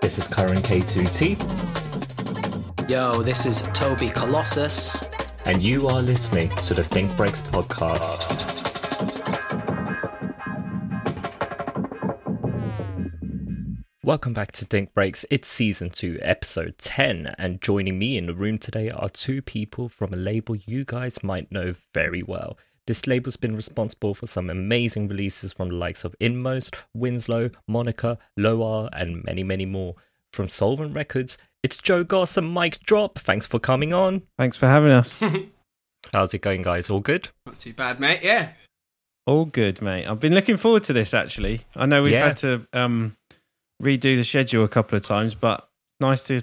This 0.00 0.18
is 0.18 0.26
Current 0.28 0.64
K2T, 0.64 1.38
Yo, 2.90 3.22
this 3.22 3.46
is 3.46 3.62
Toby 3.72 4.08
Colossus. 4.10 5.02
and 5.46 5.62
you 5.62 5.88
are 5.88 6.02
listening 6.02 6.48
to 6.50 6.74
the 6.74 6.84
Think 6.84 7.16
Breaks 7.16 7.40
podcast. 7.40 8.61
Welcome 14.12 14.34
back 14.34 14.52
to 14.52 14.66
Think 14.66 14.92
Breaks. 14.92 15.24
It's 15.30 15.48
season 15.48 15.88
2, 15.88 16.18
episode 16.20 16.74
10, 16.76 17.34
and 17.38 17.62
joining 17.62 17.98
me 17.98 18.18
in 18.18 18.26
the 18.26 18.34
room 18.34 18.58
today 18.58 18.90
are 18.90 19.08
two 19.08 19.40
people 19.40 19.88
from 19.88 20.12
a 20.12 20.18
label 20.18 20.54
you 20.54 20.84
guys 20.84 21.24
might 21.24 21.50
know 21.50 21.72
very 21.94 22.22
well. 22.22 22.58
This 22.86 23.06
label's 23.06 23.38
been 23.38 23.56
responsible 23.56 24.12
for 24.12 24.26
some 24.26 24.50
amazing 24.50 25.08
releases 25.08 25.54
from 25.54 25.70
the 25.70 25.76
likes 25.76 26.04
of 26.04 26.14
Inmost, 26.20 26.76
Winslow, 26.92 27.48
Monica, 27.66 28.18
Loar, 28.36 28.90
and 28.92 29.24
many, 29.24 29.42
many 29.44 29.64
more. 29.64 29.94
From 30.30 30.48
Soulvent 30.48 30.94
Records, 30.94 31.38
it's 31.62 31.78
Joe 31.78 32.04
Goss 32.04 32.36
and 32.36 32.50
Mike 32.50 32.80
Drop. 32.80 33.18
Thanks 33.18 33.46
for 33.46 33.58
coming 33.58 33.94
on. 33.94 34.24
Thanks 34.36 34.58
for 34.58 34.66
having 34.66 34.90
us. 34.92 35.20
How's 36.12 36.34
it 36.34 36.42
going, 36.42 36.60
guys? 36.60 36.90
All 36.90 37.00
good? 37.00 37.30
Not 37.46 37.56
too 37.56 37.72
bad, 37.72 37.98
mate. 37.98 38.20
Yeah. 38.22 38.50
All 39.24 39.44
good, 39.46 39.80
mate. 39.80 40.04
I've 40.06 40.18
been 40.20 40.34
looking 40.34 40.56
forward 40.56 40.82
to 40.84 40.92
this 40.92 41.14
actually. 41.14 41.62
I 41.76 41.86
know 41.86 42.02
we've 42.02 42.12
Yeah. 42.12 42.26
had 42.26 42.36
to 42.38 42.66
um, 42.72 43.16
redo 43.82 44.16
the 44.16 44.24
schedule 44.24 44.64
a 44.64 44.68
couple 44.68 44.96
of 44.96 45.04
times, 45.04 45.34
but 45.34 45.68
nice 46.00 46.24
to 46.28 46.42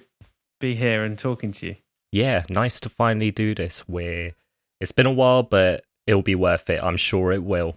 be 0.59 0.75
here 0.75 1.03
and 1.03 1.17
talking 1.17 1.51
to 1.53 1.67
you. 1.67 1.75
Yeah, 2.11 2.43
nice 2.49 2.79
to 2.81 2.89
finally 2.89 3.31
do 3.31 3.55
this. 3.55 3.87
Where 3.87 4.33
it's 4.79 4.91
been 4.91 5.05
a 5.05 5.11
while, 5.11 5.43
but 5.43 5.83
it'll 6.07 6.21
be 6.21 6.35
worth 6.35 6.69
it. 6.69 6.79
I'm 6.83 6.97
sure 6.97 7.31
it 7.31 7.43
will. 7.43 7.75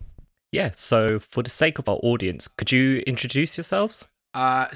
Yeah. 0.51 0.71
So, 0.73 1.19
for 1.19 1.43
the 1.43 1.51
sake 1.51 1.79
of 1.79 1.89
our 1.89 1.99
audience, 2.03 2.49
could 2.49 2.73
you 2.73 3.03
introduce 3.07 3.57
yourselves? 3.57 4.05
Uh, 4.35 4.67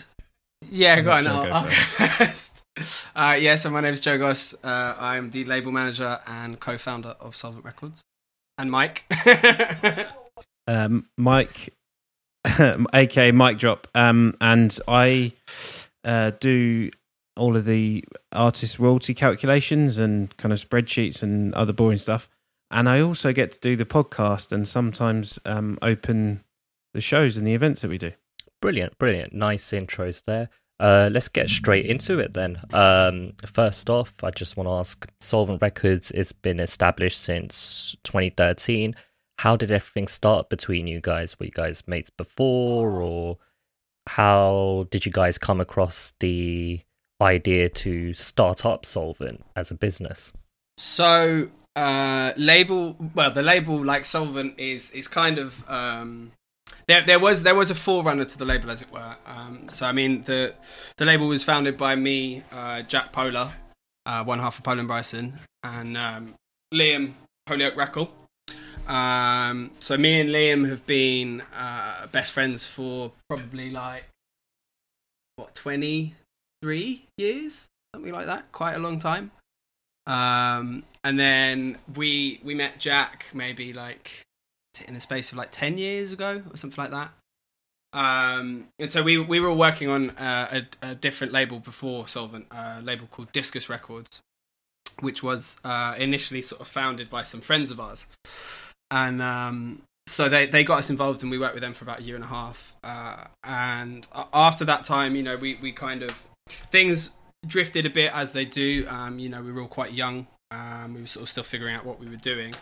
yeah, 0.70 1.00
go 1.00 1.10
I'll 1.10 1.18
on. 1.18 1.24
let 1.24 1.32
Joe 1.32 1.38
I'll, 1.38 1.44
go 1.44 1.52
I'll 1.52 1.64
go 1.64 1.70
first. 1.70 2.52
Uh, 3.16 3.34
yeah, 3.40 3.54
so 3.56 3.70
my 3.70 3.80
name 3.80 3.94
is 3.94 4.02
Joe 4.02 4.18
Goss. 4.18 4.52
Uh, 4.62 4.94
I'm 4.98 5.30
the 5.30 5.46
label 5.46 5.72
manager 5.72 6.20
and 6.26 6.60
co-founder 6.60 7.16
of 7.20 7.34
Soulvent 7.34 7.64
Records. 7.64 8.02
And 8.58 8.70
Mike. 8.70 9.04
Um, 10.68 11.06
Mike, 11.16 11.72
aka 12.92 13.32
Mic 13.32 13.58
Drop, 13.58 13.88
um, 13.94 14.36
and 14.40 14.78
I 14.86 15.32
uh, 16.04 16.32
do 16.40 16.90
all 17.36 17.56
of 17.56 17.64
the 17.64 18.04
artist 18.32 18.78
royalty 18.78 19.14
calculations 19.14 19.98
and 19.98 20.34
kind 20.36 20.52
of 20.52 20.58
spreadsheets 20.58 21.22
and 21.22 21.54
other 21.54 21.72
boring 21.72 21.98
stuff. 21.98 22.28
And 22.70 22.88
I 22.88 23.00
also 23.00 23.32
get 23.32 23.52
to 23.52 23.60
do 23.60 23.76
the 23.76 23.84
podcast 23.84 24.52
and 24.52 24.66
sometimes 24.66 25.38
um, 25.44 25.78
open 25.82 26.42
the 26.94 27.00
shows 27.00 27.36
and 27.36 27.46
the 27.46 27.54
events 27.54 27.82
that 27.82 27.90
we 27.90 27.98
do. 27.98 28.12
Brilliant, 28.60 28.98
brilliant. 28.98 29.32
Nice 29.32 29.70
intros 29.70 30.24
there. 30.24 30.48
Uh, 30.78 31.08
let's 31.12 31.28
get 31.28 31.48
straight 31.48 31.86
into 31.86 32.18
it 32.18 32.34
then. 32.34 32.58
Um, 32.72 33.34
first 33.46 33.88
off, 33.88 34.12
I 34.22 34.30
just 34.30 34.56
want 34.56 34.66
to 34.66 34.72
ask 34.72 35.06
Soulvent 35.20 35.62
Records, 35.62 36.10
it's 36.10 36.32
been 36.32 36.60
established 36.60 37.20
since 37.20 37.96
2013. 38.04 38.94
How 39.38 39.56
did 39.56 39.70
everything 39.70 40.08
start 40.08 40.48
between 40.48 40.86
you 40.86 41.00
guys? 41.00 41.38
Were 41.38 41.46
you 41.46 41.52
guys 41.52 41.86
mates 41.86 42.10
before, 42.10 43.02
or 43.02 43.38
how 44.06 44.86
did 44.90 45.04
you 45.04 45.12
guys 45.12 45.38
come 45.38 45.60
across 45.60 46.14
the 46.20 46.80
idea 47.20 47.68
to 47.68 48.12
start 48.14 48.64
up 48.64 48.84
Soulvent 48.84 49.42
as 49.54 49.70
a 49.70 49.74
business? 49.74 50.32
so, 50.78 51.48
uh, 51.74 52.32
label, 52.36 52.96
well, 53.14 53.30
the 53.30 53.42
label 53.42 53.82
like 53.84 54.02
Soulvent 54.02 54.54
is 54.58 54.90
is 54.92 55.08
kind 55.08 55.38
of 55.38 55.68
um, 55.68 56.32
there. 56.86 57.02
There 57.02 57.18
was 57.18 57.42
there 57.42 57.54
was 57.54 57.70
a 57.70 57.74
forerunner 57.74 58.24
to 58.24 58.38
the 58.38 58.44
label, 58.44 58.70
as 58.70 58.82
it 58.82 58.90
were. 58.90 59.16
Um, 59.26 59.68
so, 59.68 59.86
I 59.86 59.92
mean, 59.92 60.22
the 60.22 60.54
the 60.96 61.04
label 61.04 61.28
was 61.28 61.44
founded 61.44 61.76
by 61.76 61.94
me, 61.94 62.42
uh, 62.52 62.82
Jack 62.82 63.12
Pola, 63.12 63.54
uh, 64.06 64.24
one 64.24 64.38
half 64.38 64.58
of 64.58 64.64
Pola 64.64 64.82
& 64.84 64.86
Bryson, 64.86 65.38
and 65.62 65.96
um, 65.96 66.34
Liam 66.72 67.12
Holyoke 67.48 67.76
Rackle. 67.76 68.10
Um, 68.86 69.72
so 69.80 69.96
me 69.96 70.20
and 70.20 70.30
Liam 70.30 70.68
have 70.68 70.86
been 70.86 71.42
uh, 71.56 72.06
best 72.12 72.32
friends 72.32 72.64
for 72.64 73.12
probably 73.28 73.70
like 73.70 74.04
what 75.36 75.54
twenty 75.54 76.14
three 76.62 77.06
years, 77.18 77.68
something 77.94 78.12
like 78.12 78.26
that. 78.26 78.52
Quite 78.52 78.74
a 78.74 78.78
long 78.78 78.98
time. 78.98 79.32
Um, 80.06 80.84
and 81.02 81.18
then 81.18 81.78
we 81.94 82.40
we 82.44 82.54
met 82.54 82.78
Jack 82.78 83.26
maybe 83.34 83.72
like 83.72 84.22
in 84.86 84.94
the 84.94 85.00
space 85.00 85.32
of 85.32 85.38
like 85.38 85.50
ten 85.50 85.78
years 85.78 86.12
ago 86.12 86.42
or 86.50 86.56
something 86.56 86.82
like 86.82 86.92
that. 86.92 87.10
Um, 87.92 88.68
and 88.78 88.90
so 88.90 89.02
we 89.02 89.18
we 89.18 89.40
were 89.40 89.48
all 89.48 89.56
working 89.56 89.88
on 89.88 90.10
uh, 90.10 90.62
a, 90.82 90.90
a 90.90 90.94
different 90.94 91.32
label 91.32 91.58
before 91.58 92.04
Soulvent, 92.04 92.44
a 92.50 92.82
label 92.82 93.06
called 93.06 93.32
Discus 93.32 93.68
Records, 93.68 94.20
which 95.00 95.22
was 95.22 95.58
uh, 95.64 95.94
initially 95.98 96.42
sort 96.42 96.60
of 96.60 96.68
founded 96.68 97.10
by 97.10 97.22
some 97.22 97.40
friends 97.40 97.70
of 97.70 97.80
ours, 97.80 98.06
and 98.90 99.20
um, 99.22 99.82
so 100.06 100.28
they 100.28 100.46
they 100.46 100.64
got 100.64 100.78
us 100.78 100.90
involved 100.90 101.22
and 101.22 101.30
we 101.30 101.38
worked 101.38 101.54
with 101.54 101.62
them 101.62 101.74
for 101.74 101.84
about 101.84 102.00
a 102.00 102.02
year 102.02 102.14
and 102.14 102.24
a 102.24 102.28
half. 102.28 102.74
Uh, 102.84 103.24
and 103.44 104.06
after 104.32 104.64
that 104.64 104.84
time, 104.84 105.16
you 105.16 105.22
know, 105.22 105.36
we 105.36 105.58
we 105.60 105.72
kind 105.72 106.02
of 106.02 106.26
things 106.70 107.10
drifted 107.46 107.86
a 107.86 107.90
bit 107.90 108.12
as 108.14 108.32
they 108.32 108.44
do. 108.44 108.86
Um, 108.88 109.18
you 109.18 109.28
know, 109.28 109.42
we 109.42 109.52
were 109.52 109.62
all 109.62 109.68
quite 109.68 109.92
young. 109.92 110.26
Um, 110.50 110.94
we 110.94 111.00
were 111.00 111.06
sort 111.06 111.24
of 111.24 111.30
still 111.30 111.42
figuring 111.42 111.74
out 111.74 111.84
what 111.84 111.98
we 111.98 112.08
were 112.08 112.16
doing, 112.16 112.54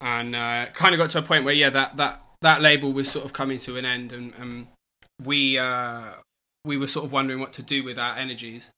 and 0.00 0.36
uh, 0.36 0.66
kind 0.72 0.94
of 0.94 0.98
got 0.98 1.10
to 1.10 1.18
a 1.18 1.22
point 1.22 1.44
where 1.44 1.54
yeah, 1.54 1.70
that 1.70 1.96
that 1.96 2.22
that 2.42 2.60
label 2.60 2.92
was 2.92 3.10
sort 3.10 3.24
of 3.24 3.32
coming 3.32 3.58
to 3.58 3.76
an 3.76 3.84
end, 3.84 4.12
and, 4.12 4.34
and 4.38 4.66
we 5.22 5.58
uh, 5.58 6.12
we 6.64 6.76
were 6.76 6.86
sort 6.86 7.06
of 7.06 7.12
wondering 7.12 7.40
what 7.40 7.52
to 7.54 7.62
do 7.62 7.82
with 7.82 7.98
our 7.98 8.16
energies, 8.16 8.70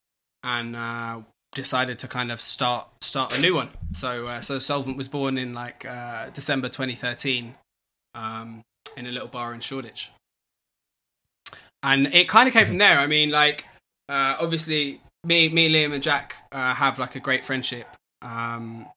and 0.43 0.75
uh, 0.75 1.21
decided 1.53 1.99
to 1.99 2.07
kind 2.07 2.31
of 2.31 2.41
start 2.41 2.87
start 3.01 3.37
a 3.37 3.41
new 3.41 3.55
one. 3.55 3.69
So 3.93 4.25
uh, 4.25 4.41
so 4.41 4.57
Soulvent 4.57 4.97
was 4.97 5.07
born 5.07 5.37
in 5.37 5.53
like 5.53 5.85
uh, 5.85 6.29
December 6.33 6.69
2013, 6.69 7.55
um, 8.15 8.61
in 8.97 9.07
a 9.07 9.11
little 9.11 9.27
bar 9.27 9.53
in 9.53 9.59
Shoreditch, 9.59 10.11
and 11.81 12.07
it 12.07 12.27
kind 12.27 12.47
of 12.47 12.53
came 12.53 12.65
from 12.65 12.77
there. 12.77 12.97
I 12.99 13.07
mean, 13.07 13.29
like 13.29 13.65
uh, 14.09 14.35
obviously 14.39 15.01
me 15.23 15.49
me 15.49 15.69
Liam 15.69 15.93
and 15.93 16.03
Jack 16.03 16.35
uh, 16.51 16.73
have 16.73 16.99
like 16.99 17.15
a 17.15 17.19
great 17.19 17.45
friendship. 17.45 17.87
Um, 18.21 18.87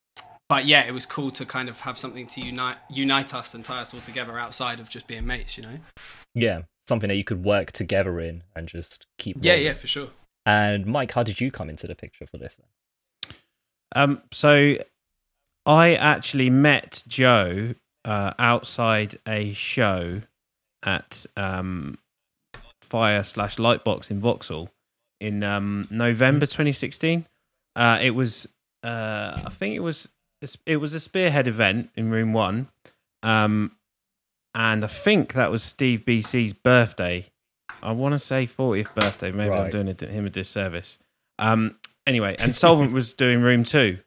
but 0.48 0.64
yeah, 0.64 0.86
it 0.86 0.92
was 0.92 1.06
cool 1.06 1.30
to 1.32 1.44
kind 1.44 1.68
of 1.68 1.80
have 1.80 1.98
something 1.98 2.26
to 2.28 2.40
unite 2.40 2.76
unite 2.88 3.34
us 3.34 3.54
and 3.54 3.64
tie 3.64 3.80
us 3.80 3.92
all 3.92 4.00
together 4.00 4.38
outside 4.38 4.80
of 4.80 4.88
just 4.88 5.06
being 5.06 5.26
mates, 5.26 5.56
you 5.56 5.64
know. 5.64 5.78
Yeah, 6.34 6.62
something 6.88 7.08
that 7.08 7.16
you 7.16 7.24
could 7.24 7.44
work 7.44 7.72
together 7.72 8.20
in 8.20 8.42
and 8.54 8.68
just 8.68 9.06
keep. 9.18 9.38
Yeah, 9.40 9.52
rolling. 9.52 9.66
yeah, 9.66 9.72
for 9.74 9.86
sure. 9.86 10.08
And 10.46 10.86
Mike, 10.86 11.12
how 11.12 11.24
did 11.24 11.40
you 11.40 11.50
come 11.50 11.68
into 11.68 11.88
the 11.88 11.96
picture 11.96 12.24
for 12.24 12.38
this? 12.38 12.56
Um, 13.94 14.22
so 14.32 14.76
I 15.66 15.94
actually 15.94 16.48
met 16.48 17.02
Joe 17.08 17.74
uh, 18.04 18.32
outside 18.38 19.18
a 19.26 19.52
show 19.52 20.22
at 20.84 21.26
um, 21.36 21.98
Fire 22.80 23.24
slash 23.24 23.56
Lightbox 23.56 24.10
in 24.10 24.20
Vauxhall 24.20 24.70
in 25.20 25.42
um, 25.42 25.86
November 25.90 26.46
2016. 26.46 27.26
Uh, 27.74 27.98
it 28.00 28.10
was, 28.10 28.46
uh, 28.84 29.42
I 29.44 29.50
think 29.50 29.74
it 29.74 29.80
was, 29.80 30.08
it 30.64 30.76
was 30.76 30.94
a 30.94 31.00
Spearhead 31.00 31.48
event 31.48 31.90
in 31.96 32.10
Room 32.10 32.32
One, 32.32 32.68
um, 33.24 33.72
and 34.54 34.84
I 34.84 34.86
think 34.86 35.32
that 35.32 35.50
was 35.50 35.62
Steve 35.62 36.04
BCee's 36.04 36.52
birthday. 36.52 37.26
I 37.82 37.92
want 37.92 38.12
to 38.14 38.18
say 38.18 38.46
40th 38.46 38.94
birthday. 38.94 39.30
Maybe 39.32 39.54
I'm 39.54 39.70
doing 39.70 39.88
a, 39.88 40.06
him 40.06 40.26
a 40.26 40.30
disservice. 40.30 40.98
Um, 41.38 41.78
anyway, 42.06 42.36
and 42.38 42.52
Soulvent 42.52 42.92
was 42.92 43.12
doing 43.12 43.40
Room 43.42 43.64
Two, 43.64 43.98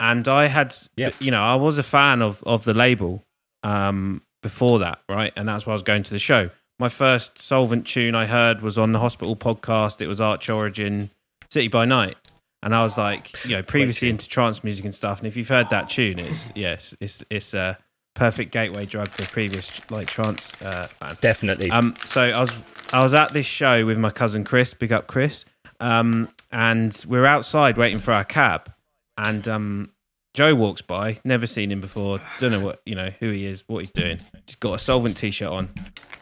and 0.00 0.26
I 0.28 0.46
had, 0.46 0.74
Yeah. 0.96 1.10
you 1.20 1.30
know, 1.30 1.42
I 1.42 1.54
was 1.54 1.78
a 1.78 1.82
fan 1.82 2.22
of 2.22 2.42
of 2.44 2.64
the 2.64 2.74
label 2.74 3.24
um, 3.62 4.22
before 4.42 4.78
that, 4.80 5.00
right? 5.08 5.32
And 5.36 5.48
that's 5.48 5.66
why 5.66 5.72
I 5.72 5.74
was 5.74 5.82
going 5.82 6.02
to 6.04 6.10
the 6.10 6.18
show. 6.18 6.50
My 6.78 6.88
first 6.88 7.36
Soulvent 7.36 7.86
tune 7.86 8.14
I 8.14 8.26
heard 8.26 8.60
was 8.60 8.76
on 8.76 8.92
the 8.92 8.98
Hospital 8.98 9.34
podcast. 9.36 10.00
It 10.02 10.08
was 10.08 10.20
Arch 10.20 10.50
Origin, 10.50 11.10
City 11.50 11.68
by 11.68 11.84
Night, 11.86 12.16
and 12.62 12.74
I 12.74 12.82
was 12.82 12.98
like, 12.98 13.44
you 13.46 13.52
know, 13.56 13.62
previously 13.62 14.10
into 14.10 14.28
trance 14.28 14.62
music 14.62 14.84
and 14.84 14.94
stuff. 14.94 15.18
And 15.18 15.26
if 15.26 15.36
you've 15.36 15.48
heard 15.48 15.70
that 15.70 15.88
tune, 15.88 16.18
it's 16.18 16.50
yes, 16.54 16.94
it's 17.00 17.24
it's 17.30 17.54
a 17.54 17.78
perfect 18.16 18.50
gateway 18.50 18.84
drug 18.86 19.08
for 19.08 19.22
a 19.22 19.26
previous 19.26 19.80
like 19.90 20.08
trance 20.08 20.60
uh, 20.60 20.88
fan. 20.88 21.16
Definitely. 21.20 21.70
Um, 21.70 21.94
so 22.04 22.22
I 22.22 22.40
was 22.40 22.52
I 22.92 23.02
was 23.02 23.14
at 23.14 23.32
this 23.32 23.46
show 23.46 23.86
with 23.86 23.98
my 23.98 24.10
cousin 24.10 24.42
Chris, 24.42 24.74
big 24.74 24.92
up 24.92 25.06
Chris, 25.06 25.44
um, 25.80 26.28
and 26.50 27.04
we're 27.08 27.26
outside 27.26 27.76
waiting 27.76 27.98
for 27.98 28.12
our 28.12 28.24
cab, 28.24 28.72
and 29.16 29.46
um, 29.46 29.90
Joe 30.34 30.54
walks 30.54 30.82
by, 30.82 31.20
never 31.24 31.46
seen 31.46 31.70
him 31.70 31.80
before, 31.80 32.20
don't 32.40 32.50
know 32.52 32.60
what 32.64 32.80
you 32.84 32.94
know 32.94 33.10
who 33.20 33.30
he 33.30 33.46
is, 33.46 33.64
what 33.68 33.80
he's 33.80 33.90
doing. 33.90 34.18
He's 34.46 34.56
got 34.56 34.74
a 34.74 34.76
Soulvent 34.76 35.16
t-shirt 35.16 35.48
on, 35.48 35.70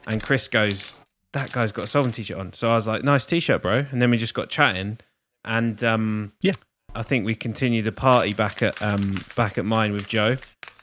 and 0.07 0.23
Chris 0.23 0.49
goes, 0.49 0.95
"That 1.33 1.53
guy's 1.53 1.73
got 1.73 1.85
a 1.85 1.89
Soulvent 1.89 2.15
t-shirt 2.15 2.39
on." 2.39 2.53
So 2.53 2.71
I 2.71 2.75
was 2.77 2.87
like, 2.87 3.03
"Nice 3.05 3.27
t-shirt, 3.27 3.63
bro," 3.63 3.87
and 3.91 4.01
then 4.03 4.11
we 4.11 4.17
just 4.19 4.35
got 4.35 4.49
chatting, 4.49 4.99
and 5.45 5.83
um, 5.85 6.33
Yeah. 6.43 6.53
I 6.97 7.03
think 7.03 7.27
we 7.27 7.35
continued 7.35 7.85
the 7.87 7.93
party 7.93 8.33
back 8.33 8.63
at 8.63 8.81
um, 8.81 9.25
back 9.37 9.59
at 9.59 9.65
mine 9.65 9.93
with 9.93 10.07
Joe, 10.09 10.37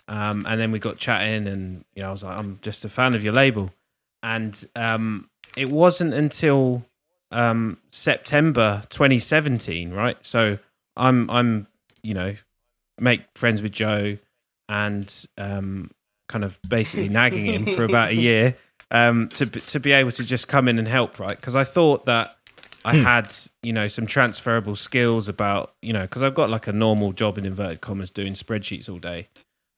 um, 0.08 0.46
and 0.48 0.60
then 0.60 0.72
we 0.72 0.80
got 0.80 0.98
chatting, 0.98 1.48
and 1.48 1.86
you 1.96 2.04
know, 2.04 2.10
I 2.10 2.12
was 2.12 2.24
like, 2.24 2.38
I'm 2.38 2.60
just 2.62 2.86
a 2.86 2.90
fan 2.90 3.16
of 3.16 3.24
your 3.24 3.34
label, 3.34 3.72
and 4.24 4.64
um, 4.76 5.30
it 5.58 5.70
wasn't 5.70 6.14
until 6.14 6.86
um, 7.32 7.78
September 7.92 8.82
2017, 8.90 9.92
right? 9.92 10.18
So 10.22 10.58
I'm 10.98 11.30
I'm 11.30 11.68
you 12.04 12.14
know 12.14 12.36
make 13.00 13.22
friends 13.36 13.62
with 13.62 13.72
Joe 13.72 14.18
and 14.70 15.26
um, 15.38 15.92
kind 16.28 16.44
of 16.44 16.60
basically 16.68 17.10
nagging 17.20 17.46
him 17.46 17.76
for 17.76 17.84
about 17.84 18.10
a 18.10 18.16
year 18.16 18.56
um, 18.92 19.30
to 19.30 19.46
to 19.46 19.80
be 19.80 19.92
able 19.92 20.12
to 20.12 20.24
just 20.24 20.48
come 20.48 20.68
in 20.68 20.78
and 20.80 20.88
help, 20.88 21.20
right? 21.20 21.36
Because 21.36 21.56
I 21.56 21.64
thought 21.64 22.06
that 22.06 22.36
I 22.84 22.96
had 22.96 23.34
you 23.64 23.74
know 23.74 23.88
some 23.88 24.06
transferable 24.06 24.76
skills 24.76 25.28
about 25.28 25.74
you 25.82 25.94
know 25.94 26.02
because 26.02 26.24
I've 26.24 26.36
got 26.36 26.50
like 26.50 26.68
a 26.68 26.74
normal 26.74 27.14
job 27.14 27.38
in 27.38 27.46
inverted 27.46 27.82
commas 27.82 28.12
doing 28.12 28.34
spreadsheets 28.34 28.90
all 28.90 29.00
day, 29.00 29.28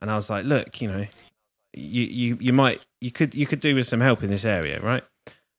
and 0.03 0.11
I 0.11 0.15
was 0.17 0.29
like, 0.29 0.43
look, 0.43 0.81
you 0.81 0.89
know, 0.89 1.05
you 1.73 2.03
you 2.03 2.37
you 2.41 2.51
might 2.51 2.83
you 2.99 3.09
could 3.09 3.33
you 3.33 3.47
could 3.47 3.61
do 3.61 3.73
with 3.73 3.87
some 3.87 4.01
help 4.01 4.21
in 4.21 4.29
this 4.29 4.43
area, 4.43 4.81
right? 4.81 5.03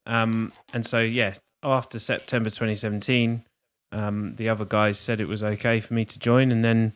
Um, 0.05 0.52
and 0.75 0.87
so 0.87 0.99
yeah, 1.00 1.32
after 1.62 1.99
September 1.99 2.50
2017, 2.50 3.43
um, 3.91 4.35
the 4.37 4.50
other 4.50 4.67
guys 4.67 4.99
said 4.99 5.23
it 5.23 5.29
was 5.29 5.43
okay 5.43 5.81
for 5.81 5.94
me 5.94 6.05
to 6.05 6.19
join, 6.19 6.52
and 6.52 6.62
then 6.62 6.93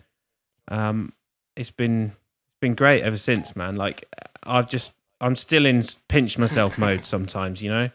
um, 0.68 1.14
it's 1.56 1.70
been 1.70 2.12
it's 2.48 2.60
been 2.60 2.74
great 2.74 3.02
ever 3.02 3.16
since, 3.16 3.56
man. 3.56 3.76
Like 3.76 4.04
I've 4.42 4.68
just 4.68 4.92
I'm 5.18 5.34
still 5.34 5.64
in 5.64 5.82
pinch 6.08 6.36
myself 6.36 6.76
mode 6.86 7.06
sometimes, 7.06 7.62
you 7.62 7.70
know, 7.70 7.88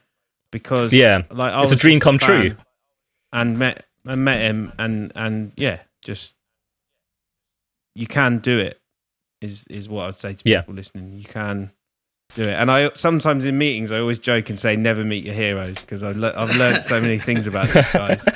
because 0.52 0.94
Yeah, 0.94 1.22
like 1.30 1.54
I 1.54 1.62
it's 1.62 1.72
a 1.72 1.76
dream 1.76 2.00
come 2.00 2.18
fan 2.18 2.50
true. 2.50 2.58
and 3.32 3.60
met 3.60 3.86
and 4.04 4.26
met 4.26 4.42
him, 4.42 4.74
and 4.80 5.12
and 5.14 5.52
yeah, 5.56 5.82
just 6.02 6.34
you 7.94 8.08
can 8.08 8.40
do 8.40 8.58
it. 8.58 8.80
Is 9.44 9.68
is 9.70 9.88
what 9.90 10.08
I'd 10.08 10.18
say 10.18 10.34
to 10.34 10.42
Yeah. 10.50 10.62
people 10.62 10.76
listening. 10.76 11.14
You 11.14 11.26
can 11.26 11.72
do 12.36 12.48
it, 12.48 12.54
and 12.54 12.72
I 12.72 12.90
sometimes 12.94 13.46
in 13.46 13.58
meetings 13.58 13.92
I 13.92 14.00
always 14.00 14.18
joke 14.20 14.50
and 14.50 14.60
say 14.60 14.76
never 14.76 15.04
meet 15.04 15.24
your 15.26 15.36
heroes 15.36 15.80
because 15.82 16.02
I've 16.02 16.18
le- 16.18 16.34
I've 16.36 16.56
learned 16.56 16.84
so 16.84 17.00
many 17.02 17.20
things 17.20 17.46
about 17.48 17.68
these 17.70 17.92
guys. 17.92 18.26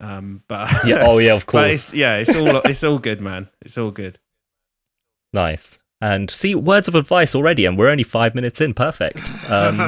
Um, 0.00 0.42
but 0.48 0.68
Yeah. 0.84 1.04
Oh 1.06 1.18
yeah, 1.18 1.34
of 1.34 1.46
but 1.52 1.70
it's, 1.70 1.90
course. 1.90 1.94
yeah, 1.94 2.16
it's 2.16 2.34
all 2.34 2.56
it's 2.64 2.82
all 2.82 2.98
good, 2.98 3.20
man. 3.20 3.48
It's 3.64 3.78
all 3.78 3.92
good. 3.92 4.18
Nice. 5.32 5.78
And 6.00 6.28
see, 6.28 6.56
words 6.56 6.88
of 6.88 6.96
advice 6.96 7.32
already, 7.36 7.64
and 7.64 7.78
we're 7.78 7.88
only 7.88 8.02
five 8.02 8.34
minutes 8.34 8.60
in. 8.60 8.74
Perfect. 8.74 9.18
Um, 9.48 9.78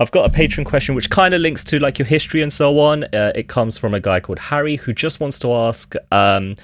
I've 0.00 0.10
got 0.10 0.28
a 0.28 0.32
patron 0.32 0.64
question 0.64 0.96
which 0.96 1.10
kind 1.10 1.32
of 1.34 1.40
links 1.40 1.62
to 1.64 1.78
like 1.78 1.98
your 2.00 2.06
history 2.06 2.42
and 2.42 2.52
so 2.52 2.80
on. 2.80 3.04
Uh, 3.14 3.30
it 3.36 3.46
comes 3.46 3.78
from 3.78 3.94
a 3.94 4.00
guy 4.00 4.18
called 4.18 4.40
Harry 4.40 4.74
who 4.76 4.92
just 4.92 5.20
wants 5.20 5.38
to 5.40 5.52
ask, 5.54 5.94
um, 6.10 6.56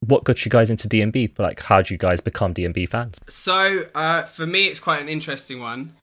what 0.00 0.24
got 0.24 0.44
you 0.44 0.50
guys 0.50 0.70
into 0.70 0.88
DnB? 0.88 1.38
Like, 1.38 1.60
how 1.60 1.78
did 1.78 1.90
you 1.90 1.98
guys 1.98 2.20
become 2.20 2.54
DnB 2.54 2.88
fans? 2.88 3.20
So 3.28 3.82
uh, 3.94 4.22
for 4.22 4.46
me, 4.46 4.66
it's 4.66 4.80
quite 4.80 5.02
an 5.02 5.08
interesting 5.08 5.60
one. 5.60 5.94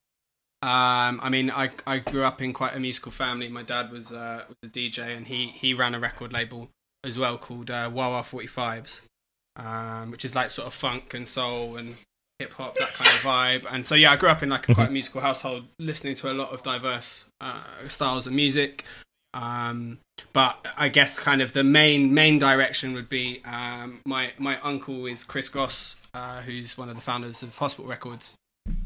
Um, 0.62 1.20
I 1.22 1.30
mean, 1.30 1.52
I, 1.52 1.70
I 1.86 2.00
grew 2.00 2.24
up 2.24 2.42
in 2.42 2.52
quite 2.52 2.76
a 2.76 2.80
musical 2.80 3.12
family. 3.12 3.48
My 3.50 3.64
dad 3.64 3.92
was, 3.92 4.12
uh, 4.12 4.44
was 4.48 4.58
a 4.64 4.68
DJ, 4.68 5.16
and 5.16 5.28
he 5.28 5.48
he 5.48 5.74
ran 5.74 5.94
a 5.94 6.00
record 6.00 6.34
label 6.34 6.70
as 7.04 7.20
well 7.20 7.38
called 7.38 7.70
uh, 7.70 7.90
Wawa 7.94 8.24
Forty 8.24 8.48
Fives, 8.48 9.02
um, 9.56 10.12
which 10.12 10.26
is 10.26 10.36
like 10.36 10.50
sort 10.50 10.66
of 10.66 10.74
funk 10.74 11.14
and 11.14 11.28
soul 11.28 11.78
and 11.78 11.96
hip 12.40 12.54
hop 12.54 12.76
that 12.76 12.94
kind 12.94 13.10
of 13.10 13.18
vibe. 13.18 13.66
And 13.72 13.86
so 13.86 13.96
yeah, 13.96 14.12
I 14.12 14.16
grew 14.16 14.30
up 14.30 14.44
in 14.44 14.50
like 14.50 14.68
a 14.68 14.74
quite 14.74 14.92
musical 14.92 15.22
household, 15.22 15.66
listening 15.80 16.16
to 16.16 16.32
a 16.32 16.34
lot 16.34 16.52
of 16.52 16.64
diverse 16.64 17.26
uh, 17.40 17.64
styles 17.88 18.26
of 18.26 18.34
music. 18.34 18.84
Um, 19.36 20.00
but 20.34 20.66
I 20.78 20.88
guess 20.88 21.20
kind 21.20 21.42
of 21.42 21.52
the 21.54 21.64
main 21.64 22.14
main 22.14 22.40
direction 22.40 22.94
would 22.94 23.10
be 23.10 23.42
um, 23.46 24.00
my 24.06 24.32
my 24.38 24.58
uncle 24.62 25.06
is 25.06 25.24
Chris 25.26 25.50
Goss, 25.50 25.98
uh, 26.14 26.42
who's 26.42 26.78
one 26.78 26.88
of 26.90 26.96
the 26.96 27.02
founders 27.02 27.44
of 27.44 27.56
Hospital 27.58 27.90
Records. 27.90 28.36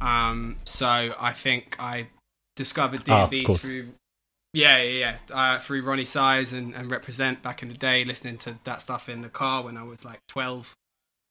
Um, 0.02 0.58
so 0.66 1.14
I 1.20 1.32
think 1.34 1.76
I 1.80 2.08
discovered 2.56 3.04
Ah, 3.08 3.24
of 3.26 3.30
D&B 3.30 3.54
through 3.54 3.90
yeah 4.54 4.82
yeah 4.82 4.92
yeah 5.00 5.16
uh, 5.32 5.60
through 5.60 5.84
Roni 5.84 6.08
Size 6.08 6.52
and, 6.52 6.74
and 6.74 6.90
Reprazent 6.90 7.44
back 7.44 7.62
in 7.62 7.68
the 7.70 7.76
day, 7.78 8.04
listening 8.04 8.38
to 8.40 8.56
that 8.64 8.82
stuff 8.82 9.08
in 9.08 9.22
the 9.22 9.30
car 9.30 9.64
when 9.64 9.78
I 9.78 9.84
was 9.84 10.04
like 10.04 10.20
twelve. 10.28 10.74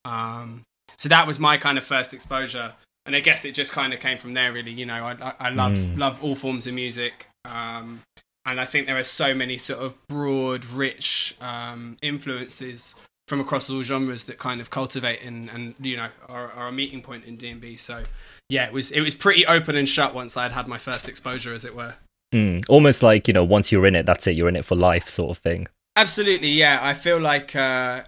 Um, 0.05 0.62
so 0.97 1.09
that 1.09 1.26
was 1.26 1.38
my 1.41 1.56
kind 1.59 1.76
of 1.76 1.82
first 1.85 2.15
exposure, 2.15 2.73
and 3.05 3.17
I 3.17 3.20
guess 3.20 3.44
it 3.44 3.53
just 3.53 3.73
kind 3.73 3.93
of 3.93 3.99
came 4.00 4.17
from 4.19 4.35
there. 4.35 4.53
Really, 4.53 4.70
you 4.73 4.87
know, 4.87 5.05
I 5.05 5.12
I, 5.20 5.35
I 5.41 5.49
love 5.50 5.73
Mm. 5.73 5.99
love 5.99 6.23
all 6.23 6.37
forms 6.37 6.69
of 6.69 6.75
music. 6.75 7.29
Um, 7.44 8.03
and 8.50 8.61
I 8.61 8.65
think 8.65 8.87
there 8.87 8.99
are 8.99 9.05
so 9.05 9.35
many 9.35 9.59
sort 9.59 9.81
of 9.81 9.95
broad, 10.09 10.65
rich 10.65 11.37
um, 11.41 11.99
influences 12.03 12.95
from 13.29 13.41
across 13.41 13.69
all 13.69 13.83
genres 13.83 14.25
that 14.25 14.39
kind 14.39 14.61
of 14.61 14.71
cultivate 14.71 15.23
and, 15.23 15.50
and 15.50 15.75
you 15.81 15.97
know 15.97 16.09
are, 16.29 16.50
are 16.53 16.69
a 16.69 16.73
meeting 16.73 17.03
point 17.03 17.25
in 17.25 17.37
DnB. 17.37 17.79
So 17.79 18.03
yeah, 18.49 18.67
it 18.67 18.73
was 18.73 18.91
it 18.91 19.00
was 19.00 19.15
pretty 19.15 19.47
open 19.47 19.77
and 19.77 19.89
shut 19.89 20.15
once 20.15 20.37
I 20.37 20.45
had 20.45 20.53
had 20.53 20.67
my 20.67 20.79
first 20.79 21.09
exposure, 21.09 21.53
as 21.53 21.65
it 21.65 21.77
were. 21.77 21.95
Mm, 22.35 22.65
almost 22.69 23.03
like, 23.03 23.27
you 23.27 23.35
know, 23.35 23.45
once 23.45 23.73
you're 23.73 23.87
in 23.87 23.97
it, 23.97 24.05
that's 24.05 24.27
it. 24.27 24.33
You're 24.33 24.49
in 24.49 24.56
it 24.56 24.65
for 24.65 24.75
life, 24.75 25.09
sort 25.09 25.31
of 25.31 25.39
thing. 25.39 25.67
Absolutely, 25.97 26.51
yeah. 26.51 26.79
I 26.83 26.94
feel 26.94 27.21
like 27.21 27.55
uh, 27.55 28.05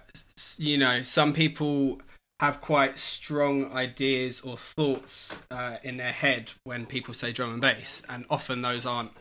you 0.57 0.77
know 0.77 1.03
some 1.03 1.33
people 1.33 2.01
have 2.39 2.59
quite 2.59 2.97
strong 2.97 3.71
ideas 3.71 4.41
or 4.41 4.57
thoughts 4.57 5.37
uh, 5.51 5.77
in 5.83 5.97
their 5.97 6.11
head 6.11 6.53
when 6.63 6.87
people 6.87 7.13
say 7.13 7.31
drum 7.31 7.51
and 7.51 7.61
bass, 7.61 8.01
and 8.09 8.25
often 8.29 8.61
those 8.61 8.85
aren't. 8.85 9.11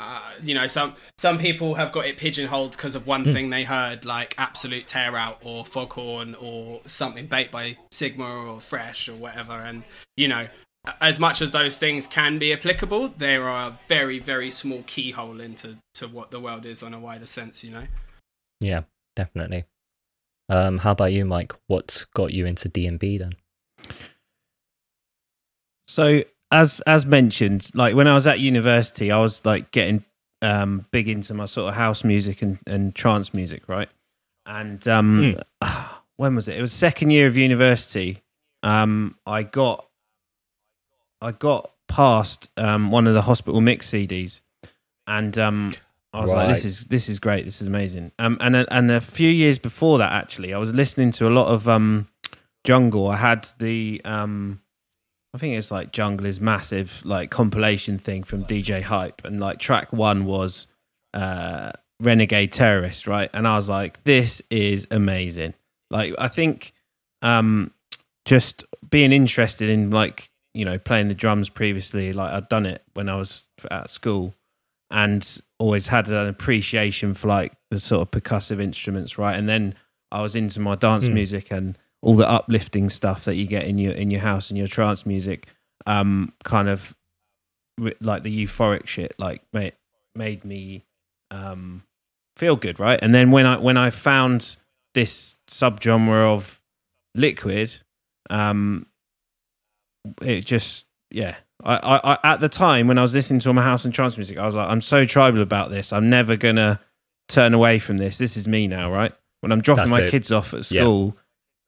Uh, 0.00 0.18
you 0.42 0.54
know, 0.54 0.66
some 0.66 0.94
some 1.18 1.38
people 1.38 1.74
have 1.74 1.92
got 1.92 2.06
it 2.06 2.16
pigeonholed 2.16 2.72
because 2.72 2.94
of 2.94 3.06
one 3.06 3.22
thing 3.22 3.50
they 3.50 3.64
heard, 3.64 4.06
like 4.06 4.34
Absolute 4.38 4.86
Tear 4.86 5.14
Out 5.14 5.38
or 5.44 5.62
Foghorn 5.66 6.34
or 6.36 6.80
something 6.86 7.26
baked 7.26 7.52
by 7.52 7.76
Sigma 7.92 8.24
or 8.24 8.62
Fresh 8.62 9.10
or 9.10 9.14
whatever. 9.14 9.52
And 9.52 9.84
you 10.16 10.26
know, 10.26 10.48
as 11.02 11.18
much 11.18 11.42
as 11.42 11.50
those 11.50 11.76
things 11.76 12.06
can 12.06 12.38
be 12.38 12.50
applicable, 12.50 13.08
there 13.18 13.46
are 13.46 13.68
a 13.68 13.78
very 13.88 14.18
very 14.18 14.50
small 14.50 14.82
keyhole 14.86 15.38
into 15.38 15.76
to 15.94 16.08
what 16.08 16.30
the 16.30 16.40
world 16.40 16.64
is 16.64 16.82
on 16.82 16.94
a 16.94 16.98
wider 16.98 17.26
sense. 17.26 17.62
You 17.62 17.72
know. 17.72 17.86
Yeah, 18.62 18.84
definitely. 19.16 19.66
Um, 20.48 20.78
how 20.78 20.92
about 20.92 21.12
you, 21.12 21.26
Mike? 21.26 21.54
What 21.66 22.06
got 22.14 22.32
you 22.32 22.46
into 22.46 22.70
DnB 22.70 23.18
then? 23.18 23.34
So 25.86 26.22
as 26.50 26.80
as 26.86 27.06
mentioned, 27.06 27.70
like 27.74 27.94
when 27.94 28.06
I 28.06 28.14
was 28.14 28.26
at 28.26 28.40
university, 28.40 29.10
I 29.10 29.18
was 29.18 29.44
like 29.44 29.70
getting 29.70 30.04
um, 30.42 30.86
big 30.90 31.08
into 31.08 31.34
my 31.34 31.46
sort 31.46 31.68
of 31.68 31.74
house 31.74 32.04
music 32.04 32.42
and, 32.42 32.58
and 32.66 32.94
trance 32.94 33.32
music, 33.34 33.68
right? 33.68 33.88
And 34.46 34.86
um, 34.88 35.36
when 36.16 36.34
was 36.34 36.48
it? 36.48 36.56
It 36.56 36.60
was 36.60 36.72
second 36.72 37.10
year 37.10 37.26
of 37.26 37.36
university. 37.36 38.22
Um, 38.62 39.16
I 39.26 39.42
got 39.42 39.86
I 41.20 41.32
got 41.32 41.70
past 41.88 42.50
um, 42.56 42.90
one 42.90 43.06
of 43.06 43.14
the 43.14 43.22
hospital 43.22 43.60
mix 43.60 43.90
CDs, 43.90 44.40
and 45.06 45.38
um, 45.38 45.74
I 46.12 46.20
was 46.20 46.32
like, 46.32 46.48
"This 46.48 46.64
is 46.64 46.86
this 46.86 47.08
is 47.08 47.18
great. 47.18 47.44
This 47.44 47.60
is 47.60 47.68
amazing." 47.68 48.12
Um, 48.18 48.38
and 48.40 48.56
a, 48.56 48.74
and 48.74 48.90
a 48.90 49.00
few 49.00 49.30
years 49.30 49.58
before 49.58 49.98
that, 49.98 50.12
actually, 50.12 50.52
I 50.52 50.58
was 50.58 50.74
listening 50.74 51.12
to 51.12 51.28
a 51.28 51.30
lot 51.30 51.48
of 51.48 51.68
um, 51.68 52.08
jungle. 52.64 53.08
I 53.08 53.16
had 53.16 53.48
the 53.58 54.00
um, 54.04 54.60
I 55.34 55.38
think 55.38 55.56
it's 55.56 55.70
like 55.70 55.92
Jungle 55.92 56.26
is 56.26 56.40
massive, 56.40 57.02
like 57.04 57.30
compilation 57.30 57.98
thing 57.98 58.24
from 58.24 58.44
DJ 58.44 58.82
Hype, 58.82 59.24
and 59.24 59.38
like 59.38 59.58
track 59.58 59.92
one 59.92 60.24
was 60.24 60.66
uh, 61.14 61.72
Renegade 62.00 62.52
Terrorist, 62.52 63.06
right? 63.06 63.30
And 63.32 63.46
I 63.46 63.54
was 63.56 63.68
like, 63.68 64.02
this 64.04 64.42
is 64.50 64.86
amazing. 64.90 65.54
Like, 65.90 66.14
I 66.18 66.28
think 66.28 66.72
um, 67.22 67.70
just 68.24 68.64
being 68.90 69.12
interested 69.12 69.70
in 69.70 69.90
like 69.90 70.30
you 70.52 70.64
know 70.64 70.78
playing 70.78 71.08
the 71.08 71.14
drums 71.14 71.48
previously, 71.48 72.12
like 72.12 72.32
I'd 72.32 72.48
done 72.48 72.66
it 72.66 72.82
when 72.94 73.08
I 73.08 73.14
was 73.16 73.44
at 73.70 73.88
school, 73.88 74.34
and 74.90 75.26
always 75.60 75.86
had 75.88 76.08
an 76.08 76.26
appreciation 76.26 77.14
for 77.14 77.28
like 77.28 77.52
the 77.70 77.78
sort 77.78 78.02
of 78.02 78.10
percussive 78.10 78.60
instruments, 78.60 79.16
right? 79.16 79.36
And 79.38 79.48
then 79.48 79.74
I 80.10 80.22
was 80.22 80.34
into 80.34 80.58
my 80.58 80.74
dance 80.74 81.08
Mm. 81.08 81.12
music 81.12 81.52
and 81.52 81.78
all 82.02 82.14
the 82.14 82.28
uplifting 82.28 82.88
stuff 82.88 83.24
that 83.24 83.34
you 83.36 83.46
get 83.46 83.66
in 83.66 83.78
your 83.78 83.92
in 83.92 84.10
your 84.10 84.20
house 84.20 84.48
and 84.50 84.58
your 84.58 84.66
trance 84.66 85.04
music 85.04 85.46
um 85.86 86.32
kind 86.44 86.68
of 86.68 86.94
like 88.00 88.22
the 88.22 88.44
euphoric 88.46 88.86
shit 88.86 89.14
like 89.18 89.42
made 89.52 89.72
made 90.14 90.44
me 90.44 90.84
um 91.30 91.82
feel 92.36 92.56
good 92.56 92.78
right? 92.80 92.98
And 93.02 93.14
then 93.14 93.30
when 93.30 93.46
i 93.46 93.56
when 93.58 93.76
i 93.76 93.90
found 93.90 94.56
this 94.94 95.36
subgenre 95.48 96.26
of 96.34 96.60
liquid 97.14 97.78
um 98.28 98.86
it 100.22 100.44
just 100.46 100.86
yeah. 101.10 101.36
I, 101.62 101.74
I, 101.76 102.14
I 102.14 102.18
at 102.32 102.40
the 102.40 102.48
time 102.48 102.86
when 102.86 102.96
i 102.96 103.02
was 103.02 103.14
listening 103.14 103.40
to 103.40 103.52
my 103.52 103.62
house 103.62 103.84
and 103.84 103.92
trance 103.92 104.16
music 104.16 104.38
i 104.38 104.46
was 104.46 104.54
like 104.54 104.68
i'm 104.68 104.80
so 104.80 105.04
tribal 105.04 105.42
about 105.42 105.70
this. 105.70 105.92
I'm 105.92 106.08
never 106.08 106.36
gonna 106.36 106.80
turn 107.28 107.52
away 107.52 107.78
from 107.78 107.98
this. 107.98 108.16
This 108.16 108.36
is 108.36 108.48
me 108.48 108.66
now 108.66 108.90
right? 108.90 109.12
When 109.40 109.52
i'm 109.52 109.60
dropping 109.60 109.84
That's 109.84 109.90
my 109.90 110.02
it. 110.02 110.10
kids 110.10 110.32
off 110.32 110.54
at 110.54 110.70
Yeah. 110.70 110.82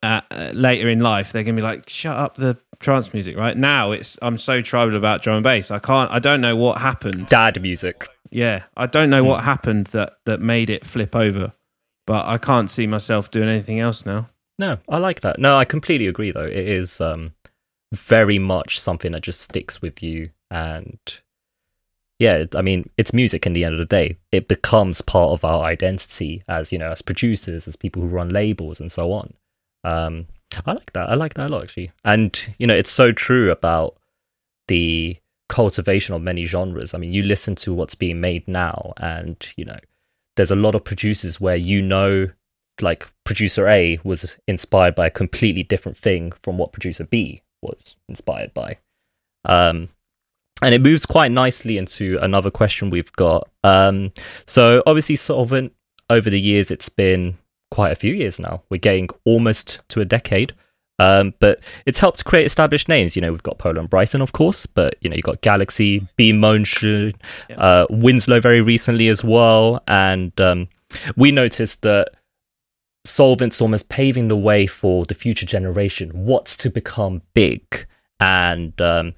School 0.03 0.21
uh, 0.31 0.51
later 0.53 0.89
in 0.89 1.01
life 1.01 1.33
they're 1.33 1.45
gonna 1.45 1.57
be 1.57 1.63
like 1.63 1.89
shut 1.89 2.17
up 2.17 2.35
the 2.37 2.57
trance 2.81 3.13
music 3.13 3.37
right 3.37 3.57
now 3.57 3.93
it's 3.93 4.19
i'm 4.23 4.37
so 4.37 4.61
tribal 4.61 4.97
about 4.97 5.23
drum 5.23 5.37
and 5.37 5.45
bass 5.45 5.71
i 5.71 5.79
can't 5.79 6.11
i 6.11 6.19
don't 6.19 6.41
know 6.41 6.57
what 6.57 6.81
happened 6.81 7.29
Dad 7.29 7.61
music. 7.63 8.09
yeah 8.31 8.65
i 8.77 8.87
don't 8.87 9.11
know 9.11 9.23
what 9.23 9.45
happened 9.45 9.87
that 9.89 10.15
that 10.27 10.41
made 10.41 10.69
it 10.69 10.85
flip 10.85 11.15
over 11.15 11.53
but 12.07 12.27
I 12.27 12.39
can't 12.39 12.71
see 12.71 12.87
myself 12.87 13.31
doing 13.31 13.49
anything 13.49 13.81
else 13.81 14.05
now. 14.05 14.29
No, 14.59 14.79
I 14.89 14.99
like 14.99 15.21
that. 15.21 15.39
No, 15.39 15.57
I 15.57 15.65
completely 15.65 16.07
agree 16.07 16.31
though. 16.31 16.45
It 16.45 16.69
is 16.69 17.01
um 17.01 17.33
very 17.93 18.39
much 18.39 18.81
something 18.81 19.13
that 19.13 19.23
just 19.23 19.41
sticks 19.41 19.83
with 19.83 20.03
you 20.03 20.31
and 20.51 20.99
yeah, 22.19 22.45
I 22.55 22.63
mean, 22.63 22.89
it's 22.97 23.13
music 23.13 23.47
in 23.47 23.53
the 23.53 23.65
end 23.65 23.75
of 23.75 23.81
the 23.81 23.85
day. 23.85 24.17
It 24.31 24.47
becomes 24.47 25.01
part 25.01 25.33
of 25.33 25.45
our 25.45 25.65
identity 25.65 26.43
as, 26.47 26.71
you 26.71 26.79
know, 26.79 26.93
as 26.93 27.03
producers, 27.03 27.67
as 27.67 27.75
people 27.75 28.01
who 28.03 28.09
run 28.09 28.29
labels 28.29 28.81
and 28.81 28.93
so 28.93 29.11
on. 29.13 29.35
Um 29.85 30.27
I 30.67 30.73
like 30.73 30.93
that. 30.93 31.09
I 31.09 31.15
like 31.15 31.35
that 31.35 31.49
a 31.49 31.53
lot 31.53 31.63
actually. 31.65 31.93
And 32.05 32.55
you 32.59 32.67
know, 32.67 32.75
it's 32.75 32.91
so 32.91 33.13
true 33.13 33.51
about 33.51 33.97
the 34.69 35.17
cultivation 35.49 36.15
of 36.15 36.23
many 36.23 36.45
genres. 36.45 36.95
I 36.95 36.99
mean, 36.99 37.13
you 37.13 37.23
listen 37.23 37.55
to 37.57 37.75
what's 37.75 37.95
being 37.95 38.21
made 38.21 38.47
now 38.49 38.95
and, 38.97 39.37
you 39.57 39.65
know, 39.65 39.79
there's 40.37 40.51
a 40.51 40.57
lot 40.57 40.75
of 40.75 40.85
producers 40.85 41.41
where 41.41 41.57
you 41.57 41.83
know 41.83 42.31
like 42.81 43.09
producer 43.25 43.69
A 43.69 43.99
was 44.03 44.37
inspired 44.49 44.95
by 44.95 45.07
a 45.07 45.11
completely 45.11 45.63
different 45.63 45.97
thing 45.99 46.33
from 46.43 46.59
what 46.59 46.73
producer 46.73 47.05
B 47.05 47.43
was 47.61 47.97
inspired 48.09 48.55
by. 48.55 48.79
Um, 49.45 49.89
and 50.63 50.75
it 50.75 50.81
moves 50.81 51.05
quite 51.05 51.33
nicely 51.33 51.77
into 51.77 52.19
another 52.23 52.51
question 52.51 52.91
we've 52.91 53.13
got. 53.13 53.49
Um, 53.65 54.13
so 54.47 54.83
obviously, 54.87 55.17
Soulvent 55.17 55.73
over 56.09 56.31
the 56.31 56.41
years, 56.41 56.71
it's 56.71 56.89
been 56.89 57.39
quite 57.73 57.91
a 57.91 57.97
few 57.97 58.13
years 58.13 58.39
now. 58.39 58.63
We're 58.69 58.77
getting 58.77 59.09
almost 59.25 59.81
to 59.89 60.03
a 60.03 60.05
decade. 60.05 60.53
Um, 60.99 61.33
but 61.41 61.61
it's 61.87 62.01
helped 62.01 62.23
create 62.27 62.45
established 62.45 62.87
names. 62.87 63.17
You 63.17 63.23
know, 63.23 63.33
we've 63.33 63.43
got 63.43 63.59
Pola 63.59 63.81
and 63.81 63.89
Bryson, 63.89 64.21
of 64.21 64.33
course, 64.33 64.67
but 64.67 64.95
you 65.01 65.09
know, 65.09 65.17
you've 65.17 65.25
got 65.25 65.41
Galaxy, 65.41 66.07
Beam 66.17 66.39
Motion, 66.39 67.15
uh, 67.57 67.87
Winslow 67.89 68.41
very 68.41 68.61
recently 68.61 69.09
as 69.09 69.25
well. 69.25 69.83
And 69.89 70.39
um, 70.39 70.69
we 71.17 71.33
noticed 71.33 71.81
that 71.81 72.11
Soulvent's 73.07 73.63
almost 73.63 73.89
paving 73.89 74.29
the 74.29 74.37
way 74.37 74.67
for 74.67 75.07
the 75.07 75.15
future 75.15 75.47
generation, 75.47 76.11
what's 76.27 76.59
to 76.59 76.69
become 76.69 77.23
big. 77.33 77.87
And 78.21 78.79
um, 78.83 79.15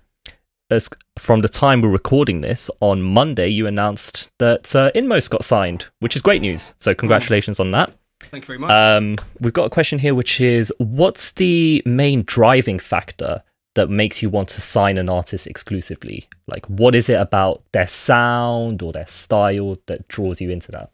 as 0.70 0.88
from 1.18 1.40
the 1.40 1.49
time 1.49 1.82
we're 1.82 1.88
recording 1.88 2.40
this, 2.40 2.70
on 2.78 3.02
Monday, 3.02 3.49
you 3.49 3.66
announced 3.66 4.30
that 4.38 4.75
uh, 4.76 4.92
Inmost 4.94 5.30
got 5.30 5.44
signed, 5.44 5.87
which 5.99 6.14
is 6.14 6.23
great 6.23 6.40
news. 6.40 6.73
So, 6.78 6.94
congratulations 6.94 7.58
on 7.58 7.73
that. 7.73 7.92
Thank 8.30 8.44
you 8.44 8.46
very 8.46 8.58
much. 8.58 8.70
Um, 8.70 9.16
we've 9.40 9.52
got 9.52 9.64
a 9.64 9.70
question 9.70 9.98
here, 9.98 10.14
which 10.14 10.40
is 10.40 10.72
what's 10.78 11.32
the 11.32 11.82
main 11.84 12.22
driving 12.26 12.78
factor 12.78 13.42
that 13.74 13.90
makes 13.90 14.22
you 14.22 14.30
want 14.30 14.48
to 14.50 14.60
sign 14.60 14.98
an 14.98 15.08
artist 15.08 15.46
exclusively? 15.46 16.28
Like, 16.46 16.66
what 16.66 16.94
is 16.94 17.08
it 17.08 17.20
about 17.20 17.62
their 17.72 17.86
sound 17.86 18.82
or 18.82 18.92
their 18.92 19.06
style 19.06 19.78
that 19.86 20.08
draws 20.08 20.40
you 20.40 20.50
into 20.50 20.72
that? 20.72 20.90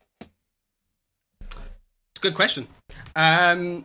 Good 2.20 2.34
question. 2.34 2.66
Um, 3.16 3.84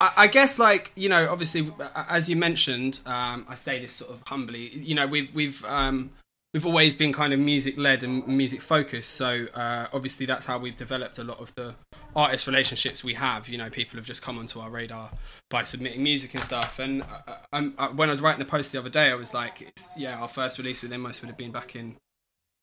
I, 0.00 0.12
I, 0.16 0.26
guess, 0.26 0.58
like 0.58 0.92
you 0.94 1.08
know, 1.08 1.28
obviously, 1.30 1.72
as 1.94 2.28
you 2.28 2.36
mentioned, 2.36 3.00
um, 3.06 3.46
I 3.48 3.54
say 3.54 3.80
this 3.80 3.94
sort 3.94 4.10
of 4.10 4.22
humbly. 4.26 4.68
You 4.68 4.94
know, 4.94 5.06
we've 5.06 5.34
we've 5.34 5.64
um, 5.64 6.10
we've 6.56 6.64
always 6.64 6.94
been 6.94 7.12
kind 7.12 7.34
of 7.34 7.38
music 7.38 7.76
led 7.76 8.02
and 8.02 8.26
music 8.26 8.62
focused. 8.62 9.10
So 9.10 9.46
uh, 9.52 9.88
obviously, 9.92 10.24
that's 10.24 10.46
how 10.46 10.58
we've 10.58 10.74
developed 10.74 11.18
a 11.18 11.24
lot 11.24 11.38
of 11.38 11.54
the 11.54 11.74
artist 12.14 12.46
relationships 12.46 13.04
we 13.04 13.12
have. 13.12 13.46
You 13.50 13.58
know, 13.58 13.68
people 13.68 13.98
have 13.98 14.06
just 14.06 14.22
come 14.22 14.38
onto 14.38 14.60
our 14.60 14.70
radar 14.70 15.10
by 15.50 15.64
submitting 15.64 16.02
music 16.02 16.32
and 16.32 16.42
stuff. 16.42 16.78
And 16.78 17.02
uh, 17.02 17.34
I, 17.52 17.70
I, 17.76 17.88
when 17.88 18.08
I 18.08 18.12
was 18.12 18.22
writing 18.22 18.38
the 18.38 18.50
post 18.50 18.72
the 18.72 18.78
other 18.78 18.88
day, 18.88 19.10
I 19.10 19.14
was 19.16 19.34
like, 19.34 19.70
yeah, 19.98 20.18
our 20.18 20.28
first 20.28 20.56
release 20.56 20.80
with 20.80 20.94
Inmost 20.94 21.20
would 21.20 21.28
have 21.28 21.36
been 21.36 21.52
back 21.52 21.76
in 21.76 21.96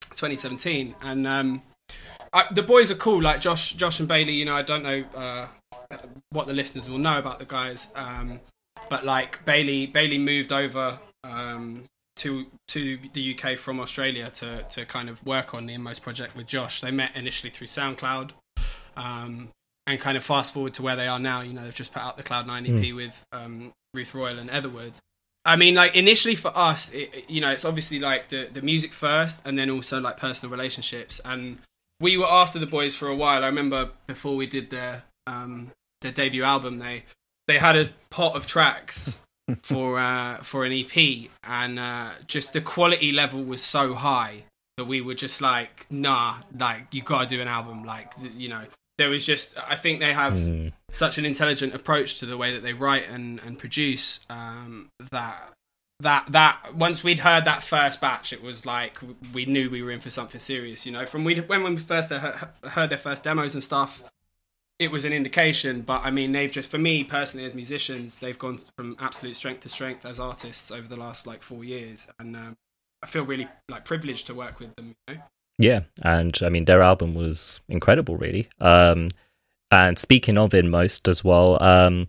2017, 0.09 0.95
and 1.03 1.27
um, 1.27 1.61
I, 2.33 2.45
the 2.51 2.63
boys 2.63 2.89
are 2.89 2.95
cool. 2.95 3.21
Like 3.21 3.41
Josh, 3.41 3.73
Josh 3.73 3.99
and 3.99 4.07
Bailey. 4.07 4.33
You 4.33 4.45
know, 4.45 4.55
I 4.55 4.63
don't 4.63 4.81
know 4.81 5.03
uh, 5.13 5.47
what 6.31 6.47
the 6.47 6.53
listeners 6.53 6.89
will 6.89 6.97
know 6.97 7.19
about 7.19 7.37
the 7.37 7.45
guys, 7.45 7.89
um, 7.95 8.39
but 8.89 9.05
like 9.05 9.45
Bailey, 9.45 9.85
Bailey 9.85 10.17
moved 10.17 10.51
over 10.51 10.97
um, 11.23 11.83
to 12.17 12.45
to 12.69 12.99
the 13.13 13.35
UK 13.35 13.57
from 13.57 13.79
Australia 13.79 14.29
to 14.31 14.63
to 14.63 14.85
kind 14.85 15.09
of 15.09 15.25
work 15.25 15.53
on 15.53 15.65
the 15.65 15.73
Inmost 15.73 16.01
project 16.01 16.35
with 16.35 16.47
Josh. 16.47 16.81
They 16.81 16.91
met 16.91 17.15
initially 17.15 17.49
through 17.49 17.67
SoundCloud, 17.67 18.31
um, 18.95 19.49
and 19.87 19.99
kind 19.99 20.17
of 20.17 20.23
fast 20.23 20.53
forward 20.53 20.73
to 20.75 20.81
where 20.81 20.95
they 20.95 21.07
are 21.07 21.19
now. 21.19 21.41
You 21.41 21.53
know, 21.53 21.63
they've 21.63 21.73
just 21.73 21.93
put 21.93 22.01
out 22.01 22.17
the 22.17 22.23
Cloud 22.23 22.47
Nine 22.47 22.65
EP 22.65 22.71
mm. 22.71 22.95
with 22.95 23.25
um, 23.31 23.73
Ruth 23.93 24.13
Royall 24.13 24.39
and 24.39 24.49
Etherwood. 24.49 24.99
I 25.45 25.55
mean, 25.57 25.75
like 25.75 25.95
initially 25.95 26.35
for 26.35 26.55
us, 26.57 26.91
it, 26.93 27.29
you 27.29 27.41
know, 27.41 27.51
it's 27.51 27.65
obviously 27.65 27.99
like 27.99 28.29
the 28.29 28.49
the 28.51 28.61
music 28.61 28.93
first, 28.93 29.41
and 29.45 29.57
then 29.57 29.69
also 29.69 29.99
like 29.99 30.17
personal 30.17 30.51
relationships. 30.51 31.19
And 31.25 31.59
we 31.99 32.17
were 32.17 32.29
after 32.29 32.59
the 32.59 32.67
boys 32.67 32.95
for 32.95 33.07
a 33.07 33.15
while. 33.15 33.43
I 33.43 33.47
remember 33.47 33.89
before 34.07 34.35
we 34.35 34.45
did 34.45 34.69
their 34.69 35.03
um, 35.27 35.71
their 36.01 36.11
debut 36.11 36.43
album, 36.43 36.79
they 36.79 37.03
they 37.47 37.57
had 37.57 37.75
a 37.75 37.89
pot 38.09 38.35
of 38.35 38.45
tracks 38.45 39.17
for 39.61 39.99
uh, 39.99 40.37
for 40.37 40.65
an 40.65 40.71
EP, 40.71 41.29
and 41.43 41.79
uh, 41.79 42.11
just 42.27 42.53
the 42.53 42.61
quality 42.61 43.11
level 43.11 43.43
was 43.43 43.61
so 43.61 43.93
high 43.93 44.43
that 44.77 44.85
we 44.85 45.01
were 45.01 45.13
just 45.13 45.41
like, 45.41 45.85
nah, 45.89 46.37
like 46.57 46.87
you 46.91 47.01
gotta 47.01 47.27
do 47.27 47.41
an 47.41 47.47
album. 47.47 47.83
Like 47.83 48.13
you 48.35 48.49
know, 48.49 48.63
there 48.97 49.09
was 49.09 49.25
just 49.25 49.55
I 49.67 49.75
think 49.75 49.99
they 49.99 50.13
have 50.13 50.33
mm. 50.33 50.71
such 50.91 51.17
an 51.17 51.25
intelligent 51.25 51.73
approach 51.73 52.19
to 52.19 52.25
the 52.25 52.37
way 52.37 52.53
that 52.53 52.63
they 52.63 52.73
write 52.73 53.09
and 53.09 53.39
and 53.45 53.57
produce 53.57 54.19
um, 54.29 54.89
that 55.11 55.53
that 55.99 56.31
that 56.31 56.75
once 56.75 57.03
we'd 57.03 57.19
heard 57.19 57.45
that 57.45 57.63
first 57.63 57.99
batch, 57.99 58.33
it 58.33 58.41
was 58.41 58.65
like 58.65 58.99
we 59.33 59.45
knew 59.45 59.69
we 59.69 59.81
were 59.81 59.91
in 59.91 59.99
for 59.99 60.09
something 60.09 60.39
serious. 60.39 60.85
You 60.85 60.91
know, 60.91 61.05
from 61.05 61.23
we 61.23 61.39
when 61.41 61.63
we 61.63 61.77
first 61.77 62.09
heard, 62.09 62.35
heard 62.63 62.89
their 62.89 62.97
first 62.97 63.23
demos 63.23 63.55
and 63.55 63.63
stuff, 63.63 64.03
it 64.79 64.91
was 64.91 65.05
an 65.05 65.13
indication. 65.13 65.81
But 65.81 66.03
I 66.03 66.11
mean, 66.11 66.31
they've 66.31 66.51
just 66.51 66.69
for 66.69 66.77
me 66.77 67.03
personally 67.03 67.45
as 67.45 67.53
musicians, 67.53 68.19
they've 68.19 68.37
gone 68.37 68.59
from 68.75 68.95
absolute 68.99 69.35
strength 69.35 69.61
to 69.61 69.69
strength 69.69 70.05
as 70.05 70.19
artists 70.19 70.71
over 70.71 70.87
the 70.87 70.97
last 70.97 71.27
like 71.27 71.41
four 71.41 71.63
years, 71.63 72.07
and 72.19 72.35
um, 72.35 72.57
I 73.01 73.07
feel 73.07 73.23
really 73.23 73.47
like 73.69 73.85
privileged 73.85 74.27
to 74.27 74.33
work 74.33 74.59
with 74.59 74.75
them. 74.75 74.95
You 75.07 75.15
know? 75.15 75.21
Yeah, 75.59 75.81
and 76.01 76.37
I 76.43 76.49
mean 76.49 76.65
their 76.65 76.81
album 76.81 77.13
was 77.13 77.61
incredible, 77.69 78.17
really. 78.17 78.49
Um, 78.59 79.09
and 79.71 79.97
speaking 79.97 80.37
of 80.37 80.53
Inmost 80.53 81.07
as 81.07 81.23
well, 81.23 81.61
um, 81.61 82.07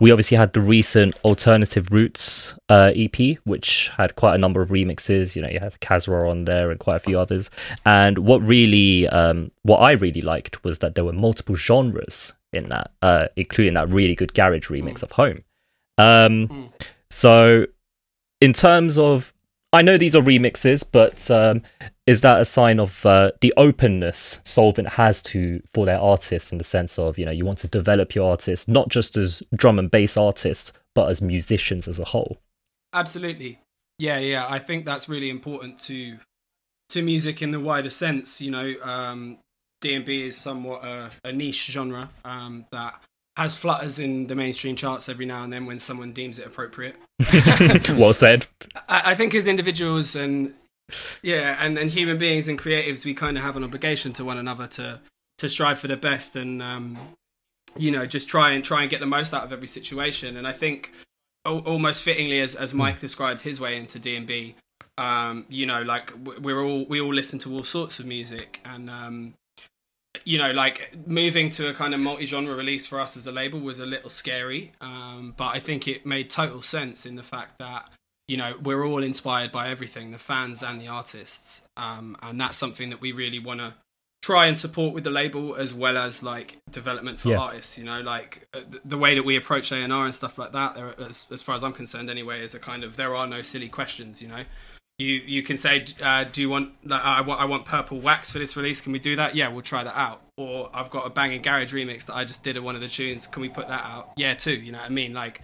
we 0.00 0.10
obviously 0.10 0.36
had 0.38 0.54
the 0.54 0.60
recent 0.60 1.14
Alternative 1.24 1.86
Roots 1.92 2.54
uh, 2.70 2.90
EP, 2.96 3.38
which 3.44 3.90
had 3.96 4.16
quite 4.16 4.34
a 4.34 4.38
number 4.38 4.62
of 4.62 4.70
remixes. 4.70 5.36
You 5.36 5.42
know, 5.42 5.48
you 5.48 5.60
have 5.60 5.78
Kasra 5.80 6.28
on 6.28 6.46
there 6.46 6.70
and 6.70 6.80
quite 6.80 6.96
a 6.96 7.00
few 7.00 7.20
others. 7.20 7.50
And 7.84 8.18
what 8.18 8.40
really, 8.40 9.06
um, 9.08 9.50
what 9.62 9.78
I 9.78 9.92
really 9.92 10.22
liked 10.22 10.64
was 10.64 10.78
that 10.78 10.94
there 10.94 11.04
were 11.04 11.12
multiple 11.12 11.54
genres 11.54 12.32
in 12.52 12.70
that, 12.70 12.90
uh, 13.02 13.26
including 13.36 13.74
that 13.74 13.92
really 13.92 14.14
good 14.14 14.32
garage 14.32 14.68
remix 14.68 14.94
mm. 14.94 15.02
of 15.04 15.12
Home. 15.12 15.44
Um, 15.98 16.48
mm. 16.48 16.72
So, 17.10 17.66
in 18.40 18.54
terms 18.54 18.96
of 18.96 19.34
I 19.72 19.82
know 19.82 19.96
these 19.96 20.16
are 20.16 20.22
remixes, 20.22 20.84
but 20.90 21.30
um, 21.30 21.62
is 22.06 22.22
that 22.22 22.40
a 22.40 22.44
sign 22.44 22.80
of 22.80 23.06
uh, 23.06 23.30
the 23.40 23.54
openness 23.56 24.40
Soulvent 24.44 24.88
has 24.88 25.22
to 25.22 25.62
for 25.72 25.86
their 25.86 26.00
artists 26.00 26.50
in 26.50 26.58
the 26.58 26.64
sense 26.64 26.98
of 26.98 27.18
you 27.18 27.24
know 27.24 27.30
you 27.30 27.44
want 27.44 27.58
to 27.58 27.68
develop 27.68 28.14
your 28.14 28.28
artists 28.30 28.66
not 28.66 28.88
just 28.88 29.16
as 29.16 29.42
drum 29.54 29.78
and 29.78 29.90
bass 29.90 30.16
artists 30.16 30.72
but 30.94 31.08
as 31.08 31.22
musicians 31.22 31.86
as 31.86 32.00
a 32.00 32.04
whole? 32.04 32.38
Absolutely, 32.92 33.60
yeah, 33.98 34.18
yeah. 34.18 34.46
I 34.48 34.58
think 34.58 34.84
that's 34.84 35.08
really 35.08 35.30
important 35.30 35.78
to 35.80 36.18
to 36.88 37.02
music 37.02 37.40
in 37.40 37.52
the 37.52 37.60
wider 37.60 37.90
sense. 37.90 38.40
You 38.40 38.50
know, 38.50 38.74
um, 38.82 39.38
D&B 39.80 40.26
is 40.26 40.36
somewhat 40.36 40.84
a, 40.84 41.10
a 41.24 41.32
niche 41.32 41.66
genre 41.70 42.10
um, 42.24 42.66
that 42.72 43.00
has 43.40 43.56
flutters 43.56 43.98
in 43.98 44.26
the 44.26 44.34
mainstream 44.34 44.76
charts 44.76 45.08
every 45.08 45.24
now 45.24 45.42
and 45.42 45.50
then 45.50 45.64
when 45.64 45.78
someone 45.78 46.12
deems 46.12 46.38
it 46.38 46.46
appropriate. 46.46 46.94
well 47.88 48.12
said. 48.12 48.46
I, 48.86 49.12
I, 49.12 49.14
think 49.14 49.34
as 49.34 49.46
individuals 49.46 50.14
and 50.14 50.52
yeah, 51.22 51.56
and, 51.58 51.78
and 51.78 51.90
human 51.90 52.18
beings 52.18 52.48
and 52.48 52.58
creatives, 52.58 53.06
we 53.06 53.14
kind 53.14 53.38
of 53.38 53.42
have 53.42 53.56
an 53.56 53.64
obligation 53.64 54.12
to 54.14 54.26
one 54.26 54.36
another 54.36 54.66
to 54.66 55.00
to 55.38 55.48
strive 55.48 55.78
for 55.78 55.88
the 55.88 55.96
best 55.96 56.36
and 56.36 56.62
um, 56.62 56.98
you 57.78 57.90
know 57.90 58.04
just 58.04 58.28
try 58.28 58.50
and 58.50 58.62
try 58.62 58.82
and 58.82 58.90
get 58.90 59.00
the 59.00 59.06
most 59.06 59.32
out 59.32 59.42
of 59.42 59.54
every 59.54 59.68
situation. 59.68 60.36
And 60.36 60.46
I 60.46 60.52
think 60.52 60.92
almost 61.46 62.02
fittingly, 62.02 62.40
as 62.40 62.54
as 62.54 62.74
Mike 62.74 63.00
described 63.00 63.40
his 63.40 63.58
way 63.58 63.78
into 63.78 63.98
D 63.98 64.16
and 64.16 64.26
B, 64.26 64.54
um, 64.98 65.46
you 65.48 65.64
know, 65.64 65.80
like 65.80 66.12
we're 66.42 66.62
all 66.62 66.84
we 66.84 67.00
all 67.00 67.14
listen 67.14 67.38
to 67.38 67.54
all 67.54 67.64
sorts 67.64 68.00
of 68.00 68.04
music 68.04 68.60
and 68.66 68.90
um, 68.90 69.34
you 70.24 70.38
know, 70.38 70.50
like 70.50 70.96
moving 71.06 71.50
to 71.50 71.68
a 71.68 71.74
kind 71.74 71.94
of 71.94 72.00
multi-genre 72.00 72.54
release 72.54 72.86
for 72.86 73.00
us 73.00 73.16
as 73.16 73.26
a 73.26 73.32
label 73.32 73.60
was 73.60 73.78
a 73.78 73.86
little 73.86 74.10
scary, 74.10 74.72
um, 74.80 75.34
but 75.36 75.54
I 75.54 75.60
think 75.60 75.86
it 75.86 76.04
made 76.04 76.30
total 76.30 76.62
sense 76.62 77.06
in 77.06 77.16
the 77.16 77.22
fact 77.22 77.58
that 77.58 77.90
you 78.26 78.36
know 78.36 78.54
we're 78.62 78.84
all 78.84 79.02
inspired 79.02 79.52
by 79.52 79.68
everything, 79.68 80.10
the 80.10 80.18
fans 80.18 80.62
and 80.62 80.80
the 80.80 80.88
artists, 80.88 81.62
um, 81.76 82.16
and 82.22 82.40
that's 82.40 82.58
something 82.58 82.90
that 82.90 83.00
we 83.00 83.12
really 83.12 83.38
want 83.38 83.60
to 83.60 83.74
try 84.22 84.46
and 84.46 84.58
support 84.58 84.92
with 84.92 85.04
the 85.04 85.10
label 85.10 85.56
as 85.56 85.72
well 85.72 85.96
as 85.96 86.22
like 86.22 86.58
development 86.70 87.18
for 87.18 87.30
yeah. 87.30 87.38
artists. 87.38 87.78
You 87.78 87.84
know, 87.84 88.00
like 88.00 88.48
uh, 88.52 88.60
the 88.84 88.98
way 88.98 89.14
that 89.14 89.24
we 89.24 89.36
approach 89.36 89.72
A 89.72 89.76
and 89.76 89.92
R 89.92 90.04
and 90.04 90.14
stuff 90.14 90.38
like 90.38 90.52
that. 90.52 90.74
There, 90.74 90.94
as, 91.00 91.26
as 91.30 91.42
far 91.42 91.54
as 91.54 91.64
I'm 91.64 91.72
concerned, 91.72 92.10
anyway, 92.10 92.42
is 92.42 92.54
a 92.54 92.58
kind 92.58 92.84
of 92.84 92.96
there 92.96 93.14
are 93.14 93.26
no 93.26 93.42
silly 93.42 93.68
questions. 93.68 94.20
You 94.20 94.28
know, 94.28 94.44
you 95.00 95.22
you 95.26 95.42
can 95.42 95.56
say, 95.56 95.84
uh, 96.02 96.24
do 96.24 96.40
you 96.40 96.48
want 96.48 96.72
like, 96.84 97.02
I 97.02 97.20
want 97.22 97.40
I 97.40 97.44
want 97.44 97.64
purple 97.64 98.00
wax 98.00 98.30
for 98.30 98.38
this 98.38 98.56
release? 98.56 98.80
Can 98.80 98.92
we 98.92 98.98
do 98.98 99.16
that? 99.16 99.34
Yeah, 99.34 99.48
we'll 99.48 99.62
try 99.62 99.82
that 99.84 99.96
out. 99.98 100.22
Or 100.36 100.70
I've 100.74 100.90
got 100.90 101.06
a 101.06 101.10
banging 101.10 101.42
garage 101.42 101.74
remix 101.74 102.06
that 102.06 102.14
I 102.14 102.24
just 102.24 102.42
did 102.42 102.56
of 102.56 102.64
one 102.64 102.74
of 102.74 102.80
the 102.80 102.88
tunes. 102.88 103.26
Can 103.26 103.42
we 103.42 103.48
put 103.48 103.68
that 103.68 103.84
out? 103.84 104.12
Yeah, 104.16 104.34
too. 104.34 104.52
You 104.54 104.72
know 104.72 104.78
what 104.78 104.86
I 104.86 104.90
mean? 104.90 105.12
Like, 105.12 105.42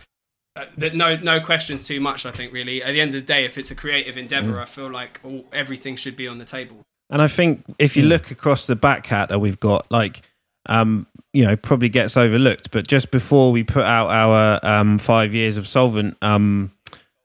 uh, 0.57 0.67
that 0.79 0.95
no 0.95 1.17
no 1.17 1.41
questions 1.41 1.85
too 1.85 2.01
much. 2.01 2.27
I 2.27 2.31
think 2.31 2.53
really 2.53 2.83
at 2.83 2.93
the 2.93 3.01
end 3.01 3.15
of 3.15 3.21
the 3.21 3.27
day, 3.27 3.45
if 3.45 3.59
it's 3.59 3.71
a 3.71 3.75
creative 3.75 4.17
endeavor, 4.17 4.53
Mm. 4.53 4.63
I 4.63 4.65
feel 4.65 4.91
like 4.91 5.21
all, 5.25 5.45
everything 5.53 5.97
should 5.97 6.17
be 6.17 6.29
on 6.29 6.39
the 6.39 6.45
table. 6.45 6.83
And 7.11 7.23
I 7.23 7.29
think 7.29 7.65
if 7.79 7.97
you 7.97 8.03
Hmm. 8.03 8.09
look 8.09 8.31
across 8.31 8.67
the 8.67 8.75
back 8.77 9.09
that 9.09 9.41
we've 9.41 9.61
got, 9.61 9.91
like, 9.93 10.23
um, 10.69 11.07
you 11.33 11.45
know, 11.45 11.55
probably 11.57 11.89
gets 11.89 12.17
overlooked. 12.17 12.73
But 12.73 12.89
just 12.89 13.11
before 13.13 13.53
we 13.53 13.63
put 13.63 13.85
out 13.85 14.09
our 14.11 14.59
um, 14.67 14.99
five 14.99 15.33
years 15.35 15.57
of 15.57 15.67
Soulvent 15.67 16.17
um, 16.23 16.73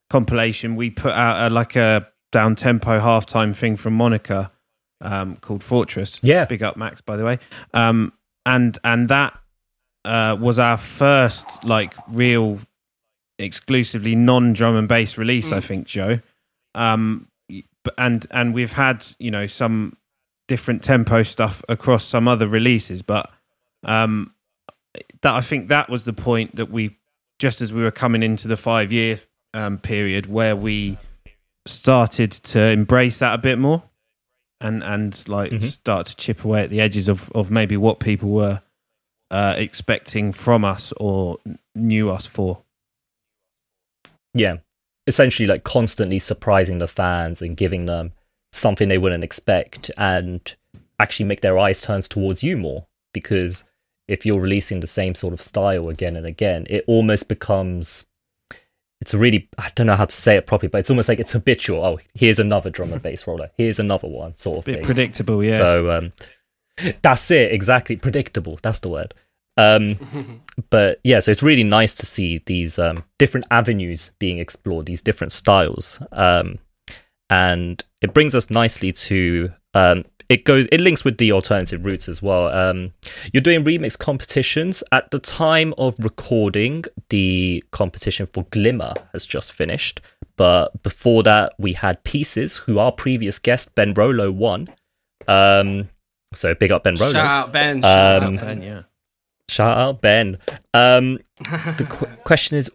compilation, 0.09 0.75
we 0.75 0.89
put 0.91 1.13
out 1.13 1.47
a, 1.51 1.53
like 1.53 1.75
a 1.75 2.07
down 2.31 2.55
tempo 2.55 2.99
halftime 2.99 3.55
thing 3.55 3.75
from 3.75 3.93
Monica 3.93 4.51
um, 5.01 5.35
called 5.37 5.63
Fortress. 5.63 6.19
Yeah. 6.23 6.45
big 6.45 6.63
up 6.63 6.77
Max, 6.77 7.01
by 7.01 7.15
the 7.17 7.25
way. 7.25 7.39
Um, 7.73 8.13
and 8.45 8.77
and 8.83 9.09
that 9.09 9.37
uh, 10.05 10.35
was 10.39 10.57
our 10.59 10.77
first 10.77 11.63
like 11.63 11.93
real 12.07 12.59
exclusively 13.39 14.15
non 14.15 14.53
drum 14.53 14.75
and 14.75 14.87
bass 14.87 15.17
release. 15.17 15.51
I 15.51 15.57
Mm. 15.59 15.63
think 15.63 15.87
Joe. 15.87 16.19
Um, 16.75 17.27
and 17.97 18.25
and 18.31 18.53
we've 18.53 18.73
had 18.73 19.05
you 19.19 19.31
know 19.31 19.47
some 19.47 19.97
different 20.47 20.83
tempo 20.83 21.23
stuff 21.23 21.63
across 21.69 22.03
some 22.05 22.27
other 22.27 22.47
releases, 22.47 23.01
but 23.01 23.29
um, 23.83 24.33
that 25.21 25.33
I 25.35 25.41
think 25.41 25.67
that 25.69 25.89
was 25.89 26.03
the 26.03 26.13
point 26.13 26.55
that 26.55 26.69
we 26.69 26.97
just 27.39 27.61
as 27.61 27.73
we 27.73 27.81
were 27.81 27.91
coming 27.91 28.21
into 28.23 28.47
the 28.47 28.57
five 28.57 28.91
year 28.93 29.19
um, 29.53 29.77
period 29.79 30.27
where 30.27 30.55
we 30.55 30.97
started 31.65 32.31
to 32.31 32.59
embrace 32.59 33.19
that 33.19 33.33
a 33.35 33.37
bit 33.37 33.57
more 33.59 33.83
and 34.59 34.83
and 34.83 35.27
like 35.27 35.51
Mhm. 35.51 35.63
start 35.71 36.07
to 36.07 36.15
chip 36.15 36.43
away 36.43 36.63
at 36.63 36.69
the 36.69 36.81
edges 36.81 37.07
of 37.07 37.29
of 37.31 37.49
maybe 37.51 37.77
what 37.77 37.99
people 37.99 38.29
were 38.29 38.61
uh, 39.29 39.55
expecting 39.57 40.33
from 40.33 40.65
us 40.65 40.91
or 40.97 41.37
knew 41.73 42.09
us 42.09 42.25
for. 42.25 42.63
yeah 44.33 44.57
essentially 45.07 45.47
like 45.47 45.63
constantly 45.63 46.19
surprising 46.19 46.77
the 46.79 46.87
fans 46.87 47.41
and 47.41 47.57
giving 47.57 47.85
them 47.85 48.13
something 48.53 48.87
they 48.89 48.97
wouldn't 48.97 49.23
expect 49.23 49.89
and 49.97 50.55
actually 50.99 51.25
make 51.25 51.41
their 51.41 51.57
eyes 51.57 51.81
turn 51.81 52.01
towards 52.01 52.43
you 52.43 52.55
more 52.55 52.85
because 53.13 53.63
if 54.07 54.25
you're 54.25 54.39
releasing 54.39 54.79
the 54.79 54.87
same 54.87 55.15
sort 55.15 55.33
of 55.33 55.41
style 55.41 55.89
again 55.89 56.15
and 56.15 56.25
again 56.27 56.65
it 56.69 56.83
almost 56.87 57.27
becomes 57.27 58.05
it's 59.01 59.13
a 59.13 59.17
really 59.17 59.49
i 59.57 59.69
don't 59.75 59.87
know 59.87 59.95
how 59.95 60.05
to 60.05 60.15
say 60.15 60.37
it 60.37 60.47
properly 60.47 60.69
but 60.69 60.77
it's 60.77 60.89
almost 60.89 61.09
like 61.09 61.19
it's 61.19 61.33
habitual 61.33 61.83
oh 61.83 61.99
here's 62.13 62.39
another 62.39 62.69
drum 62.69 62.93
and 62.93 63.01
bass 63.01 63.27
roller 63.27 63.49
here's 63.57 63.79
another 63.79 64.07
one 64.07 64.35
sort 64.35 64.59
of 64.59 64.65
bit 64.65 64.75
thing 64.75 64.85
predictable, 64.85 65.43
yeah. 65.43 65.57
so 65.57 65.91
um, 65.91 66.13
that's 67.01 67.29
it, 67.31 67.51
exactly. 67.51 67.95
Predictable. 67.95 68.59
That's 68.61 68.79
the 68.79 68.89
word. 68.89 69.13
Um, 69.57 70.41
but 70.69 70.99
yeah, 71.03 71.19
so 71.19 71.31
it's 71.31 71.43
really 71.43 71.63
nice 71.63 71.93
to 71.95 72.05
see 72.05 72.41
these 72.45 72.79
um, 72.79 73.03
different 73.19 73.47
avenues 73.51 74.11
being 74.19 74.39
explored, 74.39 74.85
these 74.85 75.01
different 75.01 75.33
styles, 75.33 76.01
um, 76.11 76.59
and 77.29 77.83
it 78.01 78.13
brings 78.13 78.35
us 78.35 78.49
nicely 78.49 78.91
to. 78.91 79.53
Um, 80.31 80.33
it 80.33 80.45
goes. 80.45 80.67
It 80.71 80.79
links 80.81 81.03
with 81.03 81.17
the 81.17 81.31
alternative 81.31 81.85
routes 81.85 82.07
as 82.09 82.21
well. 82.21 82.47
Um, 82.47 82.93
you're 83.33 83.41
doing 83.41 83.63
remix 83.63 83.97
competitions 83.97 84.83
at 84.91 85.11
the 85.11 85.19
time 85.19 85.73
of 85.77 85.95
recording. 85.99 86.83
The 87.09 87.63
competition 87.71 88.25
for 88.25 88.43
Glimmer 88.51 88.93
has 89.13 89.25
just 89.25 89.51
finished, 89.53 90.01
but 90.37 90.81
before 90.83 91.23
that, 91.23 91.53
we 91.57 91.73
had 91.73 92.03
Pieces, 92.03 92.57
who 92.57 92.79
our 92.79 92.91
previous 92.91 93.39
guest 93.39 93.75
Ben 93.75 93.93
Rolo 93.93 94.31
won. 94.31 94.69
Um, 95.27 95.89
so 96.33 96.53
big 96.55 96.71
up 96.71 96.83
Ben 96.83 96.95
Rolo. 96.95 97.11
Shout 97.13 97.25
out 97.25 97.51
Ben. 97.53 97.81
Shout 97.81 98.23
Um, 98.23 98.23
out 98.23 98.29
Ben. 98.41 98.45
Ben, 98.59 98.61
yeah. 98.61 98.81
Shout 99.49 99.77
out 99.77 100.01
Ben. 100.01 100.37
Um, 100.73 101.19
the 101.77 101.85
qu- 101.89 102.05
question 102.23 102.57
is, 102.57 102.71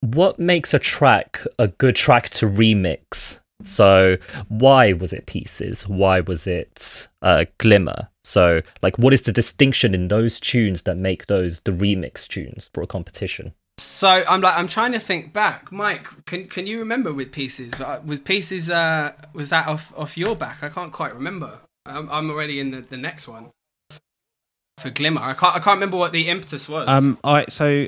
what 0.00 0.38
makes 0.38 0.74
a 0.74 0.78
track 0.78 1.40
a 1.58 1.68
good 1.68 1.96
track 1.96 2.28
to 2.30 2.46
remix? 2.46 3.40
So 3.64 4.18
why 4.48 4.92
was 4.92 5.12
it 5.12 5.26
pieces? 5.26 5.88
Why 5.88 6.20
was 6.20 6.46
it 6.46 7.08
uh, 7.22 7.46
glimmer? 7.58 8.08
So 8.24 8.62
like, 8.82 8.98
what 8.98 9.12
is 9.12 9.22
the 9.22 9.32
distinction 9.32 9.94
in 9.94 10.08
those 10.08 10.38
tunes 10.38 10.82
that 10.82 10.96
make 10.96 11.26
those 11.26 11.60
the 11.60 11.72
remix 11.72 12.26
tunes 12.26 12.70
for 12.72 12.82
a 12.82 12.86
competition? 12.86 13.54
So 13.78 14.24
I'm 14.28 14.40
like 14.40 14.56
I'm 14.56 14.68
trying 14.68 14.92
to 14.92 15.00
think 15.00 15.32
back, 15.32 15.70
Mike. 15.72 16.06
Can 16.26 16.48
can 16.48 16.66
you 16.66 16.78
remember 16.78 17.12
with 17.12 17.32
pieces? 17.32 17.72
Uh, 17.74 18.00
Was 18.04 18.20
pieces 18.20 18.70
uh 18.70 19.12
was 19.32 19.50
that 19.50 19.66
off 19.68 19.92
off 19.96 20.16
your 20.16 20.36
back? 20.36 20.62
I 20.62 20.68
can't 20.68 20.92
quite 20.92 21.14
remember. 21.14 21.60
I'm, 21.86 22.10
I'm 22.10 22.30
already 22.30 22.60
in 22.60 22.70
the, 22.72 22.80
the 22.80 22.96
next 22.96 23.28
one 23.28 23.50
for 24.78 24.90
glimmer. 24.90 25.20
I 25.20 25.34
can't 25.34 25.54
I 25.54 25.60
can't 25.60 25.76
remember 25.76 25.96
what 25.96 26.12
the 26.12 26.28
impetus 26.28 26.68
was. 26.68 26.88
Um, 26.88 27.18
I 27.22 27.46
so 27.48 27.86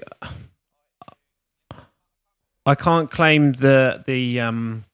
I 2.66 2.74
can't 2.74 3.10
claim 3.10 3.52
the 3.52 4.04
the 4.06 4.40
um 4.40 4.84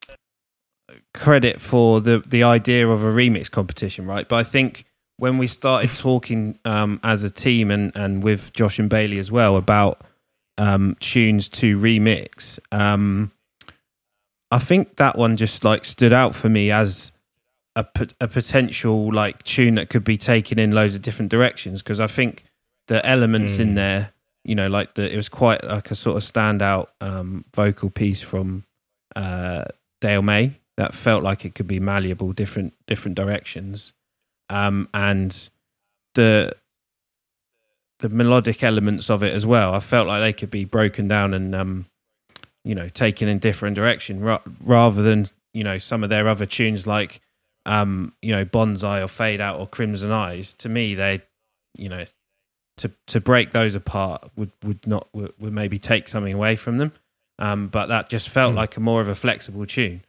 credit 1.16 1.60
for 1.60 2.00
the 2.00 2.20
the 2.26 2.42
idea 2.44 2.86
of 2.88 3.02
a 3.02 3.06
remix 3.12 3.50
competition, 3.50 4.04
right? 4.06 4.28
But 4.28 4.36
I 4.36 4.42
think 4.44 4.84
when 5.18 5.38
we 5.38 5.46
started 5.46 5.90
talking 5.96 6.58
um 6.64 7.00
as 7.02 7.22
a 7.22 7.30
team 7.30 7.70
and 7.70 7.94
and 7.96 8.22
with 8.22 8.52
Josh 8.52 8.78
and 8.78 8.88
Bailey 8.90 9.18
as 9.18 9.30
well 9.30 9.56
about 9.56 10.00
um 10.58 10.96
tunes 11.00 11.48
to 11.50 11.78
remix, 11.78 12.58
um 12.72 13.30
I 14.50 14.58
think 14.58 14.96
that 14.96 15.18
one 15.18 15.36
just 15.36 15.64
like 15.64 15.84
stood 15.84 16.12
out 16.12 16.34
for 16.34 16.48
me 16.48 16.70
as 16.70 17.10
a, 17.74 17.84
a 18.20 18.28
potential 18.28 19.12
like 19.12 19.42
tune 19.42 19.74
that 19.74 19.90
could 19.90 20.04
be 20.04 20.16
taken 20.16 20.58
in 20.58 20.70
loads 20.70 20.94
of 20.94 21.02
different 21.02 21.30
directions 21.30 21.82
because 21.82 22.00
I 22.00 22.06
think 22.06 22.44
the 22.86 23.04
elements 23.04 23.58
in 23.58 23.72
Mm. 23.72 23.74
there, 23.74 24.12
you 24.44 24.54
know, 24.54 24.68
like 24.68 24.94
the 24.94 25.12
it 25.12 25.16
was 25.16 25.28
quite 25.28 25.64
like 25.64 25.90
a 25.90 25.94
sort 25.96 26.16
of 26.16 26.22
standout 26.22 26.86
um, 27.00 27.44
vocal 27.54 27.90
piece 27.90 28.22
from 28.22 28.64
uh, 29.16 29.64
Dale 30.00 30.22
May 30.22 30.52
that 30.76 30.94
felt 30.94 31.22
like 31.22 31.44
it 31.44 31.54
could 31.54 31.66
be 31.66 31.80
malleable, 31.80 32.32
different 32.32 32.74
different 32.86 33.16
directions, 33.16 33.92
um, 34.50 34.88
and 34.92 35.48
the 36.14 36.52
the 38.00 38.08
melodic 38.10 38.62
elements 38.62 39.08
of 39.08 39.22
it 39.22 39.32
as 39.32 39.46
well. 39.46 39.74
I 39.74 39.80
felt 39.80 40.06
like 40.06 40.20
they 40.20 40.32
could 40.32 40.50
be 40.50 40.64
broken 40.64 41.08
down 41.08 41.32
and 41.34 41.54
um, 41.54 41.86
you 42.64 42.74
know 42.74 42.88
taken 42.88 43.28
in 43.28 43.38
different 43.38 43.74
direction 43.76 44.20
ra- 44.20 44.40
rather 44.62 45.02
than 45.02 45.28
you 45.54 45.64
know 45.64 45.78
some 45.78 46.04
of 46.04 46.10
their 46.10 46.28
other 46.28 46.46
tunes 46.46 46.86
like 46.86 47.20
um, 47.64 48.12
you 48.22 48.32
know 48.32 48.44
Bonsai 48.44 49.02
or 49.02 49.08
Fade 49.08 49.40
Out 49.40 49.58
or 49.58 49.66
Crimson 49.66 50.10
Eyes. 50.12 50.52
To 50.54 50.68
me, 50.68 50.94
they 50.94 51.22
you 51.74 51.88
know 51.88 52.04
to 52.76 52.90
to 53.06 53.20
break 53.20 53.52
those 53.52 53.74
apart 53.74 54.30
would 54.36 54.50
would 54.62 54.86
not 54.86 55.08
would, 55.14 55.32
would 55.38 55.52
maybe 55.54 55.78
take 55.78 56.08
something 56.08 56.34
away 56.34 56.54
from 56.56 56.76
them. 56.78 56.92
Um, 57.38 57.68
but 57.68 57.86
that 57.86 58.08
just 58.08 58.28
felt 58.28 58.52
Hmm. 58.52 58.56
like 58.58 58.76
a 58.76 58.80
more 58.80 59.00
of 59.00 59.08
a 59.08 59.14
flexible 59.14 59.66
tune. 59.66 60.02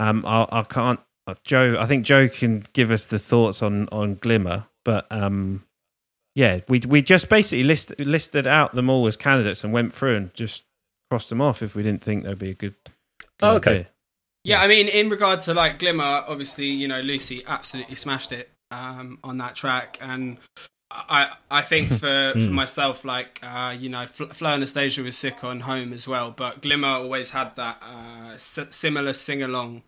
Um, 0.00 0.24
I, 0.26 0.46
I 0.50 0.62
can't. 0.62 1.00
uh, 1.26 1.34
Joe, 1.44 1.76
I 1.78 1.86
think 1.86 2.04
Joe 2.06 2.28
can 2.28 2.64
give 2.72 2.90
us 2.90 3.06
the 3.06 3.18
thoughts 3.18 3.62
on 3.62 3.88
on 3.92 4.14
Glimmer, 4.14 4.66
but 4.84 5.06
um, 5.10 5.64
yeah, 6.34 6.60
we 6.68 6.80
we 6.80 7.02
just 7.02 7.28
basically 7.28 7.64
list, 7.64 7.92
listed 7.98 8.46
out 8.46 8.74
them 8.74 8.88
all 8.88 9.06
as 9.06 9.16
candidates 9.16 9.62
and 9.64 9.72
went 9.72 9.92
through 9.92 10.16
and 10.16 10.34
just 10.34 10.64
crossed 11.10 11.28
them 11.28 11.40
off 11.40 11.62
if 11.62 11.74
we 11.74 11.82
didn't 11.82 12.02
think 12.02 12.24
they'd 12.24 12.38
be 12.38 12.50
a 12.50 12.54
good. 12.54 12.74
good 12.84 13.26
Oh, 13.42 13.56
okay. 13.56 13.70
idea. 13.70 13.86
Yeah, 14.44 14.62
I 14.62 14.68
mean, 14.68 14.88
in 14.88 15.10
regard 15.10 15.40
to 15.40 15.52
like 15.54 15.78
Glimmer, 15.78 16.24
obviously, 16.26 16.66
you 16.66 16.88
know, 16.88 17.00
Lucy 17.00 17.42
absolutely 17.46 17.94
smashed 17.96 18.32
it 18.32 18.50
um, 18.70 19.18
on 19.22 19.36
that 19.38 19.54
track, 19.54 19.98
and 20.00 20.38
I 20.90 21.34
I 21.50 21.60
think 21.62 21.88
for 22.00 22.32
for 22.32 22.38
Mm. 22.38 22.52
myself, 22.52 23.04
like 23.04 23.38
uh, 23.42 23.74
you 23.78 23.90
know, 23.90 24.06
Fl- 24.06 24.32
Flo 24.32 24.50
Anastasia 24.50 25.02
was 25.02 25.18
sick 25.18 25.44
on 25.44 25.60
Home 25.60 25.92
as 25.92 26.08
well, 26.08 26.30
but 26.30 26.62
Glimmer 26.62 26.88
always 26.88 27.30
had 27.30 27.54
that 27.56 27.82
uh, 27.82 28.32
s- 28.34 28.58
similar 28.70 29.12
sing 29.12 29.42
along 29.42 29.82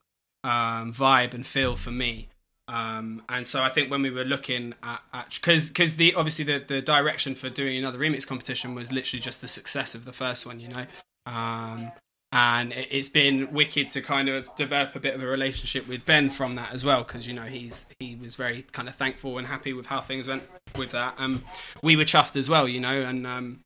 um, 0.45 0.93
vibe 0.93 1.35
and 1.35 1.47
feel 1.47 1.77
for 1.77 1.91
me. 1.91 2.29
Um, 2.69 3.23
and 3.29 3.47
so 3.47 3.63
I 3.63 3.69
think 3.69 3.91
when 3.91 4.03
we 4.03 4.11
were 4.11 4.25
looking 4.25 4.75
at 4.83 5.01
because 5.35 5.69
because 5.69 5.97
the 5.97 6.15
obviously 6.15 6.45
the, 6.45 6.65
the 6.67 6.81
direction 6.81 7.35
for 7.35 7.51
doing 7.51 7.77
another 7.77 7.99
remix 7.99 8.27
competition 8.27 8.75
was 8.75 8.93
literally 8.93 9.21
just 9.21 9.41
the 9.41 9.49
success 9.49 9.95
of 9.95 10.05
the 10.05 10.13
first 10.13 10.47
one, 10.47 10.61
you 10.61 10.69
know. 10.69 10.87
Um, 11.27 11.93
and 12.35 12.73
it- 12.73 12.89
it's 12.91 13.09
been 13.11 13.53
wicked 13.53 13.91
to 13.91 14.01
kind 14.01 14.29
of 14.31 14.53
develop 14.55 14.97
a 14.97 15.01
bit 15.01 15.15
of 15.15 15.23
a 15.23 15.27
relationship 15.27 15.87
with 15.87 16.07
Ben 16.07 16.31
from 16.31 16.55
that 16.55 16.73
as 16.73 16.83
well 16.85 17.03
because 17.03 17.27
you 17.29 17.35
know 17.35 17.43
he's 17.43 17.87
he 17.99 18.15
was 18.15 18.37
very 18.37 18.63
kind 18.73 18.89
of 18.89 18.95
thankful 18.95 19.37
and 19.39 19.49
happy 19.49 19.73
with 19.75 19.87
how 19.87 20.01
things 20.01 20.29
went 20.29 20.45
with 20.77 20.93
that. 20.93 21.15
Um, 21.19 21.45
we 21.83 21.95
were 21.97 22.05
chuffed 22.05 22.37
as 22.37 22.49
well, 22.49 22.67
you 22.67 22.81
know, 22.81 23.03
and 23.03 23.27
um, 23.27 23.61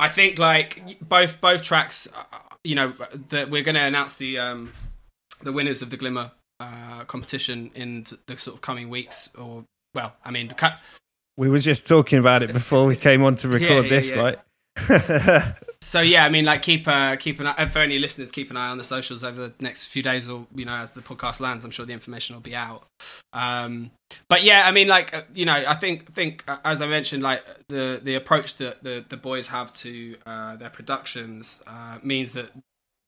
I 0.00 0.08
think 0.08 0.38
like 0.38 0.98
both 1.00 1.40
both 1.40 1.62
tracks, 1.62 2.08
uh, 2.16 2.38
you 2.64 2.74
know, 2.74 2.94
that 3.28 3.50
we're 3.50 3.62
going 3.62 3.76
to 3.76 3.82
announce 3.82 4.14
the 4.16 4.38
um, 4.38 4.72
the 5.42 5.52
winners 5.52 5.82
of 5.82 5.90
the 5.90 5.96
Glimmer 5.96 6.32
uh, 6.60 7.04
competition 7.04 7.70
in 7.74 8.06
the 8.26 8.36
sort 8.36 8.56
of 8.56 8.60
coming 8.60 8.88
weeks 8.88 9.30
or 9.36 9.64
well, 9.94 10.14
I 10.24 10.30
mean, 10.30 10.48
ca- 10.48 10.78
We 11.36 11.48
were 11.48 11.58
just 11.58 11.86
talking 11.86 12.18
about 12.18 12.42
it 12.42 12.52
before 12.52 12.86
we 12.86 12.96
came 12.96 13.22
on 13.22 13.36
to 13.36 13.48
record 13.48 13.84
yeah, 13.84 13.90
this, 13.90 14.08
yeah. 14.08 14.16
right? 14.16 14.38
so 15.82 16.00
yeah, 16.00 16.24
I 16.24 16.30
mean, 16.30 16.46
like 16.46 16.62
keep 16.62 16.88
uh, 16.88 17.16
keep 17.16 17.40
an 17.40 17.46
eye, 17.46 17.66
for 17.66 17.80
any 17.80 17.98
listeners, 17.98 18.30
keep 18.30 18.50
an 18.50 18.56
eye 18.56 18.68
on 18.68 18.78
the 18.78 18.84
socials 18.84 19.22
over 19.22 19.48
the 19.48 19.54
next 19.60 19.86
few 19.86 20.02
days, 20.02 20.28
or 20.28 20.46
you 20.54 20.64
know, 20.64 20.76
as 20.76 20.94
the 20.94 21.02
podcast 21.02 21.40
lands, 21.40 21.64
I'm 21.64 21.70
sure 21.70 21.84
the 21.84 21.92
information 21.92 22.34
will 22.34 22.40
be 22.40 22.56
out. 22.56 22.86
Um, 23.34 23.90
but 24.28 24.42
yeah, 24.44 24.66
I 24.66 24.72
mean, 24.72 24.88
like 24.88 25.14
uh, 25.14 25.22
you 25.34 25.44
know, 25.44 25.52
I 25.52 25.74
think 25.74 26.10
think 26.14 26.44
uh, 26.48 26.56
as 26.64 26.80
I 26.80 26.86
mentioned, 26.86 27.22
like 27.22 27.44
the 27.68 28.00
the 28.02 28.14
approach 28.14 28.56
that 28.56 28.82
the 28.82 29.04
the 29.06 29.18
boys 29.18 29.48
have 29.48 29.74
to 29.74 30.16
uh, 30.24 30.56
their 30.56 30.70
productions 30.70 31.62
uh, 31.66 31.98
means 32.02 32.32
that 32.32 32.50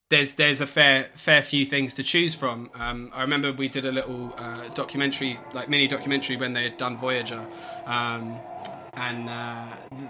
there's 0.09 0.35
there's 0.35 0.61
a 0.61 0.67
fair 0.67 1.09
fair 1.13 1.41
few 1.41 1.65
things 1.65 1.93
to 1.95 2.03
choose 2.03 2.35
from. 2.35 2.69
Um, 2.75 3.11
I 3.13 3.21
remember 3.21 3.51
we 3.51 3.67
did 3.67 3.85
a 3.85 3.91
little 3.91 4.33
uh, 4.37 4.67
documentary, 4.69 5.39
like 5.53 5.67
mini 5.69 5.87
documentary, 5.87 6.37
when 6.37 6.53
they 6.53 6.63
had 6.63 6.77
done 6.77 6.95
Voyager. 6.97 7.45
Um, 7.85 8.37
and 8.93 9.29
uh, 9.29 9.65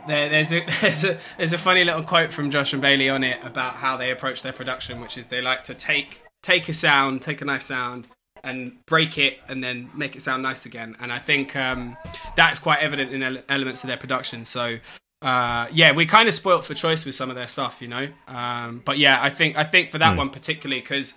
there, 0.08 0.30
there's 0.30 0.52
a 0.52 0.66
there's 0.82 1.04
a 1.04 1.18
there's 1.38 1.54
a 1.54 1.58
funny 1.58 1.84
little 1.84 2.04
quote 2.04 2.32
from 2.32 2.52
Josh 2.52 2.74
and 2.74 2.82
Bailey 2.82 3.10
on 3.10 3.24
it 3.24 3.40
about 3.44 3.76
how 3.76 3.96
they 3.98 4.12
approach 4.12 4.44
their 4.44 4.54
production, 4.54 5.00
which 5.00 5.18
is 5.18 5.28
they 5.28 5.42
like 5.42 5.64
to 5.66 5.74
take 5.74 6.22
take 6.44 6.68
a 6.68 6.74
sound, 6.74 7.22
take 7.22 7.42
a 7.42 7.46
nice 7.46 7.66
sound, 7.66 8.08
and 8.44 8.74
break 8.86 9.18
it, 9.18 9.40
and 9.48 9.64
then 9.64 9.90
make 9.96 10.16
it 10.16 10.22
sound 10.22 10.44
nice 10.44 10.66
again. 10.66 10.96
And 11.00 11.12
I 11.12 11.20
think 11.20 11.56
um, 11.56 11.96
that's 12.36 12.60
quite 12.60 12.80
evident 12.80 13.12
in 13.12 13.24
ele- 13.24 13.44
elements 13.50 13.84
of 13.84 13.88
their 13.88 13.98
production. 13.98 14.46
So. 14.46 14.78
Uh, 15.26 15.68
yeah, 15.74 15.92
we're 15.92 16.06
kind 16.06 16.30
of 16.30 16.36
spoilt 16.36 16.64
for 16.64 16.76
choice 16.76 17.04
with 17.04 17.16
some 17.16 17.32
of 17.32 17.36
their 17.36 17.48
stuff, 17.48 17.82
you 17.82 17.88
know. 17.88 18.08
Um, 18.28 18.84
but 18.86 19.00
yeah, 19.00 19.18
I 19.22 19.32
think 19.32 19.58
I 19.58 19.64
think 19.64 19.90
for 19.90 19.98
that 19.98 20.12
Hmm. 20.12 20.18
one 20.18 20.30
particularly 20.30 20.82
because 20.82 21.16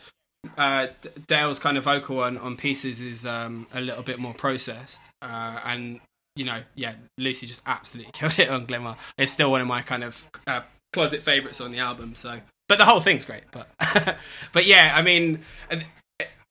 uh, 0.57 0.87
D- 1.03 1.11
Dale's 1.27 1.59
kind 1.59 1.77
of 1.77 1.85
vocal 1.85 2.21
on, 2.21 2.39
on 2.39 2.57
pieces 2.57 3.03
is 3.03 3.27
um, 3.27 3.67
a 3.75 3.81
little 3.83 4.03
bit 4.03 4.19
more 4.19 4.33
processed, 4.33 5.11
uh, 5.21 5.61
and 5.67 6.01
you 6.37 6.45
know, 6.47 6.63
yeah, 6.75 6.95
Lucy 7.19 7.47
just 7.47 7.61
absolutely 7.67 8.11
killed 8.19 8.39
it 8.39 8.49
on 8.49 8.65
Glimmer. 8.65 8.97
It's 9.19 9.31
still 9.33 9.51
one 9.51 9.61
of 9.61 9.67
my 9.67 9.83
kind 9.83 10.05
of 10.05 10.25
uh, 10.47 10.63
closet 10.95 11.23
favorites 11.23 11.61
on 11.61 11.71
the 11.71 11.81
album. 11.81 12.15
So, 12.15 12.41
but 12.67 12.79
the 12.79 12.87
whole 12.87 13.01
thing's 13.01 13.27
great. 13.27 13.43
But, 13.51 13.69
but 14.53 14.65
yeah, 14.65 14.93
I 14.97 15.03
mean, 15.03 15.41
uh, 15.71 15.81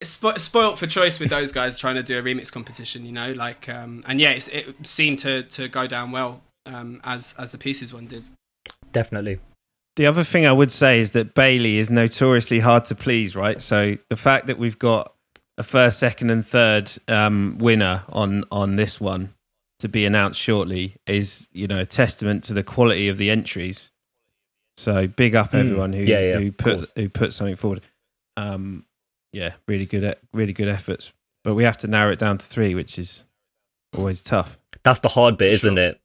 spo- 0.04 0.38
spoilt 0.38 0.78
for 0.78 0.86
choice 0.86 1.20
with 1.20 1.30
those 1.32 1.52
guys 1.52 1.80
trying 1.80 1.96
to 1.96 2.04
do 2.04 2.20
a 2.20 2.22
remix 2.22 2.52
competition. 2.52 3.04
You 3.06 3.14
know, 3.14 3.32
like, 3.32 3.68
um, 3.68 4.04
and 4.08 4.20
yeah, 4.20 4.32
it's, 4.32 4.48
it 4.50 4.76
seemed 4.86 5.18
to 5.20 5.42
to 5.44 5.68
go 5.70 5.88
down 5.88 6.12
well 6.12 6.42
um, 6.68 7.02
as 7.04 7.34
as 7.40 7.52
the 7.52 7.58
pieces 7.58 7.94
one 7.94 8.08
did. 8.08 8.24
Definitely. 8.92 9.40
The 9.96 10.06
other 10.06 10.24
thing 10.24 10.46
I 10.46 10.52
would 10.52 10.72
say 10.72 11.00
is 11.00 11.12
that 11.12 11.34
Bailey 11.34 11.80
is 11.80 11.90
notoriously 11.90 12.60
hard 12.60 12.86
to 12.86 12.96
please, 12.96 13.36
right? 13.36 13.62
So 13.62 13.98
the 14.10 14.16
fact 14.16 14.46
that 14.48 14.60
we've 14.60 14.78
got 14.78 15.14
a 15.58 15.64
first, 15.64 15.98
second, 15.98 16.30
and 16.30 16.46
third 16.46 16.92
um, 17.08 17.58
winner 17.60 18.04
on 18.10 18.44
on 18.52 18.76
this 18.76 19.02
one 19.02 19.34
to 19.80 19.88
be 19.90 20.06
announced 20.06 20.40
shortly 20.40 20.96
is, 21.08 21.50
you 21.52 21.68
know, 21.68 21.80
a 21.80 21.86
testament 21.86 22.44
to 22.46 22.54
the 22.54 22.64
quality 22.64 23.08
of 23.10 23.18
the 23.18 23.30
entries. 23.32 23.92
So 24.76 25.08
big 25.08 25.36
up 25.36 25.52
Mm. 25.52 25.60
everyone 25.60 25.94
who 25.94 26.04
Yeah, 26.04 26.20
yeah, 26.20 26.38
who 26.40 26.52
put 26.52 26.92
who 26.96 27.10
put 27.10 27.34
something 27.34 27.56
forward. 27.56 27.82
Um, 28.36 28.86
yeah, 29.34 29.54
really 29.68 29.86
good, 29.88 30.04
e- 30.04 30.14
really 30.34 30.54
good 30.54 30.68
efforts. 30.68 31.12
But 31.44 31.56
we 31.56 31.64
have 31.64 31.78
to 31.80 31.88
narrow 31.88 32.12
it 32.12 32.20
down 32.20 32.38
to 32.38 32.46
three, 32.46 32.76
which 32.76 33.00
is 33.00 33.24
always 33.96 34.22
tough. 34.22 34.60
That's 34.84 35.00
the 35.00 35.10
hard 35.10 35.38
bit, 35.38 35.60
Sure. 35.60 35.70
isn't 35.72 35.78
it? 35.80 36.00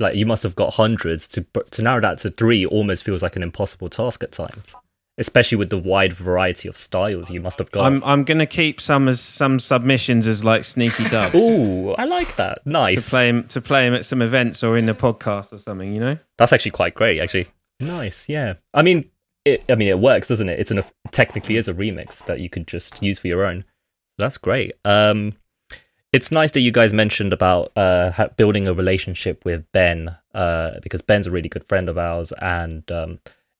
Like 0.00 0.16
you 0.16 0.26
must 0.26 0.42
have 0.42 0.56
got 0.56 0.74
hundreds 0.74 1.28
to 1.28 1.46
to 1.70 1.82
narrow 1.82 2.00
that 2.00 2.18
to 2.18 2.30
three. 2.30 2.66
Almost 2.66 3.04
feels 3.04 3.22
like 3.22 3.36
an 3.36 3.42
impossible 3.42 3.88
task 3.88 4.22
at 4.24 4.32
times, 4.32 4.74
especially 5.18 5.56
with 5.56 5.70
the 5.70 5.78
wide 5.78 6.12
variety 6.12 6.68
of 6.68 6.76
styles 6.76 7.30
you 7.30 7.40
must 7.40 7.58
have 7.60 7.70
got. 7.70 7.84
I'm 7.84 8.02
I'm 8.02 8.24
gonna 8.24 8.46
keep 8.46 8.80
some 8.80 9.06
as 9.06 9.20
some 9.20 9.60
submissions 9.60 10.26
as 10.26 10.44
like 10.44 10.64
sneaky 10.64 11.04
dubs. 11.10 11.36
Ooh, 11.36 11.92
I 11.92 12.06
like 12.06 12.34
that. 12.36 12.66
Nice 12.66 13.04
to 13.04 13.10
play 13.10 13.28
him 13.28 13.44
to 13.48 13.60
play 13.60 13.86
him 13.86 13.94
at 13.94 14.04
some 14.04 14.20
events 14.20 14.64
or 14.64 14.76
in 14.76 14.88
a 14.88 14.94
podcast 14.94 15.52
or 15.52 15.58
something, 15.58 15.92
you 15.92 16.00
know. 16.00 16.18
That's 16.38 16.52
actually 16.52 16.72
quite 16.72 16.94
great. 16.94 17.20
Actually, 17.20 17.46
nice. 17.78 18.28
Yeah. 18.28 18.54
I 18.74 18.82
mean, 18.82 19.08
it. 19.44 19.62
I 19.68 19.76
mean, 19.76 19.88
it 19.88 20.00
works, 20.00 20.26
doesn't 20.26 20.48
it? 20.48 20.58
It's 20.58 20.72
an 20.72 20.82
technically 21.12 21.56
is 21.56 21.68
a 21.68 21.74
remix 21.74 22.24
that 22.24 22.40
you 22.40 22.50
could 22.50 22.66
just 22.66 23.00
use 23.00 23.20
for 23.20 23.28
your 23.28 23.44
own. 23.44 23.64
So 24.18 24.24
that's 24.24 24.38
great. 24.38 24.72
Um, 24.84 25.34
it's 26.14 26.30
nice 26.30 26.52
that 26.52 26.60
you 26.60 26.70
guys 26.70 26.92
mentioned 26.92 27.32
about 27.32 27.72
uh 27.76 28.28
building 28.36 28.68
a 28.68 28.72
relationship 28.72 29.44
with 29.44 29.60
Ben, 29.72 30.16
uh, 30.32 30.78
because 30.82 31.02
Ben's 31.02 31.26
a 31.26 31.30
really 31.30 31.48
good 31.48 31.64
friend 31.64 31.88
of 31.88 31.98
ours, 31.98 32.32
and 32.40 32.90
um, 32.90 33.18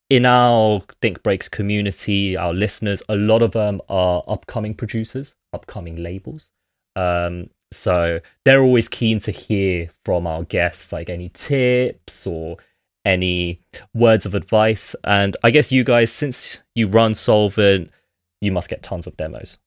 in 0.09 0.25
our 0.25 0.83
Think 1.03 1.23
Breaks 1.23 1.49
community, 1.49 2.37
our 2.37 2.55
listeners, 2.55 3.03
a 3.09 3.17
lot 3.17 3.43
of 3.43 3.53
them 3.53 3.81
are 3.89 4.23
upcoming 4.29 4.75
producers, 4.75 5.35
upcoming 5.53 5.97
labels. 5.97 6.53
Um, 6.95 7.51
so 7.73 8.21
they're 8.45 8.63
always 8.63 8.89
keen 8.89 9.19
to 9.21 9.33
hear 9.33 9.91
from 10.05 10.27
our 10.27 10.45
guests, 10.45 10.93
like 10.93 11.11
any 11.11 11.31
tips 11.31 12.27
or 12.27 12.59
any 13.05 13.61
words 13.93 14.27
of 14.27 14.35
advice. 14.35 14.95
And 15.03 15.37
I 15.43 15.51
guess 15.51 15.73
you 15.73 15.83
guys, 15.83 16.13
since 16.13 16.63
you 16.75 16.87
run 16.87 17.15
Soulvent, 17.15 17.91
you 18.41 18.53
must 18.53 18.71
get 18.71 18.83
tons 18.83 19.09
of 19.09 19.17
demos. 19.17 19.59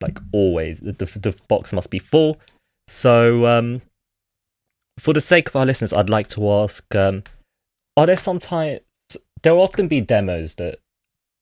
Like 0.00 0.18
always, 0.32 0.80
the, 0.80 0.92
the, 0.92 1.06
the 1.18 1.40
box 1.48 1.72
must 1.72 1.90
be 1.90 1.98
full. 1.98 2.38
So, 2.86 3.46
um, 3.46 3.82
for 4.98 5.12
the 5.12 5.20
sake 5.20 5.48
of 5.48 5.56
our 5.56 5.66
listeners, 5.66 5.92
I'd 5.92 6.10
like 6.10 6.28
to 6.28 6.50
ask: 6.50 6.94
um, 6.94 7.24
Are 7.96 8.06
there 8.06 8.16
sometimes 8.16 8.80
there 9.42 9.54
will 9.54 9.62
often 9.62 9.88
be 9.88 10.00
demos 10.00 10.56
that 10.56 10.78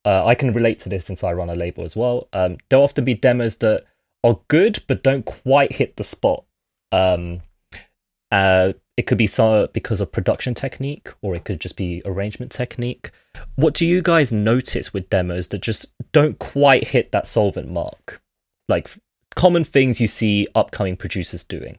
uh, 0.05 0.25
I 0.25 0.35
can 0.35 0.53
relate 0.53 0.79
to 0.81 0.89
this 0.89 1.05
since 1.05 1.25
I 1.25 1.33
run 1.33 1.51
a 1.51 1.57
label 1.57 1.85
as 1.85 1.97
well. 1.97 2.29
Um, 2.33 2.59
there'll 2.69 2.85
often 2.85 3.05
be 3.05 3.15
demos 3.15 3.57
that 3.57 3.85
are 4.23 4.39
good 4.49 4.83
but 4.87 5.03
don't 5.03 5.25
quite 5.25 5.73
hit 5.73 5.97
the 5.97 6.05
spot. 6.05 6.45
Um, 6.93 7.43
uh, 8.31 8.75
it 8.97 9.07
could 9.07 9.19
be 9.19 9.27
some 9.27 9.69
because 9.73 10.01
of 10.01 10.11
production 10.11 10.55
technique, 10.55 11.09
or 11.21 11.35
it 11.35 11.45
could 11.45 11.61
just 11.61 11.77
be 11.77 12.03
arrangement 12.05 12.51
technique. 12.51 13.11
What 13.57 13.75
do 13.75 13.87
you 13.87 14.01
guys 14.01 14.33
notice 14.33 14.95
with 14.95 15.11
demos 15.11 15.49
that 15.49 15.61
just 15.61 15.87
don't 16.13 16.39
quite 16.39 16.89
hit 16.89 17.13
that 17.13 17.25
Soulvent 17.25 17.69
mark? 17.69 18.23
Like 18.69 18.91
common 19.35 19.65
things 19.65 20.01
you 20.01 20.07
see 20.09 20.47
upcoming 20.55 20.97
producers 20.97 21.45
doing. 21.45 21.79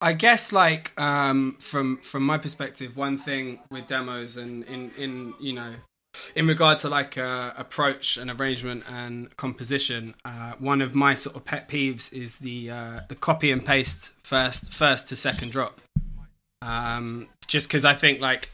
I 0.00 0.12
guess 0.12 0.52
like 0.52 0.98
um, 1.00 1.56
from 1.58 1.98
from 1.98 2.22
my 2.24 2.38
perspective, 2.38 2.96
one 2.96 3.18
thing 3.18 3.60
with 3.70 3.86
demos 3.86 4.36
and 4.36 4.64
in 4.64 4.90
in 4.98 5.34
you 5.40 5.52
know 5.52 5.74
in 6.34 6.46
regard 6.46 6.78
to 6.78 6.88
like 6.88 7.16
uh, 7.18 7.52
approach 7.56 8.16
and 8.16 8.30
arrangement 8.30 8.84
and 8.90 9.34
composition, 9.36 10.14
uh, 10.24 10.52
one 10.58 10.80
of 10.82 10.94
my 10.94 11.14
sort 11.14 11.36
of 11.36 11.44
pet 11.44 11.68
peeves 11.68 12.12
is 12.12 12.38
the 12.38 12.70
uh, 12.70 13.00
the 13.08 13.14
copy 13.14 13.50
and 13.50 13.64
paste 13.64 14.12
first 14.22 14.72
first 14.72 15.08
to 15.08 15.16
second 15.16 15.52
drop. 15.52 15.80
Um, 16.62 17.28
just 17.46 17.68
because 17.68 17.84
I 17.84 17.94
think 17.94 18.20
like 18.20 18.50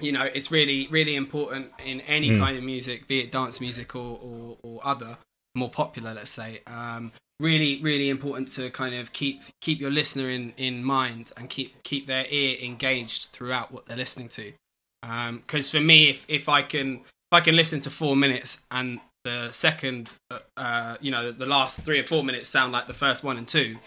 you 0.00 0.12
know 0.12 0.24
it's 0.24 0.50
really 0.50 0.86
really 0.88 1.16
important 1.16 1.72
in 1.84 2.00
any 2.02 2.30
Mm. 2.30 2.38
kind 2.38 2.56
of 2.56 2.62
music, 2.62 3.08
be 3.08 3.20
it 3.20 3.32
dance 3.32 3.60
music 3.60 3.96
or 3.96 4.18
or, 4.22 4.58
or 4.62 4.80
other 4.86 5.18
more 5.54 5.70
popular, 5.70 6.14
let's 6.14 6.30
say. 6.30 6.60
Um, 6.66 7.12
really 7.40 7.80
really 7.82 8.10
important 8.10 8.48
to 8.48 8.70
kind 8.70 8.94
of 8.94 9.12
keep 9.12 9.42
keep 9.62 9.80
your 9.80 9.90
listener 9.90 10.28
in 10.28 10.52
in 10.58 10.84
mind 10.84 11.32
and 11.38 11.48
keep 11.48 11.82
keep 11.82 12.06
their 12.06 12.26
ear 12.28 12.58
engaged 12.62 13.28
throughout 13.32 13.72
what 13.72 13.86
they're 13.86 13.96
listening 13.96 14.28
to 14.28 14.52
because 15.46 15.70
for 15.70 15.80
me 15.80 16.10
if 16.10 16.26
if 16.28 16.48
i 16.50 16.62
can 16.62 16.96
if 16.96 17.32
i 17.32 17.40
can 17.40 17.56
listen 17.56 17.80
to 17.80 17.88
four 17.88 18.14
minutes 18.14 18.60
and 18.70 19.00
the 19.24 19.50
second 19.50 20.12
uh, 20.30 20.38
uh 20.58 20.96
you 21.00 21.10
know 21.10 21.32
the 21.32 21.46
last 21.46 21.80
three 21.80 21.98
or 21.98 22.04
four 22.04 22.22
minutes 22.22 22.48
sound 22.48 22.72
like 22.72 22.86
the 22.86 22.92
first 22.92 23.24
one 23.24 23.38
and 23.38 23.48
two 23.48 23.78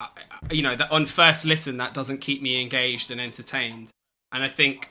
I- 0.00 0.08
you 0.50 0.62
know 0.62 0.74
that 0.74 0.90
on 0.90 1.06
first 1.06 1.44
listen 1.44 1.76
that 1.76 1.94
doesn't 1.94 2.18
keep 2.18 2.42
me 2.42 2.60
engaged 2.60 3.12
and 3.12 3.20
entertained 3.20 3.90
and 4.32 4.42
i 4.42 4.48
think 4.48 4.88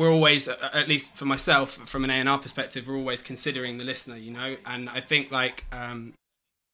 we're 0.00 0.10
always 0.10 0.48
at 0.48 0.88
least 0.88 1.14
for 1.14 1.26
myself 1.26 1.72
from 1.72 2.04
an 2.04 2.10
A&R 2.10 2.38
perspective 2.38 2.88
we're 2.88 2.96
always 2.96 3.20
considering 3.20 3.76
the 3.76 3.84
listener 3.84 4.16
you 4.16 4.32
know? 4.32 4.56
And 4.64 4.88
i 4.88 5.00
think 5.00 5.30
like 5.30 5.64
um 5.72 6.14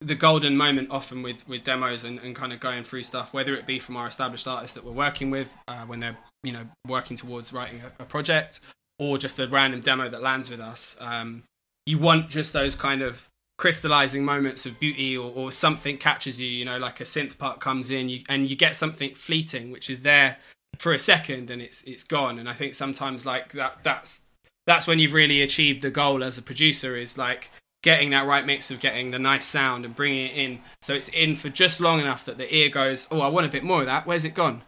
the 0.00 0.14
golden 0.14 0.56
moment 0.56 0.90
often 0.92 1.22
with 1.22 1.46
with 1.48 1.64
demos 1.64 2.04
and, 2.04 2.20
and 2.20 2.36
kind 2.36 2.52
of 2.52 2.60
going 2.60 2.84
through 2.84 3.02
stuff 3.02 3.34
whether 3.34 3.54
it 3.56 3.66
be 3.66 3.80
from 3.80 3.96
our 3.96 4.06
established 4.06 4.46
artists 4.46 4.74
that 4.74 4.84
we're 4.84 4.92
working 4.92 5.30
with 5.30 5.52
uh, 5.66 5.80
when 5.80 5.98
they're 5.98 6.16
you 6.44 6.52
know 6.52 6.66
working 6.86 7.16
towards 7.16 7.52
writing 7.52 7.82
a, 7.82 8.02
a 8.02 8.06
project 8.06 8.60
or 9.00 9.18
just 9.18 9.40
a 9.40 9.48
random 9.48 9.80
demo 9.80 10.08
that 10.08 10.22
lands 10.22 10.48
with 10.48 10.60
us 10.60 10.96
um, 11.00 11.42
you 11.84 11.98
want 11.98 12.30
just 12.30 12.52
those 12.52 12.76
kind 12.76 13.02
of 13.02 13.28
crystallizing 13.58 14.22
moments 14.22 14.66
of 14.66 14.78
beauty 14.78 15.16
or, 15.16 15.32
or 15.34 15.50
something 15.50 15.96
catches 15.96 16.40
you 16.40 16.46
you 16.46 16.64
know? 16.64 16.78
Like 16.78 17.00
a 17.00 17.04
synth 17.04 17.38
part 17.38 17.58
comes 17.58 17.90
in 17.90 18.08
you, 18.08 18.22
and 18.28 18.48
you 18.48 18.54
get 18.54 18.76
something 18.76 19.14
fleeting 19.14 19.72
which 19.72 19.90
is 19.90 20.02
there 20.02 20.36
for 20.78 20.92
a 20.92 20.98
second 20.98 21.50
and 21.50 21.60
it's 21.62 21.82
it's 21.84 22.02
gone. 22.04 22.38
And 22.38 22.48
i 22.48 22.52
think 22.52 22.74
sometimes 22.74 23.24
like 23.26 23.52
that 23.52 23.78
that's 23.82 24.26
that's 24.66 24.86
when 24.86 24.98
you've 24.98 25.12
really 25.12 25.42
achieved 25.42 25.82
the 25.82 25.90
goal 25.90 26.24
as 26.24 26.38
a 26.38 26.42
producer 26.42 26.96
is 26.96 27.16
like 27.16 27.50
getting 27.82 28.10
that 28.10 28.26
right 28.26 28.44
mix 28.44 28.70
of 28.70 28.80
getting 28.80 29.12
the 29.12 29.18
nice 29.18 29.44
sound 29.46 29.84
and 29.84 29.94
bringing 29.94 30.26
it 30.26 30.34
in. 30.36 30.60
So 30.82 30.94
it's 30.94 31.08
in 31.10 31.36
for 31.36 31.48
just 31.50 31.80
long 31.80 32.00
enough 32.00 32.24
that 32.24 32.36
the 32.38 32.52
ear 32.54 32.68
goes 32.68 33.06
oh 33.10 33.20
i 33.20 33.28
want 33.28 33.46
a 33.46 33.50
bit 33.50 33.62
more 33.64 33.80
of 33.80 33.86
that. 33.86 34.06
Where's 34.06 34.24
it 34.24 34.34
gone? 34.34 34.62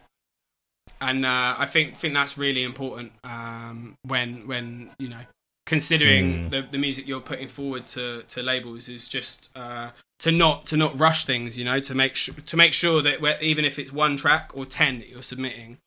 And 1.01 1.25
uh, 1.25 1.55
i 1.57 1.65
think 1.65 1.95
think 1.95 2.13
that's 2.13 2.37
really 2.37 2.63
important 2.63 3.11
um, 3.23 3.95
when 4.03 4.47
when 4.47 4.91
you 4.99 5.09
know 5.09 5.21
considering 5.65 6.25
Mm. 6.29 6.49
the, 6.49 6.61
the 6.71 6.77
music 6.79 7.07
you're 7.07 7.19
putting 7.21 7.47
forward 7.47 7.85
to, 7.85 8.23
to 8.23 8.41
labels 8.41 8.89
is 8.89 9.07
just 9.07 9.49
uh, 9.55 9.91
to 10.17 10.31
not 10.31 10.65
to 10.65 10.75
not 10.75 10.97
rush 10.99 11.25
things 11.25 11.59
you 11.59 11.63
know 11.65 11.79
to 11.79 11.93
make 11.93 12.15
sure 12.15 12.33
to 12.33 12.57
make 12.57 12.73
sure 12.73 13.01
that 13.03 13.43
even 13.43 13.63
if 13.65 13.77
it's 13.77 13.93
one 13.93 14.17
track 14.17 14.49
or 14.55 14.65
10 14.65 14.97
that 14.99 15.09
you're 15.09 15.21
submitting 15.21 15.77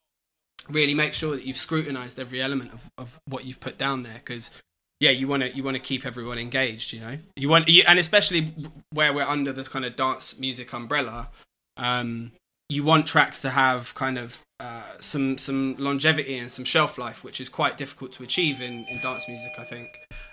really 0.69 0.93
make 0.93 1.13
sure 1.13 1.35
that 1.35 1.45
you've 1.45 1.57
scrutinized 1.57 2.19
every 2.19 2.41
element 2.41 2.73
of, 2.73 2.91
of 2.97 3.19
what 3.27 3.45
you've 3.45 3.59
put 3.59 3.77
down 3.77 4.03
there 4.03 4.15
because 4.15 4.51
yeah 4.99 5.09
you 5.09 5.27
want 5.27 5.43
to 5.43 5.55
you 5.55 5.63
want 5.63 5.75
to 5.75 5.81
keep 5.81 6.05
everyone 6.05 6.37
engaged 6.37 6.93
you 6.93 6.99
know? 6.99 7.17
You 7.35 7.49
want 7.49 7.67
you, 7.67 7.83
and 7.87 7.99
especially 7.99 8.53
where 8.91 9.13
we're 9.13 9.23
under 9.27 9.51
this 9.51 9.67
kind 9.67 9.85
of 9.85 9.95
dance 9.95 10.37
music 10.39 10.73
umbrella 10.73 11.29
um 11.77 12.31
you 12.69 12.83
want 12.83 13.05
tracks 13.05 13.39
to 13.39 13.49
have 13.49 13.93
kind 13.95 14.17
of 14.17 14.39
uh, 14.59 14.81
some 14.99 15.37
some 15.37 15.75
longevity 15.77 16.37
and 16.37 16.49
some 16.49 16.63
shelf 16.63 16.97
life 16.97 17.23
which 17.23 17.41
is 17.41 17.49
quite 17.49 17.75
difficult 17.75 18.13
to 18.13 18.23
achieve 18.23 18.61
in, 18.61 18.85
in 18.85 18.99
dance 19.01 19.27
music 19.27 19.51
i 19.57 19.63
think. 19.63 19.89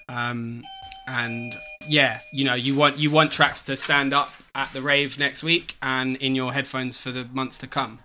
Um 0.09 0.65
and 1.07 1.57
yeah 1.89 2.21
you 2.33 2.45
know 2.45 2.55
you 2.55 2.77
want 2.77 2.99
you 2.99 3.11
want 3.11 3.33
tracks 3.33 3.65
to 3.65 3.77
stand 3.77 4.13
up 4.13 4.31
at 4.55 4.73
the 4.73 4.83
rave 4.83 5.19
next 5.19 5.43
week 5.43 5.77
and 5.83 6.17
in 6.19 6.35
your 6.37 6.53
headphones 6.53 7.01
for 7.01 7.11
the 7.11 7.25
months 7.25 7.59
to 7.59 7.67
come 7.67 8.01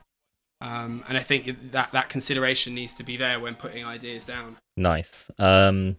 um, 0.65 1.03
and 1.07 1.15
I 1.15 1.21
think 1.21 1.71
that 1.71 1.91
that 1.91 2.09
consideration 2.09 2.73
needs 2.73 2.95
to 2.95 3.03
be 3.03 3.17
there 3.17 3.39
when 3.39 3.53
putting 3.53 3.85
ideas 3.85 4.25
down. 4.25 4.57
Nice. 4.75 5.29
Um, 5.37 5.97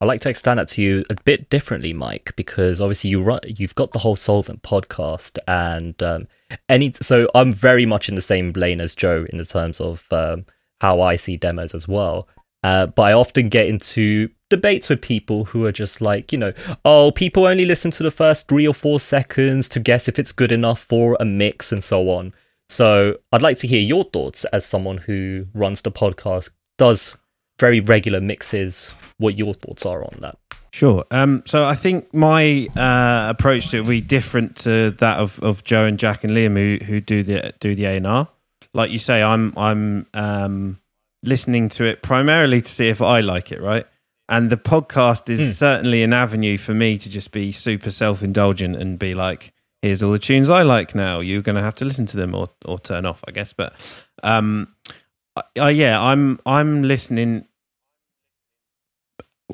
I'd 0.00 0.06
like 0.06 0.22
to 0.22 0.30
extend 0.30 0.58
that 0.58 0.68
to 0.68 0.82
you 0.82 1.04
a 1.10 1.16
bit 1.24 1.50
differently, 1.50 1.92
Mike, 1.92 2.32
because 2.34 2.80
obviously 2.80 3.10
you 3.10 3.22
run, 3.22 3.40
you've 3.46 3.74
got 3.74 3.92
the 3.92 3.98
whole 3.98 4.16
Soulvent 4.16 4.62
podcast, 4.62 5.38
and 5.46 6.02
um, 6.02 6.28
any 6.66 6.92
so 6.92 7.28
I'm 7.34 7.52
very 7.52 7.84
much 7.84 8.08
in 8.08 8.14
the 8.14 8.22
same 8.22 8.52
lane 8.52 8.80
as 8.80 8.94
Joe 8.94 9.26
in 9.28 9.36
the 9.36 9.44
terms 9.44 9.82
of 9.82 10.06
um, 10.10 10.46
how 10.80 11.02
I 11.02 11.16
see 11.16 11.36
demos 11.36 11.74
as 11.74 11.86
well. 11.86 12.26
Uh, 12.62 12.86
but 12.86 13.02
I 13.02 13.12
often 13.12 13.50
get 13.50 13.68
into 13.68 14.30
debates 14.48 14.88
with 14.88 15.02
people 15.02 15.44
who 15.46 15.66
are 15.66 15.72
just 15.72 16.00
like, 16.00 16.32
you 16.32 16.38
know, 16.38 16.54
oh, 16.86 17.10
people 17.10 17.44
only 17.44 17.66
listen 17.66 17.90
to 17.92 18.02
the 18.02 18.10
first 18.10 18.48
three 18.48 18.66
or 18.66 18.74
four 18.74 18.98
seconds 18.98 19.68
to 19.68 19.78
guess 19.78 20.08
if 20.08 20.18
it's 20.18 20.32
good 20.32 20.52
enough 20.52 20.80
for 20.80 21.18
a 21.20 21.24
mix 21.26 21.70
and 21.70 21.84
so 21.84 22.08
on. 22.08 22.32
So 22.68 23.18
I'd 23.32 23.42
like 23.42 23.58
to 23.58 23.66
hear 23.66 23.80
your 23.80 24.04
thoughts 24.04 24.44
as 24.46 24.64
someone 24.64 24.98
who 24.98 25.46
runs 25.54 25.82
the 25.82 25.92
podcast, 25.92 26.50
does 26.78 27.14
very 27.58 27.80
regular 27.80 28.20
mixes, 28.20 28.92
what 29.18 29.38
your 29.38 29.54
thoughts 29.54 29.86
are 29.86 30.04
on 30.04 30.18
that. 30.20 30.38
Sure. 30.72 31.04
Um, 31.10 31.42
so 31.46 31.64
I 31.64 31.74
think 31.74 32.12
my 32.12 32.68
uh, 32.76 33.30
approach 33.30 33.70
to 33.70 33.78
it 33.78 33.80
will 33.80 33.90
be 33.90 34.02
different 34.02 34.56
to 34.58 34.90
that 34.98 35.18
of, 35.18 35.42
of 35.42 35.64
Joe 35.64 35.84
and 35.84 35.98
Jack 35.98 36.22
and 36.22 36.32
Liam 36.34 36.54
who, 36.54 36.84
who 36.84 37.00
do 37.00 37.22
the 37.22 37.54
do 37.60 37.74
the 37.74 37.86
A 37.86 37.96
and 37.96 38.06
R. 38.06 38.28
Like 38.74 38.90
you 38.90 38.98
say, 38.98 39.22
I'm 39.22 39.54
I'm 39.56 40.06
um, 40.12 40.78
listening 41.22 41.70
to 41.70 41.84
it 41.84 42.02
primarily 42.02 42.60
to 42.60 42.68
see 42.68 42.88
if 42.88 43.00
I 43.00 43.20
like 43.20 43.52
it, 43.52 43.62
right? 43.62 43.86
And 44.28 44.50
the 44.50 44.56
podcast 44.56 45.30
is 45.30 45.40
mm. 45.40 45.52
certainly 45.52 46.02
an 46.02 46.12
avenue 46.12 46.58
for 46.58 46.74
me 46.74 46.98
to 46.98 47.08
just 47.08 47.30
be 47.30 47.52
super 47.52 47.90
self 47.90 48.22
indulgent 48.22 48.76
and 48.76 48.98
be 48.98 49.14
like, 49.14 49.54
here's 49.82 50.02
all 50.02 50.12
the 50.12 50.18
tunes 50.18 50.48
I 50.48 50.62
like 50.62 50.94
now. 50.94 51.20
You're 51.20 51.42
going 51.42 51.56
to 51.56 51.62
have 51.62 51.74
to 51.76 51.84
listen 51.84 52.06
to 52.06 52.16
them 52.16 52.34
or 52.34 52.48
or 52.64 52.78
turn 52.78 53.06
off, 53.06 53.22
I 53.26 53.30
guess. 53.30 53.52
But 53.52 53.74
um, 54.22 54.74
uh, 55.36 55.66
yeah, 55.66 56.00
I'm 56.00 56.40
I'm 56.46 56.82
listening 56.82 57.46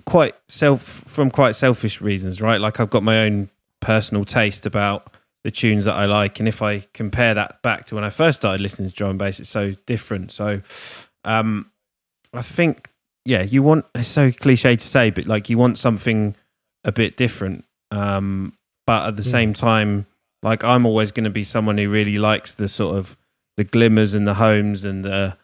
quite 0.06 0.35
self 0.48 0.82
from 0.82 1.30
quite 1.30 1.56
selfish 1.56 2.00
reasons, 2.00 2.40
right? 2.40 2.61
Like 2.61 2.80
I've 2.80 2.90
got 2.90 3.02
my 3.02 3.20
own 3.20 3.48
personal 3.80 4.24
taste 4.24 4.66
about 4.66 5.12
the 5.44 5.50
tunes 5.50 5.85
that 5.85 5.94
I 5.94 6.06
like, 6.06 6.38
and 6.38 6.48
if 6.48 6.62
I 6.62 6.87
compare 6.92 7.35
that 7.35 7.62
back 7.62 7.87
to 7.87 7.96
when 7.96 8.04
I 8.04 8.11
first 8.11 8.38
started 8.38 8.61
listening 8.61 8.88
to 8.88 8.94
drum 8.94 9.11
and 9.11 9.18
bass, 9.18 9.40
it's 9.40 9.48
so 9.48 9.74
different. 9.87 10.30
So, 10.30 10.62
um, 11.24 11.70
I 12.32 12.42
think 12.42 12.88
yeah, 13.24 13.42
you 13.42 13.62
want 13.62 13.87
it's 13.94 14.08
so 14.08 14.32
cliche 14.32 14.76
to 14.76 14.88
say, 14.88 15.11
but 15.11 15.26
like 15.26 15.50
you 15.50 15.58
want 15.58 15.78
something 15.78 16.35
a 16.85 16.92
bit 16.92 17.16
different. 17.16 17.64
Um, 17.90 18.54
but 18.87 19.08
at 19.08 19.16
the 19.16 19.22
mm. 19.22 19.30
same 19.30 19.54
time, 19.54 20.06
like 20.42 20.64
I'm 20.64 20.87
always 20.87 21.12
going 21.12 21.24
to 21.24 21.31
be 21.31 21.44
someone 21.44 21.78
who 21.78 21.88
really 21.88 22.18
likes 22.18 22.55
the 22.55 22.68
sort 22.68 22.96
of 22.96 23.16
the 23.57 23.64
glimmers 23.64 24.14
and 24.14 24.26
the 24.26 24.35
homes 24.35 24.85
and 24.85 25.05
the 25.05 25.37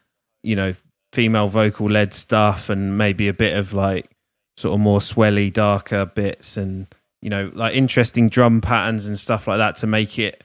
you 0.43 0.57
know 0.57 0.75
female 1.13 1.49
vocal 1.49 1.89
led 1.89 2.13
stuff 2.13 2.69
and 2.69 2.99
maybe 2.99 3.29
a 3.29 3.33
bit 3.33 3.57
of 3.57 3.73
like 3.73 4.11
sort 4.57 4.75
of 4.75 4.81
more 4.81 4.99
swelly 4.99 5.53
darker 5.53 6.05
bits 6.05 6.57
and 6.57 6.87
you 7.23 7.31
know 7.31 7.51
like 7.55 7.75
interesting 7.75 8.29
drum 8.29 8.61
patterns 8.61 9.07
and 9.07 9.19
stuff 9.19 9.47
like 9.47 9.59
that 9.59 9.77
to 9.77 9.87
make 9.87 10.19
it 10.19 10.43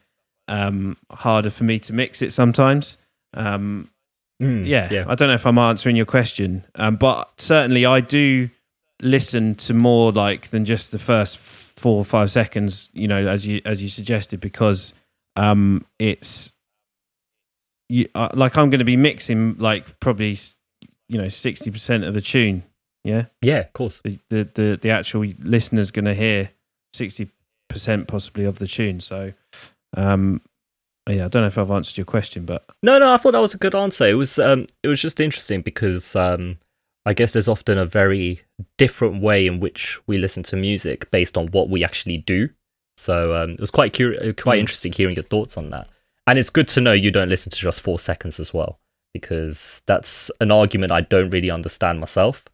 um 0.48 0.98
harder 1.12 1.50
for 1.50 1.63
me 1.63 1.80
to 1.80 1.94
mix 1.94 2.22
it 2.22 2.32
sometimes. 2.32 2.98
Um 3.34 3.89
mm, 4.42 4.66
yeah, 4.66 4.88
yeah, 4.92 5.06
i 5.08 5.16
don't 5.16 5.28
know 5.28 5.34
if 5.34 5.46
i'm 5.48 5.58
answering 5.58 5.96
your 5.96 6.06
question 6.06 6.63
um 6.76 6.96
but 6.98 7.32
certainly 7.38 7.86
i 7.86 8.00
do 8.00 8.50
listen 9.02 9.56
to 9.56 9.74
more 9.74 10.12
like 10.12 10.50
than 10.50 10.66
just 10.66 10.92
the 10.92 11.00
first 11.00 11.38
four 11.84 11.98
or 11.98 12.06
five 12.06 12.32
seconds, 12.32 12.89
you 12.93 13.10
know, 13.10 13.28
as 13.28 13.46
you 13.46 13.60
as 13.65 13.84
you 13.84 13.89
suggested, 13.89 14.39
because 14.39 14.93
um, 15.36 15.86
it's 16.00 16.54
you, 17.89 18.08
uh, 18.15 18.30
like 18.34 18.58
I'm 18.58 18.69
going 18.69 18.80
to 18.80 18.86
be 18.86 18.96
mixing 18.96 19.58
like 19.58 20.00
probably 20.00 20.38
you 21.10 21.17
know 21.17 21.28
sixty 21.28 21.69
percent 21.69 22.06
of 22.06 22.13
the 22.13 22.22
tune. 22.22 22.63
Yeah, 23.04 23.26
yeah, 23.41 23.58
of 23.58 23.74
course. 23.74 24.00
The 24.00 24.17
the 24.30 24.50
the, 24.54 24.80
the 24.82 24.89
actual 24.91 25.26
listener's 25.41 25.91
going 25.91 26.06
to 26.06 26.13
hear 26.13 26.52
sixty 26.93 27.30
percent 27.67 28.08
possibly 28.08 28.46
of 28.46 28.60
the 28.60 28.67
tune. 28.67 29.02
So, 29.02 29.34
um, 29.98 30.39
yeah, 31.10 31.26
I 31.26 31.28
don't 31.28 31.41
know 31.41 31.48
if 31.48 31.58
I've 31.58 31.69
answered 31.69 31.98
your 31.98 32.06
question, 32.06 32.46
but 32.46 32.63
no, 32.82 32.98
no, 32.98 33.13
I 33.13 33.17
thought 33.17 33.34
that 33.34 33.41
was 33.41 33.54
a 33.54 33.58
good 33.58 33.76
answer. 33.76 34.08
It 34.08 34.13
was 34.13 34.39
um, 34.39 34.67
it 34.84 34.88
was 34.88 35.02
just 35.02 35.19
interesting 35.19 35.62
because 35.62 36.15
um, 36.15 36.60
I 37.06 37.13
guess 37.13 37.34
there's 37.34 37.48
often 37.48 37.78
a 37.78 37.86
very 37.86 38.42
different 38.78 39.22
way 39.22 39.46
in 39.46 39.60
which 39.60 40.00
we 40.08 40.18
listen 40.18 40.44
to 40.44 40.56
music 40.56 41.12
based 41.12 41.38
on 41.38 41.48
what 41.48 41.70
we 41.70 41.84
actually 41.84 42.18
do. 42.18 42.50
So 42.98 43.36
um, 43.36 43.52
it 43.52 43.60
was 43.60 43.72
quite 43.72 43.94
curi- 43.94 44.30
uh, 44.30 44.34
quite 44.34 44.58
mm. 44.58 44.62
interesting 44.62 44.94
hearing 44.94 45.16
your 45.16 45.24
thoughts 45.24 45.58
on 45.58 45.70
that. 45.72 45.89
And 46.28 46.39
it's 46.39 46.50
good 46.50 46.70
to 46.70 46.82
know 46.82 46.94
you 46.94 47.12
don't 47.12 47.30
listen 47.30 47.52
to 47.52 47.58
just 47.58 47.82
four 47.82 48.00
seconds 48.00 48.39
as 48.39 48.54
well, 48.54 48.80
because 49.13 49.82
that's 49.86 50.32
an 50.39 50.52
argument 50.52 50.92
I 50.92 51.02
don't 51.02 51.32
really 51.32 51.52
understand 51.52 52.00
myself. 52.00 52.46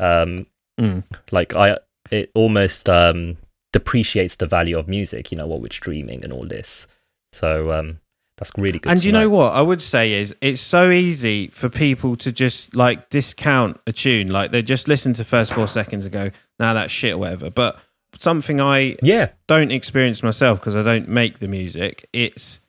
Um, 0.00 0.46
mm. 0.80 1.04
Like 1.30 1.54
I, 1.54 1.78
it 2.10 2.32
almost 2.34 2.88
um, 2.88 3.36
depreciates 3.72 4.36
the 4.36 4.46
value 4.46 4.76
of 4.76 4.88
music. 4.88 5.30
You 5.30 5.38
know 5.38 5.46
what 5.46 5.60
we're 5.60 5.70
streaming 5.70 6.24
and 6.24 6.32
all 6.32 6.46
this. 6.46 6.88
So 7.32 7.70
um, 7.70 8.00
that's 8.38 8.52
really 8.56 8.78
good. 8.78 8.90
And 8.90 9.04
you 9.04 9.12
know. 9.12 9.22
know 9.22 9.30
what 9.30 9.52
I 9.52 9.60
would 9.60 9.82
say 9.82 10.12
is 10.12 10.34
it's 10.40 10.60
so 10.60 10.90
easy 10.90 11.48
for 11.48 11.68
people 11.68 12.16
to 12.16 12.32
just 12.32 12.74
like 12.74 13.10
discount 13.10 13.80
a 13.86 13.92
tune. 13.92 14.28
Like 14.28 14.52
they 14.52 14.62
just 14.62 14.88
listen 14.88 15.12
to 15.14 15.24
first 15.24 15.52
four 15.52 15.66
seconds 15.66 16.04
and 16.04 16.12
go, 16.12 16.30
"Now 16.58 16.68
nah, 16.68 16.74
that's 16.74 16.92
shit," 16.92 17.14
or 17.14 17.18
whatever. 17.18 17.50
But 17.50 17.78
something 18.18 18.60
I 18.60 18.96
yeah 19.02 19.30
don't 19.46 19.70
experience 19.70 20.22
myself 20.22 20.60
because 20.60 20.76
I 20.76 20.82
don't 20.82 21.08
make 21.08 21.40
the 21.40 21.48
music. 21.48 22.08
It's 22.12 22.60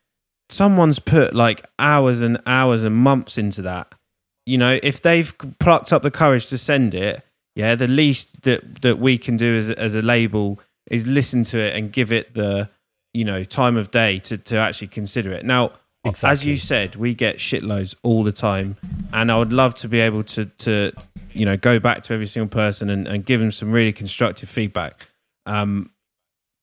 someone's 0.49 0.99
put 0.99 1.35
like 1.35 1.65
hours 1.77 2.21
and 2.21 2.41
hours 2.45 2.83
and 2.83 2.95
months 2.95 3.37
into 3.37 3.61
that. 3.61 3.93
You 4.45 4.57
know, 4.57 4.79
if 4.81 5.01
they've 5.01 5.33
plucked 5.59 5.93
up 5.93 6.01
the 6.01 6.11
courage 6.11 6.47
to 6.47 6.57
send 6.57 6.95
it, 6.95 7.23
yeah, 7.55 7.75
the 7.75 7.87
least 7.87 8.41
that 8.41 8.81
that 8.81 8.97
we 8.97 9.17
can 9.17 9.37
do 9.37 9.55
as 9.55 9.69
as 9.69 9.93
a 9.93 10.01
label 10.01 10.59
is 10.89 11.05
listen 11.05 11.43
to 11.43 11.59
it 11.59 11.75
and 11.75 11.91
give 11.91 12.11
it 12.11 12.33
the 12.33 12.69
you 13.13 13.25
know 13.25 13.43
time 13.43 13.77
of 13.77 13.91
day 13.91 14.19
to 14.19 14.37
to 14.37 14.57
actually 14.57 14.87
consider 14.87 15.31
it. 15.31 15.45
Now, 15.45 15.71
exactly. 16.05 16.29
as 16.29 16.45
you 16.45 16.57
said, 16.57 16.95
we 16.95 17.13
get 17.13 17.37
shitloads 17.37 17.95
all 18.03 18.23
the 18.23 18.31
time, 18.31 18.77
and 19.13 19.31
I 19.31 19.37
would 19.37 19.53
love 19.53 19.75
to 19.75 19.87
be 19.87 19.99
able 19.99 20.23
to 20.23 20.45
to 20.45 20.91
you 21.31 21.45
know 21.45 21.57
go 21.57 21.79
back 21.79 22.03
to 22.03 22.13
every 22.13 22.27
single 22.27 22.49
person 22.49 22.89
and, 22.89 23.07
and 23.07 23.25
give 23.25 23.39
them 23.39 23.51
some 23.51 23.71
really 23.71 23.93
constructive 23.93 24.49
feedback. 24.49 25.09
Um, 25.45 25.91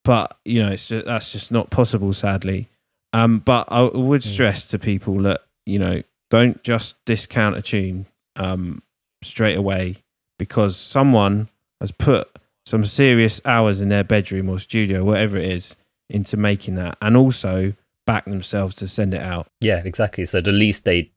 but 0.04 0.38
you 0.44 0.62
know, 0.62 0.70
it's 0.70 0.88
just, 0.88 1.06
that's 1.06 1.32
just 1.32 1.50
not 1.50 1.70
possible, 1.70 2.12
sadly. 2.12 2.68
Um, 3.12 3.38
but 3.38 3.66
I 3.70 3.82
would 3.82 4.22
mm. 4.22 4.26
stress 4.26 4.66
to 4.68 4.78
people 4.78 5.18
that 5.22 5.42
you 5.64 5.78
know 5.78 6.02
don't 6.30 6.62
just 6.62 7.02
discount 7.04 7.56
a 7.56 7.62
tune 7.62 8.06
um, 8.36 8.82
straight 9.22 9.56
away 9.56 9.96
because 10.38 10.76
someone 10.76 11.48
has 11.80 11.90
put 11.90 12.28
some 12.66 12.84
serious 12.84 13.40
hours 13.44 13.80
in 13.80 13.88
their 13.88 14.04
bedroom 14.04 14.48
or 14.48 14.58
studio, 14.58 15.04
whatever 15.04 15.36
it 15.36 15.50
is, 15.50 15.76
into 16.08 16.36
making 16.36 16.76
that 16.76 16.96
and 17.00 17.16
also 17.16 17.74
back 18.06 18.24
themselves 18.24 18.74
to 18.76 18.88
send 18.88 19.14
it 19.14 19.22
out. 19.22 19.48
Yeah, 19.60 19.82
exactly. 19.84 20.24
So 20.24 20.40
the 20.40 20.52
least 20.52 20.84
they 20.84 21.12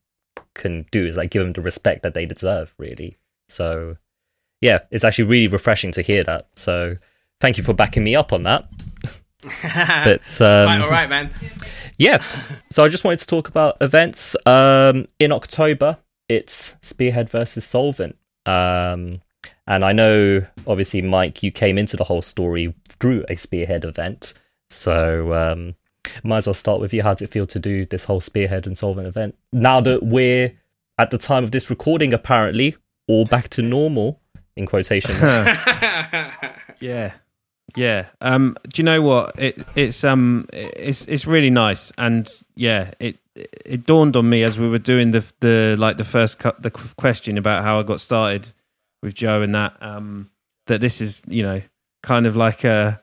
can 0.54 0.86
do 0.90 1.06
is 1.06 1.16
like 1.16 1.30
give 1.30 1.44
them 1.44 1.52
the 1.52 1.62
respect 1.62 2.02
that 2.02 2.14
they 2.14 2.26
deserve, 2.26 2.74
really. 2.78 3.16
So 3.48 3.96
yeah, 4.60 4.80
it's 4.90 5.04
actually 5.04 5.24
really 5.24 5.48
refreshing 5.48 5.92
to 5.92 6.02
hear 6.02 6.22
that. 6.24 6.48
So 6.54 6.96
thank 7.40 7.56
you 7.56 7.64
for 7.64 7.72
backing 7.72 8.04
me 8.04 8.14
up 8.14 8.32
on 8.32 8.42
that. 8.44 8.68
but 9.62 10.40
um, 10.40 10.66
quite 10.66 10.80
all 10.80 10.90
right, 10.90 11.08
man. 11.08 11.30
Yeah. 11.96 12.22
So 12.70 12.84
I 12.84 12.88
just 12.88 13.04
wanted 13.04 13.20
to 13.20 13.26
talk 13.26 13.48
about 13.48 13.76
events. 13.80 14.36
Um, 14.46 15.06
in 15.18 15.32
October, 15.32 15.98
it's 16.28 16.76
Spearhead 16.82 17.30
versus 17.30 17.64
Soulvent. 17.64 18.16
Um, 18.46 19.20
and 19.66 19.84
I 19.84 19.92
know, 19.92 20.46
obviously, 20.66 21.02
Mike, 21.02 21.42
you 21.42 21.50
came 21.50 21.78
into 21.78 21.96
the 21.96 22.04
whole 22.04 22.22
story 22.22 22.74
through 22.88 23.24
a 23.28 23.36
Spearhead 23.36 23.84
event. 23.84 24.34
So 24.70 25.34
um, 25.34 25.74
might 26.22 26.38
as 26.38 26.46
well 26.46 26.54
start 26.54 26.80
with 26.80 26.94
you. 26.94 27.02
How 27.02 27.14
does 27.14 27.22
it 27.22 27.30
feel 27.30 27.46
to 27.46 27.58
do 27.58 27.84
this 27.84 28.04
whole 28.04 28.20
Spearhead 28.20 28.66
and 28.66 28.76
Soulvent 28.76 29.06
event? 29.06 29.36
Now 29.52 29.80
that 29.80 30.02
we're 30.02 30.52
at 30.98 31.10
the 31.10 31.18
time 31.18 31.44
of 31.44 31.50
this 31.50 31.68
recording, 31.70 32.14
apparently 32.14 32.76
all 33.08 33.24
back 33.24 33.48
to 33.50 33.62
normal 33.62 34.20
in 34.56 34.66
quotation. 34.66 35.10
yeah, 36.80 37.12
Yeah. 37.76 38.06
Um. 38.20 38.56
Do 38.68 38.80
you 38.80 38.84
know 38.84 39.02
what? 39.02 39.38
It 39.38 39.58
it's 39.74 40.04
um 40.04 40.46
it's 40.52 41.04
it's 41.06 41.26
really 41.26 41.50
nice, 41.50 41.92
and 41.98 42.28
yeah, 42.54 42.92
it 43.00 43.18
it 43.34 43.86
dawned 43.86 44.16
on 44.16 44.28
me 44.28 44.42
as 44.42 44.58
we 44.58 44.68
were 44.68 44.78
doing 44.78 45.10
the 45.10 45.24
the 45.40 45.76
like 45.78 45.96
the 45.96 46.04
first 46.04 46.38
cut 46.38 46.62
the 46.62 46.70
question 46.70 47.38
about 47.38 47.64
how 47.64 47.80
I 47.80 47.82
got 47.82 48.00
started 48.00 48.52
with 49.02 49.14
Joe 49.14 49.42
and 49.42 49.54
that 49.54 49.76
um 49.80 50.30
that 50.66 50.80
this 50.80 51.00
is 51.00 51.22
you 51.26 51.42
know 51.42 51.62
kind 52.02 52.26
of 52.26 52.36
like 52.36 52.64
a 52.64 53.00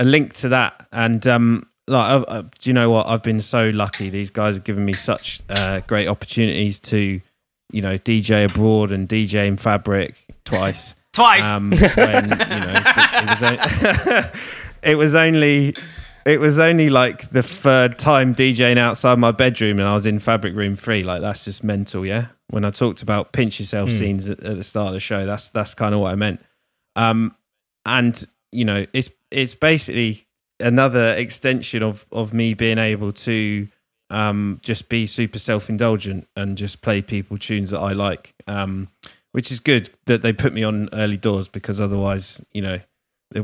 a 0.00 0.04
link 0.04 0.32
to 0.32 0.48
that, 0.48 0.88
and 0.90 1.24
um 1.28 1.68
like 1.86 2.24
uh, 2.28 2.42
do 2.42 2.70
you 2.70 2.72
know 2.74 2.90
what? 2.90 3.06
I've 3.06 3.22
been 3.22 3.42
so 3.42 3.68
lucky. 3.70 4.10
These 4.10 4.30
guys 4.30 4.56
have 4.56 4.64
given 4.64 4.84
me 4.84 4.92
such 4.92 5.40
uh, 5.48 5.80
great 5.86 6.08
opportunities 6.08 6.80
to 6.80 7.20
you 7.72 7.82
know 7.82 7.98
DJ 7.98 8.50
abroad 8.50 8.92
and 8.92 9.08
DJ 9.08 9.46
in 9.46 9.56
Fabric 9.56 10.26
twice. 10.44 10.94
Twice. 11.12 11.44
Um, 11.44 11.72
when, 11.72 12.30
you 12.30 12.36
know, 12.36 12.82
it, 12.84 13.26
was 13.26 13.42
only, 13.42 14.30
it 14.84 14.94
was 14.94 15.14
only 15.16 15.74
it 16.24 16.38
was 16.38 16.58
only 16.60 16.88
like 16.88 17.28
the 17.30 17.42
third 17.42 17.98
time 17.98 18.32
DJing 18.32 18.78
outside 18.78 19.18
my 19.18 19.32
bedroom 19.32 19.80
and 19.80 19.88
I 19.88 19.94
was 19.94 20.06
in 20.06 20.20
Fabric 20.20 20.54
Room 20.54 20.76
Three. 20.76 21.02
Like 21.02 21.20
that's 21.20 21.44
just 21.44 21.64
mental, 21.64 22.06
yeah. 22.06 22.26
When 22.50 22.64
I 22.64 22.70
talked 22.70 23.02
about 23.02 23.32
pinch 23.32 23.58
yourself 23.58 23.90
Hmm. 23.90 23.96
scenes 23.96 24.30
at, 24.30 24.40
at 24.44 24.56
the 24.56 24.62
start 24.62 24.88
of 24.88 24.92
the 24.94 25.00
show, 25.00 25.26
that's 25.26 25.50
that's 25.50 25.74
kind 25.74 25.94
of 25.96 26.00
what 26.00 26.12
I 26.12 26.14
meant. 26.14 26.40
Um, 26.94 27.34
and 27.84 28.24
you 28.52 28.64
know, 28.64 28.86
it's 28.92 29.10
it's 29.30 29.54
basically 29.54 30.26
another 30.58 31.14
extension 31.14 31.82
of 31.82 32.06
of 32.12 32.32
me 32.32 32.54
being 32.54 32.78
able 32.78 33.12
to 33.12 33.66
um 34.10 34.60
just 34.62 34.88
be 34.88 35.06
super 35.06 35.38
self 35.38 35.68
indulgent 35.68 36.28
and 36.36 36.58
just 36.58 36.82
play 36.82 37.00
people 37.02 37.38
tunes 37.38 37.70
that 37.70 37.80
I 37.80 37.92
like. 37.92 38.34
Um, 38.46 38.88
which 39.32 39.52
is 39.52 39.60
good 39.60 39.90
that 40.06 40.22
they 40.22 40.32
put 40.32 40.52
me 40.52 40.64
on 40.64 40.88
early 40.92 41.16
doors 41.16 41.48
because 41.48 41.80
otherwise, 41.80 42.40
you 42.52 42.62
know, 42.62 42.80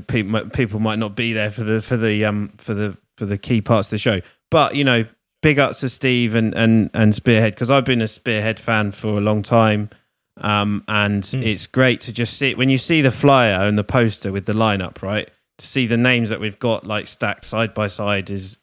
people 0.09 0.41
people 0.51 0.81
might 0.81 0.99
not 0.99 1.15
be 1.15 1.33
there 1.33 1.51
for 1.51 1.65
the 1.65 1.81
for 1.81 1.97
the 1.97 2.25
um 2.25 2.49
for 2.59 2.75
the 2.75 2.97
for 3.17 3.27
the 3.27 3.39
key 3.39 3.61
parts 3.61 3.89
of 3.89 3.91
the 3.93 3.99
show. 3.99 4.21
But 4.51 4.75
you 4.75 4.85
know, 4.85 5.05
big 5.43 5.59
up 5.59 5.77
to 5.79 5.89
Steve 5.89 6.35
and 6.35 6.55
and 6.55 6.91
and 6.93 7.15
Spearhead 7.15 7.55
because 7.55 7.71
I've 7.71 7.85
been 7.85 8.03
a 8.03 8.09
Spearhead 8.09 8.59
fan 8.59 8.93
for 8.93 9.19
a 9.19 9.21
long 9.21 9.43
time. 9.43 9.91
Um, 10.39 10.85
and 10.87 11.27
it's 11.33 11.67
great 11.67 12.03
to 12.03 12.13
just 12.13 12.37
see 12.37 12.55
when 12.55 12.69
you 12.69 12.77
see 12.77 13.01
the 13.01 13.11
flyer 13.11 13.67
and 13.67 13.79
the 13.79 13.85
poster 13.85 14.31
with 14.31 14.45
the 14.45 14.53
lineup, 14.53 15.01
right? 15.01 15.31
To 15.59 15.67
see 15.67 15.87
the 15.87 15.97
names 15.97 16.29
that 16.29 16.41
we've 16.41 16.59
got 16.59 16.87
like 16.87 17.07
stacked 17.07 17.45
side 17.45 17.73
by 17.73 17.87
side 17.87 18.31
is 18.31 18.59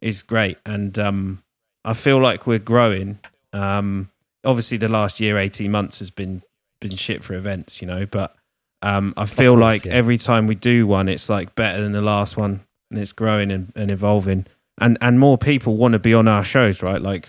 is 0.00 0.22
great, 0.22 0.58
and 0.64 0.98
um, 0.98 1.42
I 1.84 1.94
feel 1.94 2.20
like 2.20 2.46
we're 2.46 2.58
growing. 2.58 3.18
Um, 3.52 4.10
obviously, 4.44 4.78
the 4.78 4.88
last 4.88 5.20
year, 5.20 5.38
eighteen 5.38 5.70
months 5.70 5.98
has 5.98 6.10
been 6.10 6.42
been 6.80 6.96
shit 6.96 7.22
for 7.24 7.34
events, 7.34 7.80
you 7.80 7.86
know, 7.86 8.06
but 8.06 8.34
um, 8.82 9.14
I 9.16 9.26
feel 9.26 9.52
course, 9.52 9.60
like 9.60 9.84
yeah. 9.84 9.92
every 9.92 10.18
time 10.18 10.46
we 10.46 10.54
do 10.54 10.86
one, 10.86 11.08
it's 11.08 11.28
like 11.28 11.54
better 11.54 11.80
than 11.80 11.92
the 11.92 12.02
last 12.02 12.36
one, 12.36 12.60
and 12.90 12.98
it's 12.98 13.12
growing 13.12 13.50
and, 13.50 13.72
and 13.76 13.90
evolving, 13.90 14.46
and 14.78 14.98
and 15.00 15.18
more 15.18 15.38
people 15.38 15.76
want 15.76 15.92
to 15.92 15.98
be 15.98 16.12
on 16.12 16.28
our 16.28 16.44
shows, 16.44 16.82
right? 16.82 17.00
Like, 17.00 17.28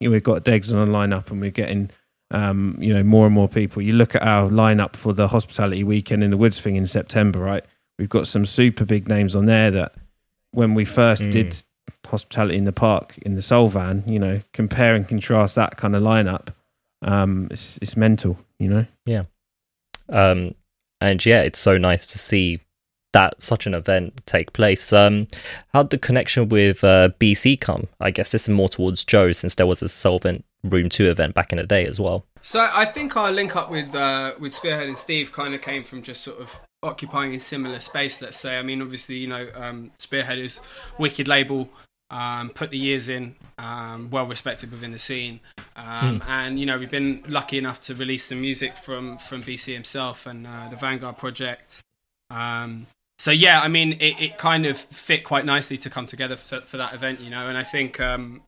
you 0.00 0.08
know, 0.08 0.12
we've 0.12 0.22
got 0.22 0.44
Degs 0.44 0.72
on 0.72 0.88
a 0.88 0.90
lineup, 0.90 1.30
and 1.30 1.40
we're 1.40 1.50
getting. 1.50 1.90
Um, 2.34 2.78
you 2.80 2.94
know, 2.94 3.02
more 3.02 3.26
and 3.26 3.34
more 3.34 3.46
people. 3.46 3.82
You 3.82 3.92
look 3.92 4.14
at 4.14 4.22
our 4.22 4.48
lineup 4.48 4.96
for 4.96 5.12
the 5.12 5.28
hospitality 5.28 5.84
weekend 5.84 6.24
in 6.24 6.30
the 6.30 6.38
Woods 6.38 6.58
thing 6.58 6.76
in 6.76 6.86
September, 6.86 7.38
right? 7.38 7.62
We've 8.02 8.08
got 8.08 8.26
some 8.26 8.44
super 8.46 8.84
big 8.84 9.06
names 9.06 9.36
on 9.36 9.46
there 9.46 9.70
that 9.70 9.94
when 10.50 10.74
we 10.74 10.84
first 10.84 11.22
Mm. 11.22 11.30
did 11.30 11.56
hospitality 12.08 12.58
in 12.58 12.64
the 12.64 12.72
park 12.72 13.14
in 13.22 13.36
the 13.36 13.40
Soulvent, 13.40 14.08
you 14.08 14.18
know, 14.18 14.40
compare 14.52 14.96
and 14.96 15.06
contrast 15.06 15.54
that 15.54 15.76
kind 15.76 15.94
of 15.94 16.02
lineup. 16.02 16.48
Um, 17.00 17.46
it's 17.52 17.78
it's 17.80 17.96
mental, 17.96 18.38
you 18.58 18.68
know. 18.68 18.86
Yeah. 19.06 19.22
Um, 20.08 20.56
and 21.00 21.24
yeah, 21.24 21.42
it's 21.42 21.60
so 21.60 21.78
nice 21.78 22.08
to 22.08 22.18
see 22.18 22.58
that 23.12 23.40
such 23.40 23.66
an 23.68 23.74
event 23.74 24.20
take 24.26 24.52
place. 24.52 24.92
Um, 24.92 25.28
how'd 25.72 25.90
the 25.90 25.98
connection 25.98 26.48
with 26.48 26.82
uh, 26.82 27.10
BCee 27.20 27.60
come? 27.60 27.86
I 28.00 28.10
guess 28.10 28.30
this 28.30 28.42
is 28.42 28.48
more 28.48 28.68
towards 28.68 29.04
Joe 29.04 29.30
since 29.30 29.54
there 29.54 29.66
was 29.68 29.80
a 29.80 29.86
Soulvent 29.88 30.42
Room 30.64 30.88
Two 30.88 31.08
event 31.08 31.34
back 31.34 31.52
in 31.52 31.58
the 31.58 31.64
day 31.68 31.86
as 31.86 32.00
well. 32.00 32.26
So 32.40 32.68
I 32.74 32.84
think 32.84 33.16
our 33.16 33.30
link 33.30 33.54
up 33.54 33.70
with 33.70 33.94
uh, 33.94 34.34
with 34.40 34.52
Spearhead 34.54 34.88
and 34.88 34.98
Steve 34.98 35.30
kind 35.30 35.54
of 35.54 35.60
came 35.62 35.84
from 35.84 36.02
just 36.02 36.22
sort 36.22 36.40
of 36.40 36.58
occupying 36.82 37.34
a 37.34 37.38
similar 37.38 37.80
space. 37.80 38.20
Let's 38.22 38.38
say. 38.38 38.58
I 38.58 38.62
mean, 38.62 38.82
obviously, 38.82 39.16
you 39.16 39.28
know, 39.28 39.48
um, 39.54 39.90
Spearhead 39.98 40.38
is 40.38 40.60
wicked 40.98 41.28
label. 41.28 41.68
Um, 42.10 42.50
put 42.50 42.68
the 42.68 42.76
years 42.76 43.08
in, 43.08 43.36
um, 43.56 44.10
well 44.10 44.26
respected 44.26 44.70
within 44.70 44.92
the 44.92 44.98
scene, 44.98 45.40
um, 45.76 46.22
and 46.28 46.60
you 46.60 46.66
know 46.66 46.76
we've 46.76 46.90
been 46.90 47.24
lucky 47.26 47.56
enough 47.56 47.80
to 47.80 47.94
release 47.94 48.26
some 48.26 48.42
music 48.42 48.76
from 48.76 49.16
from 49.16 49.42
BCee 49.42 49.72
himself 49.72 50.26
and 50.26 50.46
uh, 50.46 50.68
the 50.68 50.76
Vanguard 50.76 51.16
project. 51.16 51.82
Um, 52.28 52.86
so 53.18 53.30
yeah, 53.30 53.60
I 53.60 53.68
mean, 53.68 53.92
it, 53.92 54.20
it 54.20 54.36
kind 54.36 54.66
of 54.66 54.78
fit 54.78 55.22
quite 55.22 55.44
nicely 55.44 55.78
to 55.78 55.88
come 55.88 56.06
together 56.06 56.36
for, 56.36 56.60
for 56.62 56.76
that 56.76 56.92
event, 56.92 57.20
you 57.20 57.30
know. 57.30 57.48
And 57.48 57.56
I 57.56 57.64
think 57.64 58.00
um, 58.00 58.42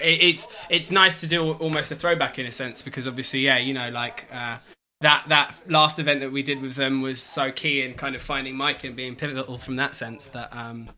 it, 0.00 0.22
it's 0.22 0.48
it's 0.70 0.90
nice 0.90 1.20
to 1.20 1.26
do 1.26 1.52
almost 1.52 1.92
a 1.92 1.94
throwback 1.94 2.38
in 2.38 2.46
a 2.46 2.52
sense 2.52 2.80
because 2.80 3.06
obviously, 3.06 3.40
yeah, 3.40 3.58
you 3.58 3.74
know, 3.74 3.90
like 3.90 4.26
uh, 4.32 4.58
that 5.04 5.24
that 5.28 5.54
last 5.68 5.98
event 5.98 6.20
that 6.20 6.32
we 6.32 6.42
did 6.42 6.62
with 6.62 6.74
them 6.76 7.02
was 7.02 7.22
so 7.22 7.52
key 7.52 7.82
in 7.82 7.94
kind 7.94 8.16
of 8.16 8.22
finding 8.22 8.56
Mike 8.56 8.84
and 8.84 8.96
being 8.96 9.14
pivotal 9.14 9.58
from 9.58 9.76
that 9.76 9.94
sense 9.94 10.28
that 10.28 10.54
um, 10.56 10.88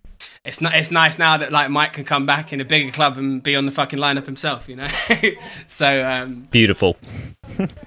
it's 0.45 0.61
not 0.61 0.75
it's 0.75 0.93
nice 0.93 1.19
now 1.19 1.37
that 1.37 1.51
like 1.51 1.71
Mike 1.71 1.93
can 1.93 2.05
come 2.05 2.25
back 2.25 2.53
in 2.53 2.61
a 2.61 2.65
bigger 2.65 2.93
club 2.93 3.19
and 3.19 3.43
be 3.43 3.57
on 3.57 3.67
the 3.67 3.73
fucking 3.73 3.99
lineup 3.99 4.25
himself, 4.25 4.69
you 4.69 4.77
know. 4.77 4.89
so 5.69 6.09
um, 6.09 6.47
Beautiful. 6.53 6.97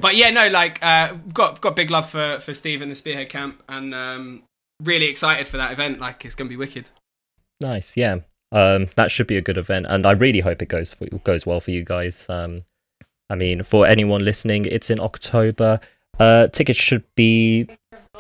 but 0.02 0.18
yeah, 0.18 0.30
no, 0.30 0.50
like 0.50 0.84
uh, 0.84 1.14
got 1.34 1.62
got 1.62 1.76
big 1.76 1.90
love 1.90 2.10
for 2.10 2.40
for 2.40 2.54
Steve 2.54 2.82
and 2.82 2.92
the 2.92 2.96
Spearhead 2.96 3.30
Camp, 3.30 3.64
and 3.70 3.96
um, 3.96 4.44
really 4.84 5.06
excited 5.06 5.48
for 5.48 5.56
that 5.56 5.72
event. 5.72 6.02
Like 6.02 6.26
it's 6.26 6.36
gonna 6.36 6.50
be 6.50 6.58
wicked. 6.58 6.90
Nice, 7.62 7.96
yeah. 7.96 8.20
Um, 8.52 8.88
that 8.96 9.10
should 9.12 9.28
be 9.28 9.38
a 9.38 9.42
good 9.42 9.58
event, 9.58 9.86
and 9.88 10.06
I 10.06 10.12
really 10.12 10.42
hope 10.42 10.62
it 10.62 10.68
goes 10.68 10.94
for, 10.94 11.06
goes 11.24 11.46
well 11.46 11.62
for 11.62 11.72
you 11.72 11.86
guys. 11.86 12.26
Um, 12.28 12.64
I 13.30 13.36
mean, 13.36 13.64
for 13.64 13.86
anyone 13.86 14.26
listening, 14.26 14.66
it's 14.66 14.90
in 14.90 15.00
October. 15.00 15.80
Uh, 16.20 16.48
tickets 16.48 16.80
should 16.80 17.04
be. 17.16 17.68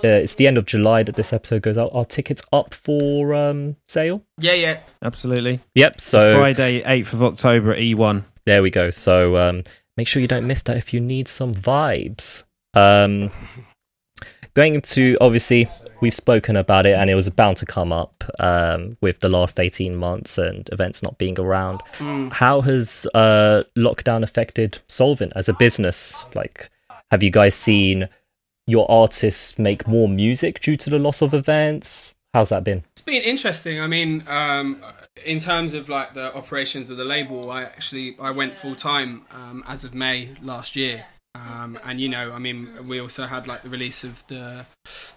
Uh, 0.01 0.07
it's 0.07 0.35
the 0.35 0.47
end 0.47 0.57
of 0.57 0.65
July 0.65 1.03
that 1.03 1.15
this 1.17 1.33
episode 1.33 1.61
goes 1.61 1.77
out. 1.77 1.89
Are 1.93 2.05
tickets 2.05 2.41
up 2.53 2.73
for 2.73 3.33
um, 3.35 3.75
sale? 3.87 4.23
Yeah, 4.39 4.53
yeah. 4.53 4.79
Absolutely. 5.03 5.59
Yep. 5.75 5.95
It's 5.95 6.05
So 6.05 6.37
Friday, 6.37 6.81
eighth 6.85 7.13
of 7.13 7.21
October 7.21 7.73
at 7.73 7.79
E1. 7.79 8.23
there 8.45 8.61
we 8.61 8.69
go. 8.69 8.91
So 8.91 9.35
um, 9.37 9.63
make 9.97 10.07
sure 10.07 10.21
you 10.21 10.27
don't 10.27 10.47
miss 10.47 10.61
that 10.63 10.77
if 10.77 10.93
you 10.93 11.01
need 11.01 11.27
some 11.27 11.53
vibes. 11.53 12.43
Um, 12.73 13.29
going 14.53 14.81
to 14.81 15.17
obviously 15.21 15.67
we've 16.01 16.13
spoken 16.13 16.55
about 16.55 16.85
it 16.85 16.93
and 16.95 17.09
it 17.09 17.15
was 17.15 17.29
bound 17.29 17.57
to 17.57 17.65
come 17.65 17.91
up 17.91 18.23
um, 18.39 18.97
with 19.01 19.19
the 19.19 19.29
last 19.29 19.59
18 19.59 19.95
months 19.95 20.37
and 20.37 20.69
events 20.71 21.03
not 21.03 21.17
being 21.17 21.37
around 21.39 21.81
Mm. 21.97 22.31
how 22.31 22.61
has 22.61 23.05
uh, 23.13 23.63
lockdown 23.77 24.23
affected 24.23 24.79
Soulvent 24.87 25.33
as 25.35 25.49
a 25.49 25.53
business 25.53 26.25
like 26.35 26.69
have 27.11 27.23
you 27.23 27.31
guys 27.31 27.55
seen 27.55 28.09
your 28.67 28.89
artists 28.89 29.57
make 29.57 29.87
more 29.87 30.07
music 30.07 30.59
due 30.61 30.75
to 30.75 30.89
the 30.89 30.99
loss 30.99 31.21
of 31.21 31.33
events 31.33 32.13
how's 32.33 32.49
that 32.49 32.63
been 32.63 32.83
It's 32.91 33.01
been 33.01 33.21
interesting. 33.23 33.79
I 33.79 33.87
mean, 33.87 34.23
um, 34.27 34.83
in 35.25 35.39
terms 35.39 35.73
of 35.73 35.89
like 35.89 36.13
the 36.13 36.35
operations 36.35 36.89
of 36.89 36.97
the 36.97 37.05
label, 37.05 37.51
I 37.51 37.63
actually 37.63 38.15
I 38.19 38.31
went 38.31 38.57
full 38.57 38.75
time 38.75 39.25
um, 39.31 39.63
as 39.67 39.83
of 39.83 39.93
May 39.93 40.29
last 40.41 40.75
year. 40.75 41.05
Um, 41.35 41.77
and 41.85 42.01
you 42.01 42.09
know, 42.09 42.31
I 42.31 42.39
mean, 42.39 42.87
we 42.87 42.99
also 42.99 43.25
had 43.25 43.47
like 43.47 43.61
the 43.61 43.69
release 43.69 44.03
of 44.03 44.25
the 44.27 44.65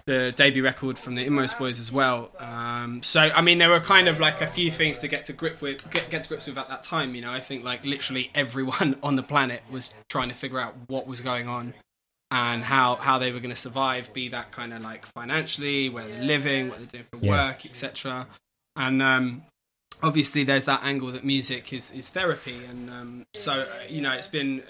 the 0.05 0.33
debut 0.33 0.63
record 0.63 0.99
from 0.99 1.15
the 1.15 1.25
Inmost 1.25 1.59
Boys 1.59 1.81
as 1.81 1.91
well. 1.91 2.31
Um, 2.39 3.03
so 3.03 3.21
I 3.21 3.41
mean, 3.41 3.59
there 3.59 3.71
were 3.71 3.81
kind 3.81 4.09
of 4.09 4.21
like 4.21 4.41
a 4.41 4.47
few 4.47 4.71
things 4.71 4.99
to 5.01 5.09
get 5.09 5.25
to 5.27 5.33
grip 5.33 5.61
with, 5.63 5.89
get, 5.91 6.11
get 6.11 6.23
to 6.25 6.29
grips 6.29 6.47
with 6.47 6.59
at 6.59 6.69
that 6.69 6.83
time. 6.83 7.15
You 7.15 7.23
know, 7.23 7.33
I 7.33 7.41
think 7.41 7.65
like 7.65 7.85
literally 7.85 8.31
everyone 8.35 8.97
on 9.03 9.17
the 9.17 9.23
planet 9.23 9.63
was 9.71 9.93
trying 10.11 10.29
to 10.29 10.35
figure 10.35 10.61
out 10.61 10.75
what 10.89 11.07
was 11.07 11.21
going 11.21 11.49
on 11.49 11.73
and 12.31 12.63
how 12.63 12.97
how 12.97 13.19
they 13.19 13.33
were 13.33 13.41
going 13.41 13.55
to 13.55 13.61
survive, 13.61 14.13
be 14.13 14.29
that 14.29 14.53
kind 14.53 14.73
of 14.75 14.83
like 14.83 15.07
financially, 15.07 15.89
where 15.89 16.07
they're 16.07 16.23
living, 16.23 16.69
what 16.69 16.79
they're 16.79 16.87
doing 16.87 17.05
for 17.11 17.25
Yeah. 17.25 17.49
work, 17.49 17.65
etc. 17.65 18.27
And 18.77 19.03
um, 19.03 19.43
obviously, 20.03 20.45
there's 20.45 20.67
that 20.67 20.85
angle 20.85 21.11
that 21.13 21.25
music 21.25 21.73
is 21.73 21.91
is 21.91 22.11
therapy, 22.11 22.65
and 22.67 22.91
um, 22.91 23.27
so 23.35 23.67
you 23.89 24.03
know, 24.03 24.13
it's 24.13 24.27
been 24.27 24.63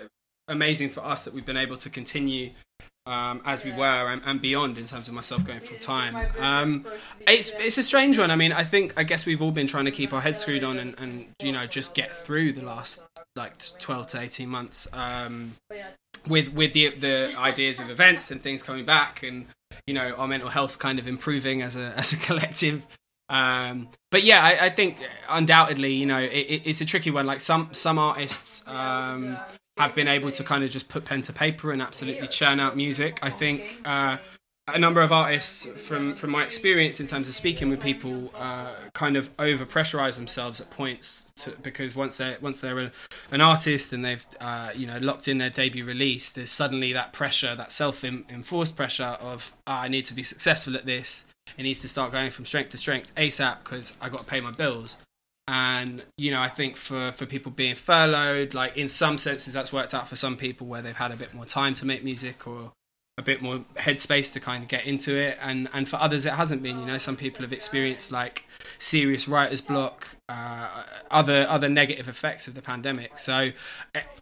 amazing 0.48 0.90
for 0.90 1.04
us 1.04 1.24
that 1.24 1.34
we've 1.34 1.46
been 1.46 1.56
able 1.56 1.76
to 1.78 1.90
continue 1.90 2.50
um, 3.04 3.42
as 3.44 3.64
we 3.64 3.72
were 3.72 4.10
and, 4.10 4.22
and 4.24 4.40
beyond 4.40 4.78
in 4.78 4.84
terms 4.84 5.08
of 5.08 5.14
myself 5.14 5.44
going 5.44 5.60
full 5.60 5.78
time. 5.78 6.16
Um, 6.38 6.86
it's 7.26 7.50
it's 7.56 7.78
a 7.78 7.82
strange 7.82 8.18
one. 8.18 8.30
I 8.30 8.36
mean, 8.36 8.52
I 8.52 8.64
think 8.64 8.94
I 8.96 9.02
guess 9.02 9.26
we've 9.26 9.42
all 9.42 9.50
been 9.50 9.66
trying 9.66 9.86
to 9.86 9.90
keep 9.90 10.12
our 10.12 10.20
heads 10.20 10.38
screwed 10.38 10.64
on 10.64 10.78
and, 10.78 10.94
and 10.98 11.26
you 11.42 11.52
know 11.52 11.66
just 11.66 11.94
get 11.94 12.14
through 12.14 12.52
the 12.52 12.64
last 12.64 13.02
like 13.34 13.54
twelve 13.78 14.06
to 14.08 14.20
eighteen 14.20 14.48
months. 14.48 14.86
Um, 14.92 15.54
with 16.28 16.52
with 16.52 16.72
the 16.72 16.90
the 16.90 17.34
ideas 17.36 17.80
of 17.80 17.90
events 17.90 18.30
and 18.30 18.42
things 18.42 18.62
coming 18.62 18.84
back 18.84 19.22
and 19.22 19.46
you 19.86 19.94
know 19.94 20.12
our 20.12 20.28
mental 20.28 20.48
health 20.48 20.78
kind 20.78 20.98
of 20.98 21.08
improving 21.08 21.62
as 21.62 21.76
a 21.76 21.92
as 21.96 22.12
a 22.12 22.16
collective 22.16 22.86
um 23.28 23.88
but 24.10 24.22
yeah 24.22 24.42
i, 24.44 24.66
I 24.66 24.70
think 24.70 24.98
undoubtedly 25.28 25.92
you 25.94 26.06
know 26.06 26.18
it, 26.18 26.30
it, 26.30 26.62
it's 26.64 26.80
a 26.80 26.84
tricky 26.84 27.10
one 27.10 27.26
like 27.26 27.40
some 27.40 27.70
some 27.72 27.98
artists 27.98 28.66
um 28.68 29.36
have 29.78 29.94
been 29.94 30.08
able 30.08 30.30
to 30.30 30.44
kind 30.44 30.62
of 30.64 30.70
just 30.70 30.88
put 30.88 31.04
pen 31.04 31.22
to 31.22 31.32
paper 31.32 31.72
and 31.72 31.80
absolutely 31.80 32.28
churn 32.28 32.60
out 32.60 32.76
music. 32.76 33.18
I 33.22 33.30
think 33.30 33.80
uh 33.84 34.18
a 34.68 34.78
number 34.78 35.00
of 35.00 35.10
artists 35.10 35.66
from 35.66 36.14
from 36.14 36.30
my 36.30 36.44
experience 36.44 37.00
in 37.00 37.06
terms 37.06 37.28
of 37.28 37.34
speaking 37.34 37.68
with 37.68 37.80
people 37.80 38.30
uh, 38.34 38.72
kind 38.94 39.16
of 39.16 39.28
over 39.38 39.66
pressurize 39.66 40.16
themselves 40.16 40.60
at 40.60 40.70
points 40.70 41.32
to, 41.34 41.50
because 41.62 41.96
once 41.96 42.16
they're 42.16 42.38
once 42.40 42.60
they're 42.60 42.78
a, 42.78 42.92
an 43.32 43.40
artist 43.40 43.92
and 43.92 44.04
they've 44.04 44.24
uh, 44.40 44.70
you 44.74 44.86
know 44.86 44.98
locked 44.98 45.26
in 45.26 45.38
their 45.38 45.50
debut 45.50 45.84
release 45.84 46.30
there's 46.30 46.50
suddenly 46.50 46.92
that 46.92 47.12
pressure 47.12 47.56
that 47.56 47.72
self 47.72 48.04
enforced 48.04 48.76
pressure 48.76 49.16
of 49.20 49.52
oh, 49.66 49.72
I 49.72 49.88
need 49.88 50.04
to 50.06 50.14
be 50.14 50.22
successful 50.22 50.76
at 50.76 50.86
this. 50.86 51.24
It 51.58 51.64
needs 51.64 51.80
to 51.80 51.88
start 51.88 52.12
going 52.12 52.30
from 52.30 52.46
strength 52.46 52.70
to 52.70 52.78
strength 52.78 53.12
ASAP 53.16 53.64
because 53.64 53.94
I 54.00 54.08
got 54.08 54.20
to 54.20 54.26
pay 54.26 54.40
my 54.40 54.52
bills 54.52 54.96
and 55.48 56.02
you 56.16 56.30
know 56.30 56.40
I 56.40 56.48
think 56.48 56.76
for 56.76 57.12
for 57.12 57.26
people 57.26 57.50
being 57.50 57.74
furloughed 57.74 58.54
like 58.54 58.76
in 58.76 58.88
some 58.88 59.18
senses 59.18 59.52
that's 59.54 59.72
worked 59.72 59.92
out 59.92 60.06
for 60.06 60.16
some 60.16 60.36
people 60.36 60.66
where 60.66 60.82
they've 60.82 60.94
had 60.94 61.10
a 61.10 61.16
bit 61.16 61.34
more 61.34 61.44
time 61.44 61.74
to 61.74 61.86
make 61.86 62.04
music 62.04 62.46
or 62.46 62.72
a 63.18 63.22
bit 63.22 63.42
more 63.42 63.56
headspace 63.76 64.32
to 64.32 64.40
kind 64.40 64.62
of 64.62 64.68
get 64.68 64.86
into 64.86 65.14
it. 65.14 65.38
And 65.42 65.68
and 65.72 65.88
for 65.88 66.00
others 66.00 66.24
it 66.24 66.32
hasn't 66.32 66.62
been 66.62 66.78
you 66.78 66.86
know 66.86 66.98
some 66.98 67.16
people 67.16 67.42
have 67.42 67.52
experienced 67.52 68.10
like 68.10 68.44
serious 68.78 69.28
writer's 69.28 69.60
block 69.60 70.08
uh, 70.28 70.84
other 71.10 71.46
other 71.48 71.68
negative 71.68 72.08
effects 72.08 72.48
of 72.48 72.54
the 72.54 72.62
pandemic. 72.62 73.18
So 73.18 73.52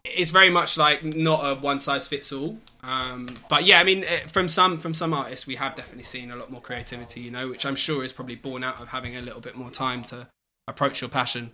it's 0.03 0.31
very 0.31 0.49
much 0.49 0.77
like 0.77 1.03
not 1.03 1.39
a 1.45 1.55
one 1.55 1.79
size 1.79 2.07
fits 2.07 2.33
all 2.33 2.57
um, 2.83 3.37
but 3.49 3.63
yeah 3.65 3.79
i 3.79 3.83
mean 3.83 4.03
from 4.27 4.47
some 4.47 4.79
from 4.79 4.93
some 4.93 5.13
artists 5.13 5.45
we 5.45 5.55
have 5.55 5.75
definitely 5.75 6.03
seen 6.03 6.31
a 6.31 6.35
lot 6.35 6.51
more 6.51 6.59
creativity 6.59 7.21
you 7.21 7.29
know 7.29 7.47
which 7.47 7.65
i'm 7.65 7.75
sure 7.75 8.03
is 8.03 8.11
probably 8.11 8.35
born 8.35 8.63
out 8.63 8.81
of 8.81 8.87
having 8.87 9.15
a 9.15 9.21
little 9.21 9.39
bit 9.39 9.55
more 9.55 9.69
time 9.69 10.01
to 10.01 10.27
approach 10.67 11.01
your 11.01 11.09
passion 11.09 11.51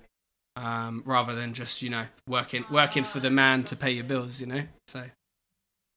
um, 0.55 1.03
rather 1.05 1.35
than 1.35 1.53
just 1.53 1.81
you 1.81 1.89
know 1.89 2.05
working 2.27 2.65
working 2.71 3.03
for 3.03 3.19
the 3.19 3.29
man 3.29 3.63
to 3.63 3.75
pay 3.75 3.91
your 3.91 4.03
bills 4.03 4.39
you 4.41 4.47
know 4.47 4.63
so 4.87 5.03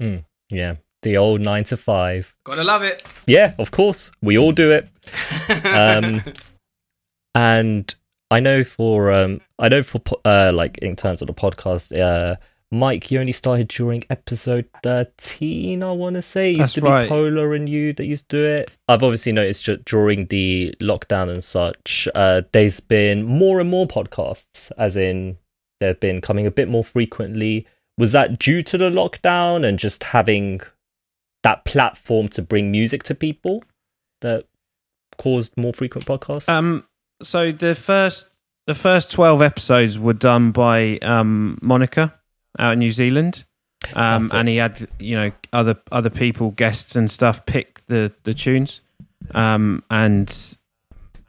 mm, 0.03 0.25
yeah 0.51 0.77
the 1.03 1.17
old 1.17 1.41
nine 1.41 1.65
to 1.65 1.77
five. 1.77 2.35
Gotta 2.45 2.65
love 2.65 2.83
it. 2.83 3.03
Yeah, 3.27 3.55
of 3.59 3.71
course. 3.71 4.11
We 4.23 4.39
all 4.39 4.53
do 4.53 4.73
it. 4.73 4.89
um, 5.65 6.23
and 7.35 7.95
I 8.31 8.41
know 8.41 8.65
for 8.65 9.13
um, 9.13 9.41
I 9.59 9.69
know 9.69 9.83
for 9.83 10.01
uh, 10.25 10.53
like 10.53 10.79
in 10.79 10.97
terms 10.97 11.23
of 11.23 11.27
the 11.27 11.35
podcast, 11.35 11.99
uh, 11.99 12.37
Mike, 12.73 13.11
you 13.11 13.19
only 13.19 13.33
started 13.33 13.67
during 13.67 14.05
episode 14.09 14.69
thirteen. 14.83 15.83
I 15.83 15.91
want 15.91 16.15
to 16.15 16.23
say 16.23 16.51
it 16.53 16.59
used 16.59 16.61
That's 16.61 16.73
to 16.75 16.81
right. 16.83 17.03
be 17.05 17.09
Pola 17.09 17.51
and 17.51 17.69
you 17.69 17.93
that 17.95 18.05
used 18.05 18.29
to 18.29 18.37
do 18.37 18.47
it. 18.47 18.71
I've 18.87 19.03
obviously 19.03 19.33
noticed 19.33 19.69
during 19.85 20.27
the 20.27 20.75
lockdown 20.81 21.31
and 21.31 21.43
such, 21.43 22.09
uh, 22.15 22.43
there's 22.53 22.79
been 22.79 23.25
more 23.25 23.59
and 23.59 23.69
more 23.69 23.89
podcasts, 23.89 24.71
as 24.79 24.97
in 24.97 25.39
they've 25.81 25.99
been 25.99 26.21
coming 26.21 26.47
a 26.47 26.51
bit 26.51 26.69
more 26.69 26.85
frequently. 26.85 27.67
Was 27.99 28.13
that 28.13 28.39
due 28.39 28.63
to 28.63 28.79
the 28.79 28.89
lockdown 28.89 29.67
and 29.67 29.77
just 29.77 30.05
having 30.05 30.61
that 31.43 31.65
platform 31.65 32.29
to 32.29 32.43
bring 32.43 32.71
music 32.71 33.03
to 33.05 33.15
people 33.17 33.65
that 34.21 34.45
caused 35.19 35.57
more 35.57 35.73
frequent 35.73 36.07
podcasts? 36.07 36.49
Um, 36.49 36.87
so 37.21 37.51
the 37.51 37.75
first 37.75 38.39
the 38.69 38.75
first 38.75 39.11
twelve 39.11 39.43
episodes 39.43 39.99
were 39.99 40.13
done 40.13 40.53
by 40.53 40.99
um, 40.99 41.59
Monica 41.61 42.15
out 42.59 42.75
in 42.75 42.79
New 42.79 42.93
Zealand, 42.93 43.45
um, 43.95 44.31
and 44.33 44.49
he 44.49 44.57
had 44.57 44.89
you 44.99 45.17
know 45.17 45.33
other 45.53 45.77
other 45.91 46.11
people, 46.11 46.51
guests 46.51 46.97
and 46.97 47.11
stuff, 47.11 47.47
pick 47.47 47.87
the 47.87 48.13
the 48.25 48.35
tunes, 48.35 48.81
um, 49.33 49.83
and 49.91 50.57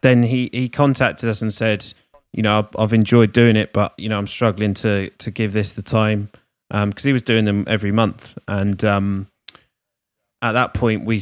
then 0.02 0.24
he 0.24 0.50
he 0.52 0.70
contacted 0.70 1.30
us 1.30 1.42
and 1.42 1.54
said, 1.54 1.94
you 2.34 2.44
know, 2.44 2.60
I've, 2.60 2.80
I've 2.80 2.94
enjoyed 2.94 3.34
doing 3.34 3.56
it, 3.56 3.74
but 3.74 3.94
you 3.98 4.10
know, 4.10 4.18
I'm 4.18 4.28
struggling 4.28 4.74
to 4.76 5.10
to 5.10 5.32
give 5.32 5.54
this 5.54 5.74
the 5.74 5.84
time. 5.84 6.30
Because 6.70 7.06
um, 7.06 7.10
he 7.10 7.12
was 7.12 7.22
doing 7.22 7.44
them 7.44 7.66
every 7.68 7.92
month, 7.92 8.38
and 8.48 8.82
um, 8.86 9.28
at 10.42 10.54
that 10.54 10.74
point 10.74 11.04
we 11.04 11.22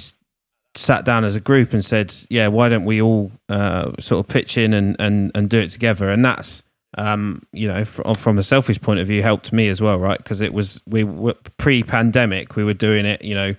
sat 0.75 1.03
down 1.03 1.25
as 1.25 1.35
a 1.35 1.39
group 1.39 1.73
and 1.73 1.83
said, 1.83 2.13
"Yeah, 2.29 2.47
why 2.47 2.69
don't 2.69 2.85
we 2.85 3.01
all 3.01 3.31
uh, 3.49 3.93
sort 3.99 4.25
of 4.25 4.31
pitch 4.31 4.59
in 4.59 4.73
and, 4.73 4.95
and, 4.99 5.31
and 5.33 5.49
do 5.49 5.59
it 5.59 5.69
together?" 5.69 6.09
And 6.09 6.23
that's 6.23 6.61
um, 6.97 7.43
you 7.51 7.67
know, 7.67 7.85
from, 7.85 8.15
from 8.15 8.37
a 8.37 8.43
selfish 8.43 8.81
point 8.81 8.99
of 8.99 9.07
view, 9.07 9.21
helped 9.21 9.53
me 9.53 9.67
as 9.67 9.81
well, 9.81 9.99
right? 9.99 10.17
Because 10.17 10.41
it 10.41 10.53
was 10.53 10.81
we 10.87 11.03
were 11.03 11.35
pre-pandemic, 11.57 12.55
we 12.55 12.63
were 12.63 12.73
doing 12.73 13.05
it. 13.05 13.23
You 13.23 13.35
know, 13.35 13.55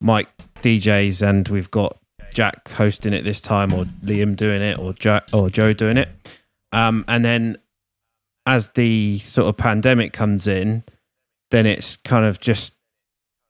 Mike 0.00 0.28
DJs, 0.62 1.26
and 1.26 1.48
we've 1.48 1.70
got 1.70 1.96
Jack 2.32 2.68
hosting 2.70 3.12
it 3.12 3.22
this 3.22 3.40
time, 3.40 3.72
or 3.72 3.84
Liam 4.04 4.36
doing 4.36 4.62
it, 4.62 4.78
or 4.78 4.92
Jack 4.92 5.28
or 5.32 5.50
Joe 5.50 5.72
doing 5.72 5.96
it. 5.96 6.08
Um, 6.72 7.04
and 7.08 7.24
then 7.24 7.58
as 8.46 8.68
the 8.68 9.18
sort 9.20 9.48
of 9.48 9.56
pandemic 9.56 10.12
comes 10.12 10.46
in, 10.46 10.84
then 11.50 11.66
it's 11.66 11.96
kind 11.96 12.24
of 12.24 12.40
just 12.40 12.74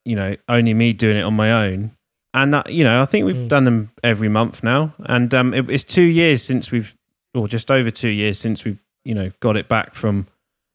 you 0.05 0.15
know 0.15 0.37
only 0.49 0.75
me 0.75 0.93
doing 0.93 1.17
it 1.17 1.23
on 1.23 1.35
my 1.35 1.51
own 1.51 1.91
and 2.35 2.55
uh, 2.55 2.63
you 2.67 2.85
know 2.85 3.01
i 3.01 3.05
think 3.05 3.25
we've 3.25 3.35
mm. 3.35 3.49
done 3.49 3.65
them 3.65 3.91
every 4.03 4.29
month 4.29 4.63
now 4.63 4.95
and 5.07 5.33
um, 5.33 5.55
it, 5.55 5.69
it's 5.71 5.85
two 5.85 6.03
years 6.03 6.43
since 6.43 6.71
we've 6.71 6.95
or 7.35 7.49
just 7.49 7.71
over 7.71 7.91
two 7.91 8.09
years 8.09 8.39
since 8.39 8.65
we've 8.65 8.84
you 9.05 9.15
know 9.15 9.31
got 9.41 9.57
it 9.57 9.69
back 9.69 9.95
from 9.95 10.27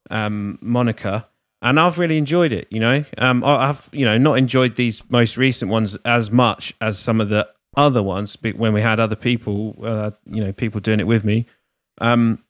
um, 0.09 0.57
monica 0.61 1.27
and 1.61 1.79
i've 1.79 1.99
really 1.99 2.17
enjoyed 2.17 2.51
it 2.53 2.67
you 2.71 2.79
know? 2.79 3.03
Um, 3.17 3.43
i've 3.43 3.89
you 3.91 4.05
know 4.05 4.17
not 4.17 4.37
enjoyed 4.37 4.75
these 4.75 5.01
most 5.09 5.37
recent 5.37 5.69
ones 5.69 5.97
as 6.05 6.31
much 6.31 6.73
as 6.81 6.97
some 6.97 7.21
of 7.21 7.29
the 7.29 7.47
other 7.75 8.01
ones 8.03 8.37
when 8.55 8.73
we 8.73 8.81
had 8.81 8.99
other 8.99 9.15
people 9.15 9.75
uh, 9.83 10.11
you 10.25 10.43
know 10.43 10.51
people 10.51 10.81
doing 10.81 10.99
it 10.99 11.07
with 11.07 11.23
me. 11.23 11.45
Um, 12.01 12.43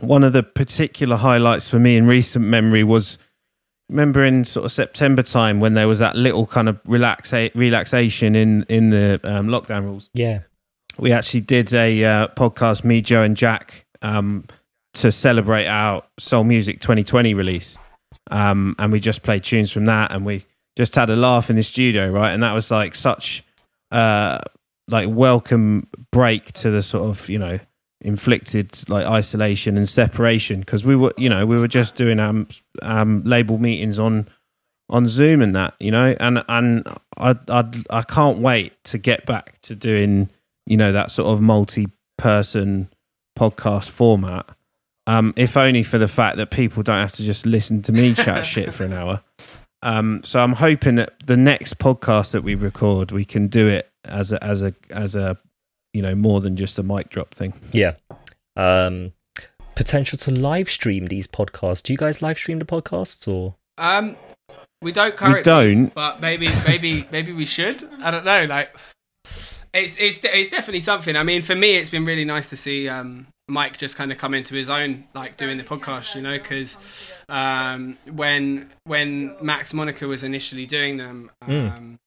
one 0.00 0.24
of 0.24 0.32
the 0.32 0.42
particular 0.42 1.16
highlights 1.16 1.68
for 1.68 1.78
me 1.78 1.96
in 1.96 2.06
recent 2.06 2.44
memory 2.44 2.84
was 2.84 3.18
remember 3.88 4.24
in 4.24 4.44
sort 4.44 4.64
of 4.64 4.72
September 4.72 5.22
time 5.22 5.60
when 5.60 5.74
there 5.74 5.88
was 5.88 5.98
that 5.98 6.16
little 6.16 6.46
kind 6.46 6.68
of 6.68 6.82
relaxa- 6.84 7.50
relaxation 7.54 8.34
in 8.34 8.64
in 8.64 8.90
the 8.90 9.20
um, 9.24 9.48
lockdown 9.48 9.84
rules. 9.84 10.10
Yeah, 10.14 10.40
we 10.98 11.12
actually 11.12 11.42
did 11.42 11.72
a 11.74 12.04
uh, 12.04 12.28
podcast, 12.28 12.84
me, 12.84 13.00
Joe, 13.00 13.22
and 13.22 13.36
Jack, 13.36 13.86
um, 14.02 14.44
to 14.94 15.12
celebrate 15.12 15.66
our 15.66 16.02
Soul 16.18 16.44
Music 16.44 16.80
2020 16.80 17.34
release, 17.34 17.78
um, 18.30 18.74
and 18.78 18.92
we 18.92 19.00
just 19.00 19.22
played 19.22 19.44
tunes 19.44 19.70
from 19.70 19.86
that, 19.86 20.12
and 20.12 20.24
we 20.24 20.46
just 20.76 20.94
had 20.94 21.10
a 21.10 21.16
laugh 21.16 21.50
in 21.50 21.56
the 21.56 21.62
studio, 21.62 22.10
right? 22.10 22.32
And 22.32 22.42
that 22.42 22.52
was 22.52 22.70
like 22.70 22.94
such 22.94 23.44
uh, 23.90 24.38
like 24.88 25.08
welcome 25.10 25.88
break 26.12 26.52
to 26.52 26.70
the 26.70 26.82
sort 26.82 27.08
of 27.08 27.28
you 27.28 27.38
know 27.38 27.58
inflicted 28.00 28.88
like 28.88 29.06
isolation 29.06 29.76
and 29.76 29.88
separation. 29.88 30.60
Because 30.60 30.84
we 30.84 30.96
were 30.96 31.12
you 31.16 31.28
know 31.28 31.46
we 31.46 31.58
were 31.58 31.68
just 31.68 31.94
doing 31.94 32.18
um, 32.18 32.48
um 32.82 33.22
label 33.24 33.58
meetings 33.58 33.98
on 33.98 34.28
on 34.88 35.06
zoom 35.06 35.40
and 35.40 35.54
that 35.54 35.74
you 35.78 35.90
know? 35.90 36.16
And 36.18 36.42
and 36.48 36.86
i 37.16 37.36
i 37.48 37.64
i 37.90 38.02
can't 38.02 38.38
wait 38.38 38.72
to 38.84 38.98
get 38.98 39.24
back 39.24 39.60
to 39.62 39.74
doing 39.74 40.28
you 40.66 40.76
know 40.76 40.92
that 40.92 41.10
sort 41.10 41.28
of 41.28 41.40
multi 41.40 41.88
person 42.18 42.88
podcast 43.38 43.88
format 43.88 44.48
um 45.10 45.32
if 45.36 45.56
only 45.56 45.82
for 45.82 45.98
the 45.98 46.08
fact 46.08 46.36
that 46.36 46.50
people 46.50 46.82
don't 46.82 47.00
have 47.00 47.12
to 47.12 47.22
just 47.22 47.46
listen 47.46 47.82
to 47.82 47.92
me 47.92 48.14
chat 48.14 48.44
shit 48.46 48.72
for 48.74 48.84
an 48.84 48.92
hour 48.92 49.22
um 49.82 50.22
so 50.22 50.40
i'm 50.40 50.54
hoping 50.54 50.96
that 50.96 51.14
the 51.26 51.36
next 51.36 51.78
podcast 51.78 52.32
that 52.32 52.42
we 52.42 52.54
record 52.54 53.12
we 53.12 53.24
can 53.24 53.46
do 53.46 53.66
it 53.66 53.90
as 54.04 54.32
a 54.32 54.42
as 54.42 54.62
a 54.62 54.74
as 54.90 55.14
a 55.14 55.38
you 55.92 56.02
know 56.02 56.14
more 56.14 56.40
than 56.40 56.56
just 56.56 56.78
a 56.78 56.82
mic 56.82 57.08
drop 57.08 57.34
thing. 57.34 57.52
Yeah. 57.72 57.94
Um, 58.56 59.12
potential 59.74 60.18
to 60.18 60.30
live 60.30 60.70
stream 60.70 61.06
these 61.06 61.26
podcasts. 61.26 61.82
Do 61.82 61.92
you 61.92 61.98
guys 61.98 62.22
live 62.22 62.38
stream 62.38 62.58
the 62.58 62.64
podcasts 62.64 63.26
or? 63.26 63.54
Um, 63.78 64.16
we 64.82 64.92
don't 64.92 65.16
currently. 65.16 65.40
We 65.40 65.44
don't. 65.44 65.94
But 65.94 66.20
maybe, 66.20 66.48
maybe, 66.66 67.06
maybe 67.10 67.32
we 67.32 67.46
should. 67.46 67.88
I 68.02 68.10
don't 68.10 68.24
know. 68.24 68.44
Like, 68.44 68.74
it's 69.72 69.96
it's 69.98 70.18
it's 70.22 70.50
definitely 70.50 70.80
something. 70.80 71.16
I 71.16 71.22
mean, 71.22 71.42
for 71.42 71.54
me, 71.54 71.76
it's 71.76 71.90
been 71.90 72.04
really 72.04 72.24
nice 72.24 72.50
to 72.50 72.56
see 72.56 72.88
um, 72.88 73.26
Mike 73.48 73.78
just 73.78 73.96
kind 73.96 74.10
of 74.12 74.18
come 74.18 74.34
into 74.34 74.54
his 74.54 74.68
own, 74.68 75.04
like 75.14 75.36
doing 75.36 75.58
the 75.58 75.64
podcast. 75.64 76.14
You 76.14 76.22
know, 76.22 76.38
because 76.38 76.76
um, 77.28 77.96
when 78.10 78.70
when 78.84 79.36
Max 79.40 79.72
Monica 79.72 80.06
was 80.06 80.24
initially 80.24 80.66
doing 80.66 80.96
them. 80.96 81.30
Mm. 81.44 81.48
Um, 81.48 81.82
mm 81.82 81.98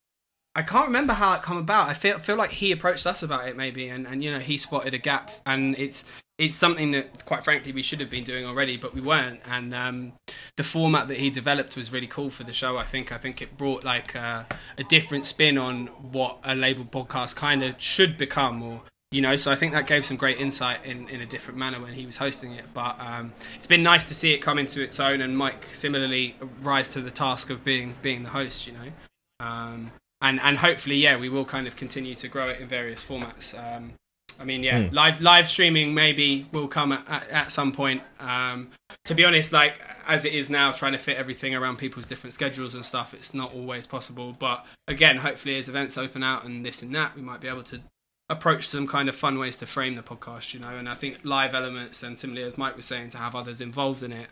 I 0.56 0.62
can't 0.62 0.86
remember 0.86 1.14
how 1.14 1.34
it 1.34 1.42
come 1.42 1.58
about. 1.58 1.90
I 1.90 1.94
feel 1.94 2.20
feel 2.20 2.36
like 2.36 2.52
he 2.52 2.72
approached 2.72 3.08
us 3.08 3.24
about 3.24 3.48
it 3.48 3.58
maybe, 3.58 3.90
and, 3.90 4.06
and 4.06 4.24
you 4.24 4.32
know 4.32 4.40
he 4.40 4.58
spotted 4.58 4.94
a 4.94 5.00
gap, 5.00 5.32
and 5.48 5.76
it's 5.80 6.06
it's 6.38 6.56
something 6.56 6.92
that 6.92 7.26
quite 7.26 7.44
frankly 7.44 7.72
we 7.72 7.84
should 7.84 8.00
have 8.00 8.10
been 8.10 8.24
doing 8.24 8.46
already, 8.46 8.76
but 8.76 8.94
we 8.94 9.02
weren't. 9.02 9.40
And 9.46 9.74
um, 9.74 10.14
the 10.58 10.64
format 10.64 11.08
that 11.10 11.18
he 11.18 11.30
developed 11.30 11.76
was 11.76 11.92
really 11.92 12.08
cool 12.08 12.30
for 12.30 12.44
the 12.44 12.54
show. 12.54 12.78
I 12.78 12.84
think 12.84 13.12
I 13.12 13.18
think 13.18 13.42
it 13.42 13.58
brought 13.58 13.84
like 13.84 14.16
a, 14.16 14.48
a 14.78 14.84
different 14.84 15.26
spin 15.26 15.58
on 15.58 15.88
what 15.88 16.40
a 16.44 16.56
label 16.56 16.86
podcast 16.86 17.36
kind 17.36 17.64
of 17.64 17.76
should 17.78 18.18
become, 18.18 18.64
or 18.64 18.82
you 19.12 19.22
know. 19.22 19.36
So 19.36 19.52
I 19.52 19.56
think 19.56 19.74
that 19.74 19.86
gave 19.86 20.06
some 20.06 20.18
great 20.18 20.40
insight 20.40 20.84
in, 20.84 21.08
in 21.10 21.22
a 21.22 21.26
different 21.26 21.60
manner 21.60 21.80
when 21.80 21.94
he 21.94 22.06
was 22.06 22.18
hosting 22.18 22.54
it. 22.54 22.66
But 22.74 23.00
um, 23.00 23.34
it's 23.56 23.68
been 23.68 23.84
nice 23.84 24.08
to 24.08 24.16
see 24.16 24.34
it 24.34 24.40
come 24.40 24.58
into 24.58 24.82
its 24.82 25.00
own, 25.00 25.22
and 25.22 25.38
Mike 25.38 25.68
similarly 25.72 26.36
rise 26.62 26.92
to 26.94 27.02
the 27.02 27.12
task 27.12 27.52
of 27.52 27.64
being 27.64 27.96
being 28.02 28.24
the 28.24 28.30
host. 28.30 28.66
You 28.66 28.74
know. 28.74 28.92
Um, 29.40 29.92
and 30.20 30.40
and 30.40 30.58
hopefully, 30.58 30.96
yeah, 30.96 31.16
we 31.18 31.30
will 31.30 31.46
kind 31.46 31.68
of 31.68 31.76
continue 31.76 32.16
to 32.16 32.28
grow 32.28 32.48
it 32.48 32.60
in 32.60 32.68
various 32.68 33.04
formats. 33.04 33.54
Um, 33.54 33.94
I 34.40 34.46
mean, 34.46 34.64
yeah, 34.64 34.88
Hmm. 34.88 34.96
live 34.96 35.22
live 35.22 35.48
streaming 35.48 35.94
maybe 35.94 36.46
will 36.52 36.68
come 36.68 36.92
at, 36.92 37.08
at, 37.08 37.30
at 37.30 37.52
some 37.52 37.72
point. 37.72 38.02
Um, 38.20 38.70
to 39.06 39.14
be 39.16 39.24
honest, 39.26 39.52
like 39.52 39.80
as 40.08 40.26
it 40.26 40.34
is 40.34 40.50
now, 40.50 40.72
trying 40.72 40.92
to 40.94 40.98
fit 40.98 41.18
everything 41.18 41.56
around 41.56 41.78
people's 41.78 42.08
different 42.08 42.34
schedules 42.34 42.76
and 42.76 42.84
stuff, 42.86 43.14
it's 43.14 43.34
not 43.34 43.54
always 43.54 43.88
possible. 43.88 44.34
But 44.38 44.66
again, 44.88 45.18
hopefully, 45.18 45.58
as 45.58 45.70
events 45.70 45.98
open 45.98 46.24
out 46.24 46.46
and 46.46 46.66
this 46.66 46.82
and 46.82 46.94
that, 46.96 47.16
we 47.16 47.22
might 47.22 47.42
be 47.42 47.48
able 47.48 47.64
to 47.64 47.82
approach 48.30 48.68
some 48.68 48.88
kind 48.88 49.10
of 49.10 49.16
fun 49.16 49.38
ways 49.38 49.58
to 49.60 49.66
frame 49.66 49.94
the 49.96 50.02
podcast, 50.04 50.54
you 50.54 50.60
know. 50.60 50.76
And 50.76 50.88
I 50.90 50.96
think 50.96 51.20
live 51.24 51.54
elements 51.54 52.02
and 52.04 52.18
similarly, 52.18 52.48
as 52.48 52.58
Mike 52.58 52.76
was 52.76 52.86
saying, 52.86 53.10
to 53.10 53.18
have 53.18 53.36
others 53.36 53.62
involved 53.62 54.02
in 54.04 54.12
it 54.12 54.28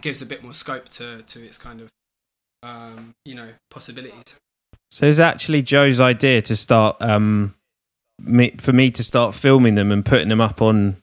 gives 0.00 0.22
a 0.22 0.26
bit 0.26 0.42
more 0.42 0.54
scope 0.54 0.88
to 0.88 1.22
to 1.22 1.44
its 1.44 1.58
kind 1.58 1.80
of 1.80 1.88
um, 2.62 3.12
you 3.24 3.34
know 3.34 3.48
possibilities. 3.70 4.36
So 4.90 5.06
it's 5.06 5.18
actually 5.18 5.62
Joe's 5.62 6.00
idea 6.00 6.42
to 6.42 6.56
start 6.56 6.96
um, 7.00 7.54
me, 8.24 8.52
for 8.58 8.72
me 8.72 8.90
to 8.92 9.02
start 9.04 9.34
filming 9.34 9.74
them 9.74 9.90
and 9.92 10.04
putting 10.04 10.28
them 10.28 10.40
up 10.40 10.60
on 10.62 10.96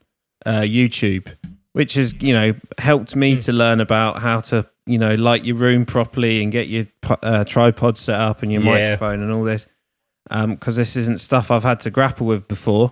uh, 0.45 0.61
YouTube, 0.61 1.27
which 1.73 1.95
has 1.95 2.13
you 2.21 2.33
know 2.33 2.53
helped 2.77 3.15
me 3.15 3.37
Mm. 3.37 3.45
to 3.45 3.53
learn 3.53 3.79
about 3.81 4.21
how 4.21 4.39
to 4.41 4.65
you 4.85 4.97
know 4.97 5.15
light 5.15 5.43
your 5.45 5.55
room 5.57 5.85
properly 5.85 6.41
and 6.43 6.51
get 6.51 6.67
your 6.67 6.85
uh, 7.23 7.43
tripod 7.43 7.97
set 7.97 8.19
up 8.19 8.43
and 8.43 8.51
your 8.51 8.61
Yeah. 8.61 8.91
microphone 8.91 9.21
and 9.21 9.31
all 9.31 9.43
this. 9.43 9.67
Because 10.29 10.75
this 10.75 10.95
isn't 10.97 11.19
stuff 11.21 11.51
I've 11.51 11.63
had 11.63 11.79
to 11.81 11.89
grapple 11.89 12.27
with 12.27 12.47
before. 12.49 12.91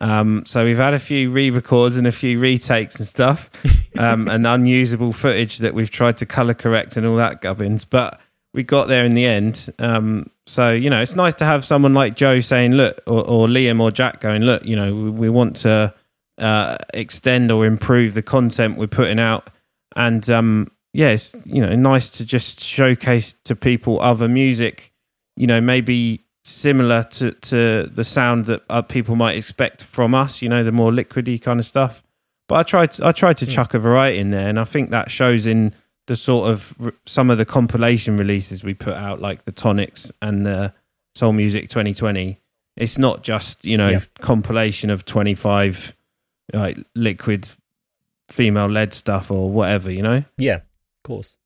Um, 0.00 0.44
so 0.46 0.64
we've 0.64 0.76
had 0.76 0.94
a 0.94 0.98
few 1.00 1.28
re-records 1.32 1.96
and 1.96 2.06
a 2.06 2.12
few 2.12 2.38
retakes 2.38 2.94
and 3.00 3.06
stuff, 3.06 3.50
um, 3.98 4.28
and 4.28 4.46
unusable 4.46 5.12
footage 5.12 5.58
that 5.58 5.74
we've 5.74 5.90
tried 5.90 6.18
to 6.18 6.26
color 6.26 6.54
correct 6.54 6.96
and 6.96 7.04
all 7.04 7.16
that 7.16 7.40
gubbins. 7.40 7.84
But 7.84 8.20
we 8.58 8.64
got 8.64 8.88
there 8.88 9.04
in 9.04 9.14
the 9.14 9.24
end. 9.24 9.70
Um, 9.78 10.30
so 10.44 10.72
you 10.72 10.90
know, 10.90 11.00
it's 11.00 11.14
nice 11.14 11.34
to 11.36 11.44
have 11.44 11.64
someone 11.64 11.94
like 11.94 12.16
Joe 12.16 12.40
saying, 12.40 12.72
"Look," 12.72 13.00
or, 13.06 13.24
or 13.24 13.46
Liam 13.46 13.80
or 13.80 13.92
Jack 13.92 14.20
going, 14.20 14.42
"Look, 14.42 14.64
you 14.64 14.74
know, 14.74 14.92
we, 14.92 15.10
we 15.10 15.28
want 15.30 15.54
to 15.58 15.94
uh, 16.38 16.76
extend 16.92 17.52
or 17.52 17.64
improve 17.66 18.14
the 18.14 18.22
content 18.22 18.76
we're 18.76 18.88
putting 18.88 19.20
out." 19.20 19.46
And 19.94 20.28
um, 20.28 20.72
yeah, 20.92 21.10
it's 21.10 21.36
you 21.44 21.60
know 21.64 21.76
nice 21.76 22.10
to 22.10 22.24
just 22.24 22.58
showcase 22.60 23.36
to 23.44 23.54
people 23.54 24.00
other 24.00 24.26
music. 24.26 24.92
You 25.36 25.46
know, 25.46 25.60
maybe 25.60 26.24
similar 26.42 27.04
to, 27.04 27.30
to 27.30 27.84
the 27.94 28.02
sound 28.02 28.46
that 28.46 28.88
people 28.88 29.14
might 29.14 29.36
expect 29.36 29.84
from 29.84 30.16
us. 30.16 30.42
You 30.42 30.48
know, 30.48 30.64
the 30.64 30.72
more 30.72 30.90
liquidy 30.90 31.40
kind 31.40 31.60
of 31.60 31.66
stuff. 31.66 32.02
But 32.48 32.56
I 32.56 32.62
tried 32.64 32.90
to, 32.92 33.06
I 33.06 33.12
tried 33.12 33.36
to 33.36 33.44
Hmm. 33.44 33.52
chuck 33.52 33.74
a 33.74 33.78
variety 33.78 34.18
in 34.18 34.30
there, 34.32 34.48
and 34.48 34.58
I 34.58 34.64
think 34.64 34.90
that 34.90 35.12
shows 35.12 35.46
in 35.46 35.74
the 36.08 36.16
sort 36.16 36.50
of 36.50 36.92
some 37.06 37.30
of 37.30 37.38
the 37.38 37.44
compilation 37.44 38.16
releases 38.16 38.64
we 38.64 38.74
put 38.74 38.94
out, 38.94 39.20
like 39.20 39.44
the 39.44 39.52
Tonics 39.52 40.10
and 40.20 40.44
the 40.44 40.72
Soul 41.14 41.32
Music 41.32 41.68
2020. 41.68 42.40
It's 42.76 42.98
not 42.98 43.22
just 43.22 43.64
you 43.64 43.76
know 43.76 43.88
Yeah. 43.90 44.00
compilation 44.20 44.90
of 44.90 45.04
25 45.04 45.94
like 46.52 46.78
liquid 46.94 47.48
female 48.30 48.66
led 48.68 48.94
stuff 48.94 49.30
or 49.30 49.50
whatever. 49.50 49.90
You 49.90 50.02
know. 50.02 50.24
Yeah, 50.36 50.56
of 50.56 51.02
course. 51.04 51.36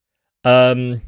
Um, 0.45 1.03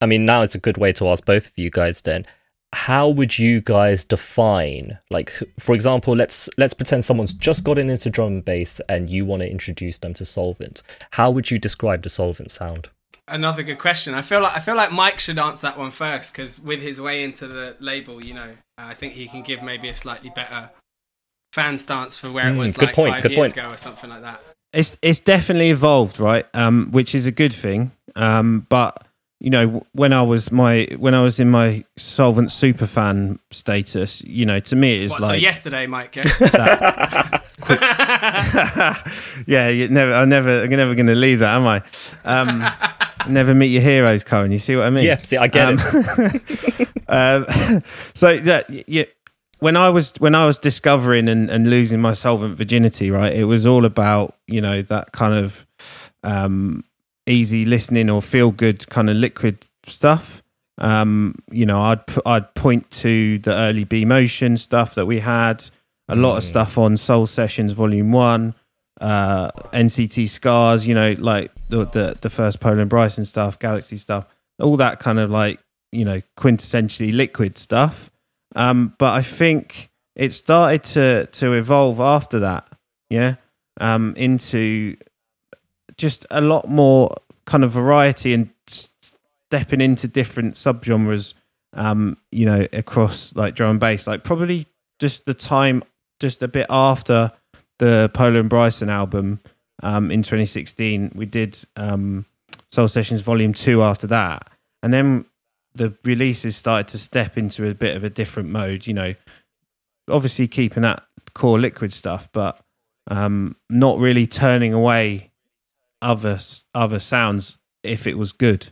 I 0.00 0.06
mean, 0.06 0.24
now 0.24 0.42
it's 0.42 0.54
a 0.54 0.58
good 0.58 0.76
way 0.78 0.92
to 0.94 1.08
ask 1.08 1.24
both 1.24 1.46
of 1.46 1.52
you 1.56 1.70
guys. 1.70 2.00
Then, 2.00 2.26
how 2.72 3.08
would 3.08 3.38
you 3.38 3.60
guys 3.60 4.04
define, 4.04 4.98
like, 5.10 5.32
for 5.58 5.74
example, 5.74 6.14
let's 6.14 6.48
let's 6.56 6.74
pretend 6.74 7.04
someone's 7.04 7.34
just 7.34 7.64
gotten 7.64 7.90
into 7.90 8.10
drum 8.10 8.28
and 8.28 8.44
bass, 8.44 8.80
and 8.88 9.10
you 9.10 9.24
want 9.24 9.42
to 9.42 9.50
introduce 9.50 9.98
them 9.98 10.14
to 10.14 10.24
Soulvent. 10.24 10.82
How 11.12 11.30
would 11.30 11.50
you 11.50 11.58
describe 11.58 12.02
the 12.02 12.08
Soulvent 12.08 12.50
sound? 12.50 12.88
Another 13.28 13.62
good 13.62 13.78
question. 13.78 14.14
I 14.14 14.22
feel 14.22 14.40
like 14.42 14.56
I 14.56 14.60
feel 14.60 14.76
like 14.76 14.92
Mike 14.92 15.18
should 15.20 15.38
answer 15.38 15.66
that 15.68 15.78
one 15.78 15.90
first 15.90 16.32
because 16.32 16.58
with 16.60 16.80
his 16.80 17.00
way 17.00 17.22
into 17.24 17.46
the 17.46 17.76
label, 17.80 18.22
you 18.22 18.34
know, 18.34 18.50
I 18.78 18.94
think 18.94 19.14
he 19.14 19.28
can 19.28 19.42
give 19.42 19.62
maybe 19.62 19.88
a 19.88 19.94
slightly 19.94 20.30
better 20.30 20.70
fan 21.52 21.76
stance 21.78 22.16
for 22.16 22.30
where 22.30 22.48
it 22.48 22.54
Mm, 22.54 22.58
was 22.58 22.76
good 22.76 22.86
like 22.86 22.94
point, 22.94 23.14
five 23.14 23.22
good 23.22 23.32
years 23.32 23.52
point. 23.52 23.56
ago 23.56 23.70
or 23.74 23.76
something 23.76 24.10
like 24.10 24.22
that. 24.22 24.40
it's 24.72 24.96
it's 25.02 25.20
definitely 25.20 25.70
evolved, 25.70 26.18
right? 26.20 26.46
Um, 26.54 26.88
which 26.92 27.14
is 27.14 27.26
a 27.26 27.32
good 27.32 27.52
thing. 27.52 27.90
Um, 28.16 28.66
but 28.68 29.04
you 29.40 29.48
know, 29.50 29.84
when 29.92 30.12
I 30.12 30.20
was 30.22 30.52
my 30.52 30.86
when 30.98 31.14
I 31.14 31.22
was 31.22 31.40
in 31.40 31.50
my 31.50 31.82
Soulvent 31.98 32.50
superfan 32.50 33.38
status, 33.50 34.22
you 34.22 34.44
know, 34.46 34.60
to 34.60 34.76
me 34.76 35.04
it's 35.04 35.10
What, 35.12 35.22
so 35.22 35.28
like 35.28 35.40
yesterday, 35.42 35.86
Mike? 35.86 36.14
Yeah? 36.16 36.22
that. 36.40 37.42
yeah, 39.46 39.68
you 39.68 39.88
never, 39.88 40.12
I'm 40.12 40.28
never, 40.28 40.62
I'm 40.64 40.70
never 40.70 40.94
going 40.94 41.06
to 41.06 41.14
leave 41.14 41.38
that, 41.40 41.54
am 41.56 41.66
I? 41.66 41.82
Um, 42.24 42.64
never 43.32 43.54
meet 43.54 43.68
your 43.68 43.82
heroes, 43.82 44.24
Cohen. 44.24 44.52
You 44.52 44.58
see 44.58 44.76
what 44.76 44.86
I 44.86 44.90
mean? 44.90 45.04
Yeah, 45.04 45.16
see, 45.18 45.36
I 45.36 45.46
get 45.46 45.68
Um, 45.68 45.78
it. 45.80 46.88
um, 47.08 47.82
so 48.14 48.30
yeah, 48.30 48.60
yeah, 48.68 49.04
when 49.60 49.76
I 49.76 49.88
was 49.88 50.12
when 50.18 50.34
I 50.34 50.44
was 50.44 50.58
discovering 50.58 51.28
and, 51.28 51.50
and 51.50 51.68
losing 51.70 52.00
my 52.00 52.12
Soulvent 52.12 52.54
virginity, 52.56 53.10
right, 53.10 53.32
it 53.32 53.44
was 53.44 53.66
all 53.66 53.84
about 53.84 54.36
you 54.46 54.60
know 54.60 54.82
that 54.82 55.12
kind 55.12 55.34
of 55.34 55.66
um, 56.22 56.84
easy 57.30 57.64
listening 57.64 58.10
or 58.10 58.20
feel 58.20 58.50
good 58.50 58.88
kind 58.88 59.08
of 59.08 59.16
liquid 59.16 59.58
stuff. 59.84 60.42
Um, 60.78 61.34
you 61.50 61.66
know, 61.66 61.80
I'd 61.82 62.06
p- 62.06 62.20
I'd 62.26 62.54
point 62.54 62.90
to 63.02 63.38
the 63.38 63.54
early 63.54 63.84
B 63.84 64.04
motion 64.04 64.56
stuff 64.56 64.94
that 64.94 65.06
we 65.06 65.20
had, 65.20 65.64
a 66.08 66.16
lot 66.16 66.36
of 66.38 66.42
Mm. 66.44 66.48
stuff 66.48 66.78
on 66.78 66.96
Soul 66.96 67.26
Sessions 67.26 67.72
Volume 67.72 68.12
One, 68.12 68.54
uh, 69.00 69.50
NCT 69.72 70.26
Scars. 70.28 70.86
You 70.86 70.94
know, 70.94 71.14
like 71.18 71.50
the 71.68 71.84
the, 71.84 72.16
the 72.20 72.30
first 72.30 72.60
Pola 72.60 72.78
and 72.78 72.90
Bryson 72.90 73.24
stuff, 73.24 73.58
Galaxy 73.58 73.96
stuff, 73.96 74.26
all 74.58 74.76
that 74.78 75.00
kind 75.00 75.18
of 75.18 75.30
like 75.30 75.60
you 75.92 76.04
know 76.04 76.22
quintessentially 76.38 77.12
liquid 77.14 77.58
stuff. 77.58 78.10
Um, 78.56 78.94
but 78.98 79.12
I 79.12 79.22
think 79.22 79.90
it 80.16 80.32
started 80.32 80.82
to 80.94 81.26
to 81.26 81.52
evolve 81.52 82.00
after 82.00 82.38
that, 82.40 82.66
yeah, 83.10 83.34
um, 83.80 84.14
into 84.16 84.96
just 86.00 86.26
a 86.30 86.40
lot 86.40 86.66
more 86.66 87.14
kind 87.44 87.62
of 87.62 87.70
variety 87.70 88.32
and 88.32 88.48
stepping 88.66 89.80
into 89.82 90.08
different 90.08 90.54
subgenres. 90.54 91.34
Um, 91.72 92.16
you 92.32 92.46
know, 92.46 92.66
across 92.72 93.32
like 93.36 93.54
drum 93.54 93.70
and 93.70 93.80
bass, 93.80 94.08
like 94.08 94.24
probably 94.24 94.66
just 94.98 95.24
the 95.26 95.34
time, 95.34 95.84
just 96.18 96.42
a 96.42 96.48
bit 96.48 96.66
after 96.68 97.30
the 97.78 98.10
Pola 98.12 98.40
and 98.40 98.50
Bryson 98.50 98.90
album 98.90 99.38
um, 99.80 100.10
in 100.10 100.24
2016, 100.24 101.12
we 101.14 101.26
did 101.26 101.62
um, 101.76 102.26
Soul 102.72 102.88
Sessions 102.88 103.20
Volume 103.20 103.54
Two 103.54 103.84
after 103.84 104.08
that, 104.08 104.50
and 104.82 104.92
then 104.92 105.26
the 105.76 105.94
releases 106.02 106.56
started 106.56 106.88
to 106.88 106.98
step 106.98 107.38
into 107.38 107.68
a 107.68 107.74
bit 107.74 107.96
of 107.96 108.02
a 108.02 108.10
different 108.10 108.48
mode. 108.48 108.88
You 108.88 108.94
know, 108.94 109.14
obviously 110.08 110.48
keeping 110.48 110.82
that 110.82 111.04
core 111.34 111.60
liquid 111.60 111.92
stuff, 111.92 112.28
but 112.32 112.58
um, 113.08 113.54
not 113.68 113.98
really 113.98 114.26
turning 114.26 114.74
away 114.74 115.29
other 116.02 116.38
other 116.74 116.98
sounds 116.98 117.58
if 117.82 118.06
it 118.06 118.16
was 118.18 118.32
good. 118.32 118.68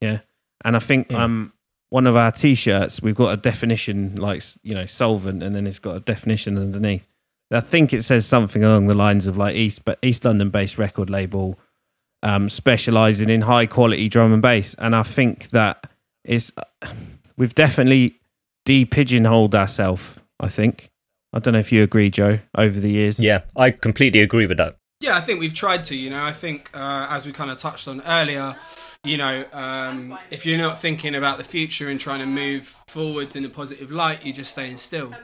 Yeah, 0.00 0.20
and 0.64 0.76
I 0.76 0.78
think 0.78 1.08
Mm. 1.08 1.18
um, 1.18 1.52
one 1.90 2.06
of 2.06 2.14
our 2.16 2.30
t-shirts 2.32 3.02
we've 3.02 3.14
got 3.16 3.32
a 3.32 3.36
definition 3.36 4.14
like 4.16 4.42
you 4.62 4.74
know 4.74 4.84
Soulvent, 4.84 5.42
and 5.42 5.54
then 5.54 5.66
it's 5.66 5.78
got 5.78 5.96
a 5.96 6.00
definition 6.00 6.58
underneath. 6.58 7.06
I 7.52 7.60
think 7.60 7.92
it 7.92 8.02
says 8.04 8.26
something 8.26 8.62
along 8.62 8.86
the 8.86 8.94
lines 8.94 9.26
of 9.26 9.36
like 9.36 9.56
East 9.56 9.84
but 9.84 9.98
East 10.02 10.24
London 10.24 10.50
based 10.50 10.78
record 10.78 11.10
label 11.10 11.58
um, 12.22 12.48
specializing 12.48 13.28
in 13.30 13.40
high 13.42 13.66
quality 13.66 14.08
drum 14.08 14.32
and 14.32 14.42
bass, 14.42 14.74
and 14.78 14.94
I 14.94 15.02
think 15.02 15.50
that 15.50 15.90
is 16.24 16.52
we've 17.36 17.54
definitely 17.54 18.20
de-pigeonholed 18.64 19.54
ourselves. 19.54 20.16
I 20.38 20.48
think. 20.48 20.90
I 21.32 21.38
don't 21.38 21.52
know 21.54 21.60
if 21.60 21.70
you 21.70 21.82
agree, 21.82 22.10
Joe. 22.10 22.40
Over 22.56 22.80
the 22.80 22.90
years, 22.90 23.20
Yeah, 23.20 23.42
I 23.56 23.70
completely 23.70 24.20
agree 24.20 24.46
with 24.46 24.56
that. 24.58 24.76
Yeah, 25.00 25.16
I 25.16 25.20
think 25.22 25.40
we've 25.40 25.54
tried 25.54 25.84
to. 25.84 25.96
You 25.96 26.10
know, 26.10 26.22
I 26.22 26.32
think 26.32 26.70
uh, 26.74 27.06
as 27.10 27.24
we 27.24 27.32
kind 27.32 27.50
of 27.50 27.56
touched 27.56 27.88
on 27.88 28.02
earlier, 28.02 28.54
you 29.02 29.16
know, 29.16 29.46
um, 29.52 30.18
if 30.30 30.44
you're 30.44 30.58
not 30.58 30.78
thinking 30.78 31.14
about 31.14 31.38
the 31.38 31.44
future 31.44 31.88
and 31.88 31.98
trying 31.98 32.20
to 32.20 32.26
move 32.26 32.66
forwards 32.86 33.34
in 33.34 33.44
a 33.46 33.48
positive 33.48 33.90
light, 33.90 34.24
you're 34.24 34.34
just 34.34 34.52
staying 34.52 34.76
still. 34.76 35.14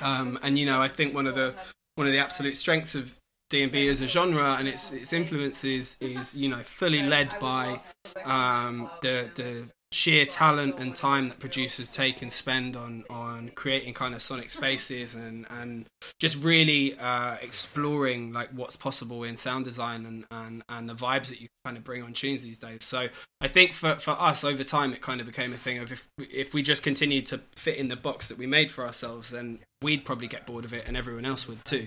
Um, 0.00 0.38
and 0.42 0.56
you 0.58 0.64
know, 0.66 0.80
I 0.80 0.88
think 0.88 1.12
one 1.12 1.26
of 1.26 1.34
the 1.34 1.54
one 1.96 2.06
of 2.06 2.12
the 2.12 2.20
absolute 2.20 2.56
strengths 2.56 2.94
of 2.94 3.18
D 3.50 3.64
and 3.64 3.72
B 3.72 3.88
as 3.88 4.00
a 4.00 4.06
genre 4.06 4.56
and 4.58 4.68
its 4.68 4.92
its 4.92 5.12
influences 5.12 5.96
is 6.00 6.36
you 6.36 6.48
know 6.48 6.62
fully 6.62 7.02
led 7.02 7.36
by 7.40 7.80
um, 8.24 8.88
the 9.02 9.28
the 9.34 9.68
sheer 9.94 10.26
talent 10.26 10.76
and 10.80 10.92
time 10.92 11.28
that 11.28 11.38
producers 11.38 11.88
take 11.88 12.20
and 12.20 12.32
spend 12.32 12.76
on 12.76 13.04
on 13.08 13.48
creating 13.54 13.94
kind 13.94 14.12
of 14.12 14.20
sonic 14.20 14.50
spaces 14.50 15.14
and 15.14 15.46
and 15.50 15.86
just 16.18 16.42
really 16.42 16.98
uh, 16.98 17.36
exploring 17.40 18.32
like 18.32 18.50
what's 18.50 18.74
possible 18.74 19.22
in 19.22 19.36
sound 19.36 19.64
design 19.64 20.04
and, 20.04 20.24
and 20.32 20.64
and 20.68 20.88
the 20.88 20.94
vibes 20.94 21.28
that 21.28 21.40
you 21.40 21.46
kind 21.64 21.76
of 21.76 21.84
bring 21.84 22.02
on 22.02 22.12
tunes 22.12 22.42
these 22.42 22.58
days. 22.58 22.82
So 22.82 23.08
I 23.40 23.46
think 23.46 23.72
for 23.72 23.94
for 23.94 24.20
us 24.20 24.42
over 24.42 24.64
time 24.64 24.92
it 24.92 25.00
kind 25.00 25.20
of 25.20 25.28
became 25.28 25.52
a 25.52 25.56
thing 25.56 25.78
of 25.78 25.92
if 25.92 26.08
if 26.18 26.52
we 26.52 26.62
just 26.62 26.82
continued 26.82 27.26
to 27.26 27.38
fit 27.54 27.76
in 27.76 27.86
the 27.86 27.96
box 27.96 28.26
that 28.28 28.36
we 28.36 28.48
made 28.48 28.72
for 28.72 28.84
ourselves, 28.84 29.30
then 29.30 29.60
we'd 29.80 30.04
probably 30.04 30.26
get 30.26 30.44
bored 30.44 30.64
of 30.64 30.74
it 30.74 30.88
and 30.88 30.96
everyone 30.96 31.24
else 31.24 31.46
would 31.46 31.64
too. 31.64 31.86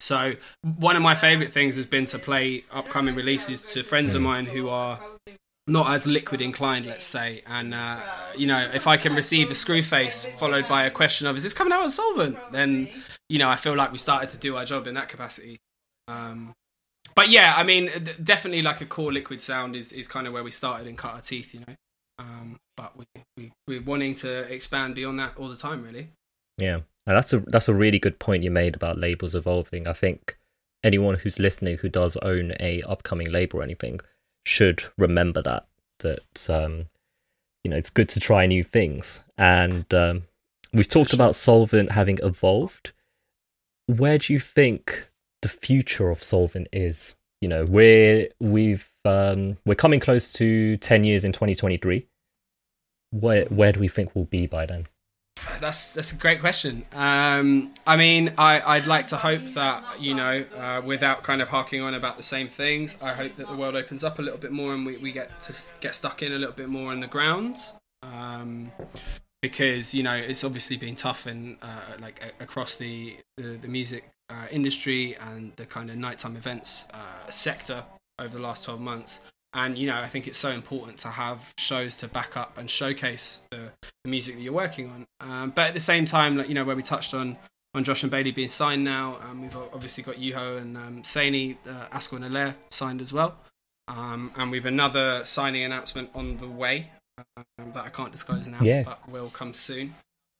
So 0.00 0.34
one 0.62 0.96
of 0.96 1.02
my 1.02 1.14
favorite 1.14 1.52
things 1.52 1.76
has 1.76 1.86
been 1.86 2.06
to 2.06 2.18
play 2.18 2.64
upcoming 2.72 3.14
releases 3.14 3.72
to 3.72 3.84
friends 3.84 4.14
of 4.14 4.20
mine 4.20 4.46
who 4.46 4.68
are 4.68 4.98
not 5.66 5.92
as 5.92 6.06
liquid 6.06 6.40
inclined, 6.40 6.86
let's 6.86 7.04
say. 7.04 7.42
And 7.46 7.74
uh, 7.74 8.00
you 8.36 8.46
know, 8.46 8.70
if 8.72 8.86
I 8.86 8.96
can 8.96 9.14
receive 9.14 9.50
a 9.50 9.54
screw 9.54 9.82
face 9.82 10.26
followed 10.26 10.68
by 10.68 10.84
a 10.84 10.90
question 10.90 11.26
of 11.26 11.36
"Is 11.36 11.42
this 11.42 11.52
coming 11.52 11.72
out 11.72 11.82
on 11.82 11.88
Soulvent?" 11.88 12.52
then 12.52 12.88
you 13.28 13.38
know, 13.38 13.48
I 13.48 13.56
feel 13.56 13.74
like 13.74 13.92
we 13.92 13.98
started 13.98 14.28
to 14.30 14.38
do 14.38 14.56
our 14.56 14.64
job 14.64 14.86
in 14.86 14.94
that 14.94 15.08
capacity. 15.08 15.58
Um, 16.08 16.54
but 17.14 17.28
yeah, 17.28 17.54
I 17.56 17.62
mean, 17.62 17.90
definitely 18.22 18.62
like 18.62 18.80
a 18.80 18.86
core 18.86 19.12
liquid 19.12 19.40
sound 19.40 19.74
is, 19.74 19.92
is 19.92 20.06
kind 20.06 20.26
of 20.26 20.32
where 20.32 20.44
we 20.44 20.50
started 20.50 20.86
and 20.86 20.96
cut 20.96 21.14
our 21.14 21.20
teeth, 21.20 21.54
you 21.54 21.60
know. 21.60 21.74
Um, 22.18 22.58
but 22.76 22.96
we, 22.96 23.04
we 23.36 23.52
we're 23.66 23.82
wanting 23.82 24.14
to 24.16 24.40
expand 24.52 24.94
beyond 24.94 25.18
that 25.18 25.36
all 25.36 25.48
the 25.48 25.56
time, 25.56 25.82
really. 25.82 26.10
Yeah, 26.58 26.80
and 27.06 27.16
that's 27.16 27.32
a 27.32 27.40
that's 27.40 27.68
a 27.68 27.74
really 27.74 27.98
good 27.98 28.18
point 28.18 28.44
you 28.44 28.50
made 28.50 28.74
about 28.76 28.98
labels 28.98 29.34
evolving. 29.34 29.88
I 29.88 29.92
think 29.92 30.38
anyone 30.84 31.16
who's 31.16 31.38
listening 31.38 31.78
who 31.78 31.88
does 31.88 32.16
own 32.18 32.52
a 32.60 32.82
upcoming 32.82 33.30
label 33.30 33.60
or 33.60 33.62
anything 33.62 34.00
should 34.46 34.84
remember 34.96 35.42
that 35.42 35.66
that 35.98 36.48
um, 36.48 36.86
you 37.64 37.70
know 37.70 37.76
it's 37.76 37.90
good 37.90 38.08
to 38.10 38.20
try 38.20 38.46
new 38.46 38.62
things. 38.62 39.22
And 39.36 39.92
um, 39.92 40.22
we've 40.72 40.88
talked 40.88 41.12
about 41.12 41.32
Soulvent 41.32 41.90
having 41.90 42.18
evolved. 42.22 42.92
Where 43.86 44.18
do 44.18 44.32
you 44.32 44.38
think 44.38 45.10
the 45.42 45.48
future 45.48 46.10
of 46.10 46.20
Soulvent 46.20 46.66
is? 46.72 47.16
You 47.40 47.48
know, 47.48 47.64
we're 47.64 48.28
we've 48.40 48.88
um, 49.04 49.58
we're 49.66 49.74
coming 49.74 50.00
close 50.00 50.32
to 50.34 50.76
ten 50.78 51.04
years 51.04 51.24
in 51.24 51.32
2023. 51.32 52.06
Where 53.10 53.44
where 53.46 53.72
do 53.72 53.80
we 53.80 53.88
think 53.88 54.14
we'll 54.14 54.24
be 54.24 54.46
by 54.46 54.64
then? 54.66 54.86
That's 55.60 55.94
that's 55.94 56.12
a 56.12 56.16
great 56.16 56.40
question. 56.40 56.84
Um, 56.92 57.72
I 57.86 57.96
mean, 57.96 58.32
I, 58.36 58.60
I'd 58.60 58.86
like 58.86 59.08
to 59.08 59.16
hope 59.16 59.44
that 59.54 60.00
you 60.00 60.14
know, 60.14 60.44
uh, 60.56 60.82
without 60.84 61.22
kind 61.22 61.40
of 61.40 61.48
harking 61.48 61.82
on 61.82 61.94
about 61.94 62.16
the 62.16 62.22
same 62.22 62.48
things, 62.48 62.96
I 63.02 63.12
hope 63.12 63.34
that 63.34 63.48
the 63.48 63.56
world 63.56 63.74
opens 63.74 64.04
up 64.04 64.18
a 64.18 64.22
little 64.22 64.38
bit 64.38 64.52
more 64.52 64.74
and 64.74 64.84
we, 64.84 64.96
we 64.96 65.12
get 65.12 65.40
to 65.42 65.54
get 65.80 65.94
stuck 65.94 66.22
in 66.22 66.32
a 66.32 66.38
little 66.38 66.54
bit 66.54 66.68
more 66.68 66.92
on 66.92 67.00
the 67.00 67.06
ground. 67.06 67.58
Um, 68.02 68.72
because 69.42 69.94
you 69.94 70.02
know 70.02 70.14
it's 70.14 70.44
obviously 70.44 70.76
been 70.76 70.94
tough 70.94 71.26
in 71.26 71.56
uh, 71.62 71.96
like 72.00 72.20
a- 72.22 72.42
across 72.42 72.76
the 72.76 73.16
the, 73.36 73.58
the 73.62 73.68
music 73.68 74.10
uh, 74.30 74.46
industry 74.50 75.16
and 75.16 75.52
the 75.56 75.66
kind 75.66 75.90
of 75.90 75.96
nighttime 75.96 76.36
events 76.36 76.86
uh, 76.92 77.30
sector 77.30 77.84
over 78.18 78.36
the 78.36 78.42
last 78.42 78.64
12 78.64 78.80
months 78.80 79.20
and 79.56 79.76
you 79.76 79.86
know 79.88 79.98
i 79.98 80.06
think 80.06 80.26
it's 80.28 80.38
so 80.38 80.50
important 80.50 80.98
to 80.98 81.08
have 81.08 81.52
shows 81.58 81.96
to 81.96 82.06
back 82.06 82.36
up 82.36 82.56
and 82.58 82.70
showcase 82.70 83.42
the, 83.50 83.72
the 84.04 84.10
music 84.10 84.36
that 84.36 84.42
you're 84.42 84.52
working 84.52 84.86
on. 84.94 85.04
Um, 85.28 85.50
but 85.56 85.68
at 85.68 85.74
the 85.74 85.80
same 85.80 86.04
time 86.04 86.36
like 86.36 86.48
you 86.48 86.54
know 86.54 86.64
where 86.64 86.76
we 86.76 86.82
touched 86.82 87.12
on 87.14 87.36
on 87.74 87.82
josh 87.84 88.02
and 88.04 88.10
bailey 88.10 88.30
being 88.32 88.48
signed 88.62 88.84
now 88.84 89.18
um, 89.24 89.42
we've 89.42 89.56
obviously 89.74 90.04
got 90.04 90.16
yuho 90.16 90.58
and 90.62 90.76
um, 90.76 91.02
Saini, 91.02 91.56
uh, 91.66 91.88
Asko 91.96 92.16
and 92.16 92.24
Alaire 92.24 92.54
signed 92.70 93.00
as 93.00 93.12
well. 93.12 93.34
Um, 93.88 94.32
and 94.36 94.50
we've 94.50 94.66
another 94.66 95.24
signing 95.24 95.62
announcement 95.64 96.10
on 96.14 96.36
the 96.38 96.48
way 96.48 96.90
um, 97.36 97.72
that 97.72 97.84
i 97.84 97.88
can't 97.88 98.12
disclose 98.12 98.46
now 98.48 98.58
Yeah. 98.60 98.82
but 98.82 99.08
will 99.08 99.30
come 99.30 99.52
soon. 99.54 99.94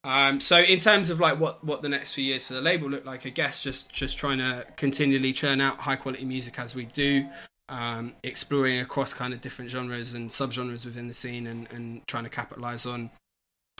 Um, 0.04 0.38
so 0.40 0.58
in 0.58 0.78
terms 0.78 1.10
of 1.10 1.18
like 1.20 1.40
what, 1.40 1.64
what 1.64 1.82
the 1.82 1.88
next 1.88 2.12
few 2.12 2.24
years 2.24 2.46
for 2.46 2.54
the 2.54 2.60
label 2.60 2.88
look 2.88 3.04
like, 3.04 3.26
I 3.26 3.30
guess 3.30 3.60
just 3.62 3.92
just 3.92 4.16
trying 4.16 4.38
to 4.38 4.64
continually 4.76 5.32
churn 5.32 5.60
out 5.60 5.78
high 5.80 5.96
quality 5.96 6.24
music 6.24 6.58
as 6.60 6.74
we 6.76 6.84
do, 6.84 7.26
um, 7.68 8.14
exploring 8.22 8.80
across 8.80 9.12
kind 9.12 9.34
of 9.34 9.40
different 9.40 9.70
genres 9.70 10.14
and 10.14 10.30
subgenres 10.30 10.84
within 10.84 11.08
the 11.08 11.14
scene, 11.14 11.46
and, 11.46 11.68
and 11.72 12.06
trying 12.06 12.24
to 12.24 12.30
capitalize 12.30 12.86
on, 12.86 13.10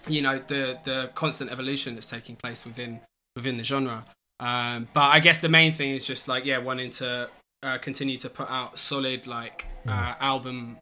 you 0.07 0.23
know, 0.23 0.39
the 0.47 0.79
the 0.85 1.11
constant 1.15 1.51
evolution 1.51 1.95
that's 1.95 2.11
taking 2.11 2.37
place 2.37 2.65
within 2.65 3.01
within 3.35 3.57
the 3.57 3.65
genre. 3.65 4.05
Um, 4.39 4.89
but 4.93 5.13
I 5.13 5.21
guess 5.21 5.41
the 5.41 5.49
main 5.49 5.73
thing 5.73 5.91
is 5.91 6.05
just 6.05 6.29
like 6.29 6.45
yeah, 6.45 6.59
wanting 6.59 6.91
to 6.91 7.31
uh, 7.63 7.79
continue 7.79 8.19
to 8.19 8.29
put 8.29 8.51
out 8.51 8.79
solid 8.79 9.27
like 9.27 9.67
uh, 9.87 10.15
album 10.21 10.79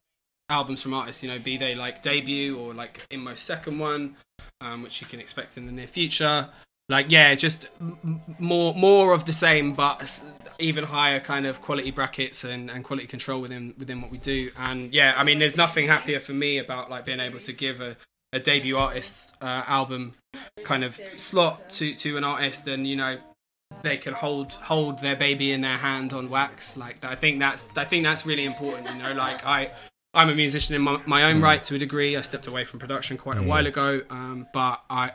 albums 0.50 0.82
from 0.82 0.94
artists, 0.94 1.22
you 1.22 1.30
know, 1.30 1.38
be 1.38 1.56
they 1.56 1.74
like 1.74 2.02
debut 2.02 2.58
or 2.58 2.74
like 2.74 3.00
in 3.10 3.20
my 3.20 3.34
second 3.34 3.78
one, 3.78 4.16
um, 4.60 4.82
which 4.82 5.00
you 5.00 5.06
can 5.06 5.20
expect 5.20 5.56
in 5.56 5.66
the 5.66 5.72
near 5.72 5.86
future. 5.86 6.48
Like 6.88 7.10
yeah, 7.10 7.34
just 7.34 7.68
m- 7.80 8.20
more 8.38 8.74
more 8.74 9.14
of 9.14 9.24
the 9.24 9.32
same, 9.32 9.72
but 9.72 10.22
even 10.58 10.84
higher 10.84 11.20
kind 11.20 11.46
of 11.46 11.60
quality 11.60 11.90
brackets 11.90 12.44
and, 12.44 12.70
and 12.70 12.84
quality 12.84 13.06
control 13.06 13.40
within 13.40 13.74
within 13.78 14.00
what 14.02 14.10
we 14.10 14.18
do. 14.18 14.50
And 14.56 14.92
yeah, 14.92 15.14
I 15.16 15.24
mean, 15.24 15.38
there's 15.38 15.56
nothing 15.56 15.86
happier 15.86 16.20
for 16.20 16.32
me 16.32 16.58
about 16.58 16.90
like 16.90 17.04
being 17.04 17.20
able 17.20 17.40
to 17.40 17.52
give 17.52 17.80
a, 17.80 17.96
a 18.32 18.40
debut 18.40 18.76
artist 18.76 19.34
uh, 19.40 19.64
album 19.66 20.12
kind 20.62 20.84
of 20.84 21.00
slot 21.16 21.70
to 21.70 21.94
to 21.94 22.16
an 22.16 22.24
artist, 22.24 22.68
and 22.68 22.86
you 22.86 22.96
know 22.96 23.18
they 23.82 23.96
can 23.96 24.12
hold 24.12 24.52
hold 24.52 24.98
their 25.00 25.16
baby 25.16 25.52
in 25.52 25.62
their 25.62 25.78
hand 25.78 26.12
on 26.12 26.28
wax. 26.28 26.76
Like 26.76 27.02
I 27.04 27.14
think 27.14 27.38
that's 27.38 27.70
I 27.76 27.84
think 27.84 28.04
that's 28.04 28.26
really 28.26 28.44
important. 28.44 28.88
You 28.88 29.02
know, 29.02 29.12
like 29.14 29.44
I 29.46 29.70
I'm 30.12 30.28
a 30.28 30.34
musician 30.34 30.74
in 30.74 30.82
my, 30.82 31.00
my 31.06 31.24
own 31.24 31.40
right 31.40 31.62
to 31.64 31.74
a 31.74 31.78
degree. 31.78 32.16
I 32.16 32.20
stepped 32.20 32.46
away 32.46 32.64
from 32.64 32.78
production 32.78 33.16
quite 33.16 33.38
a 33.38 33.42
while 33.42 33.66
ago, 33.66 34.02
um, 34.10 34.46
but 34.52 34.82
I 34.88 35.12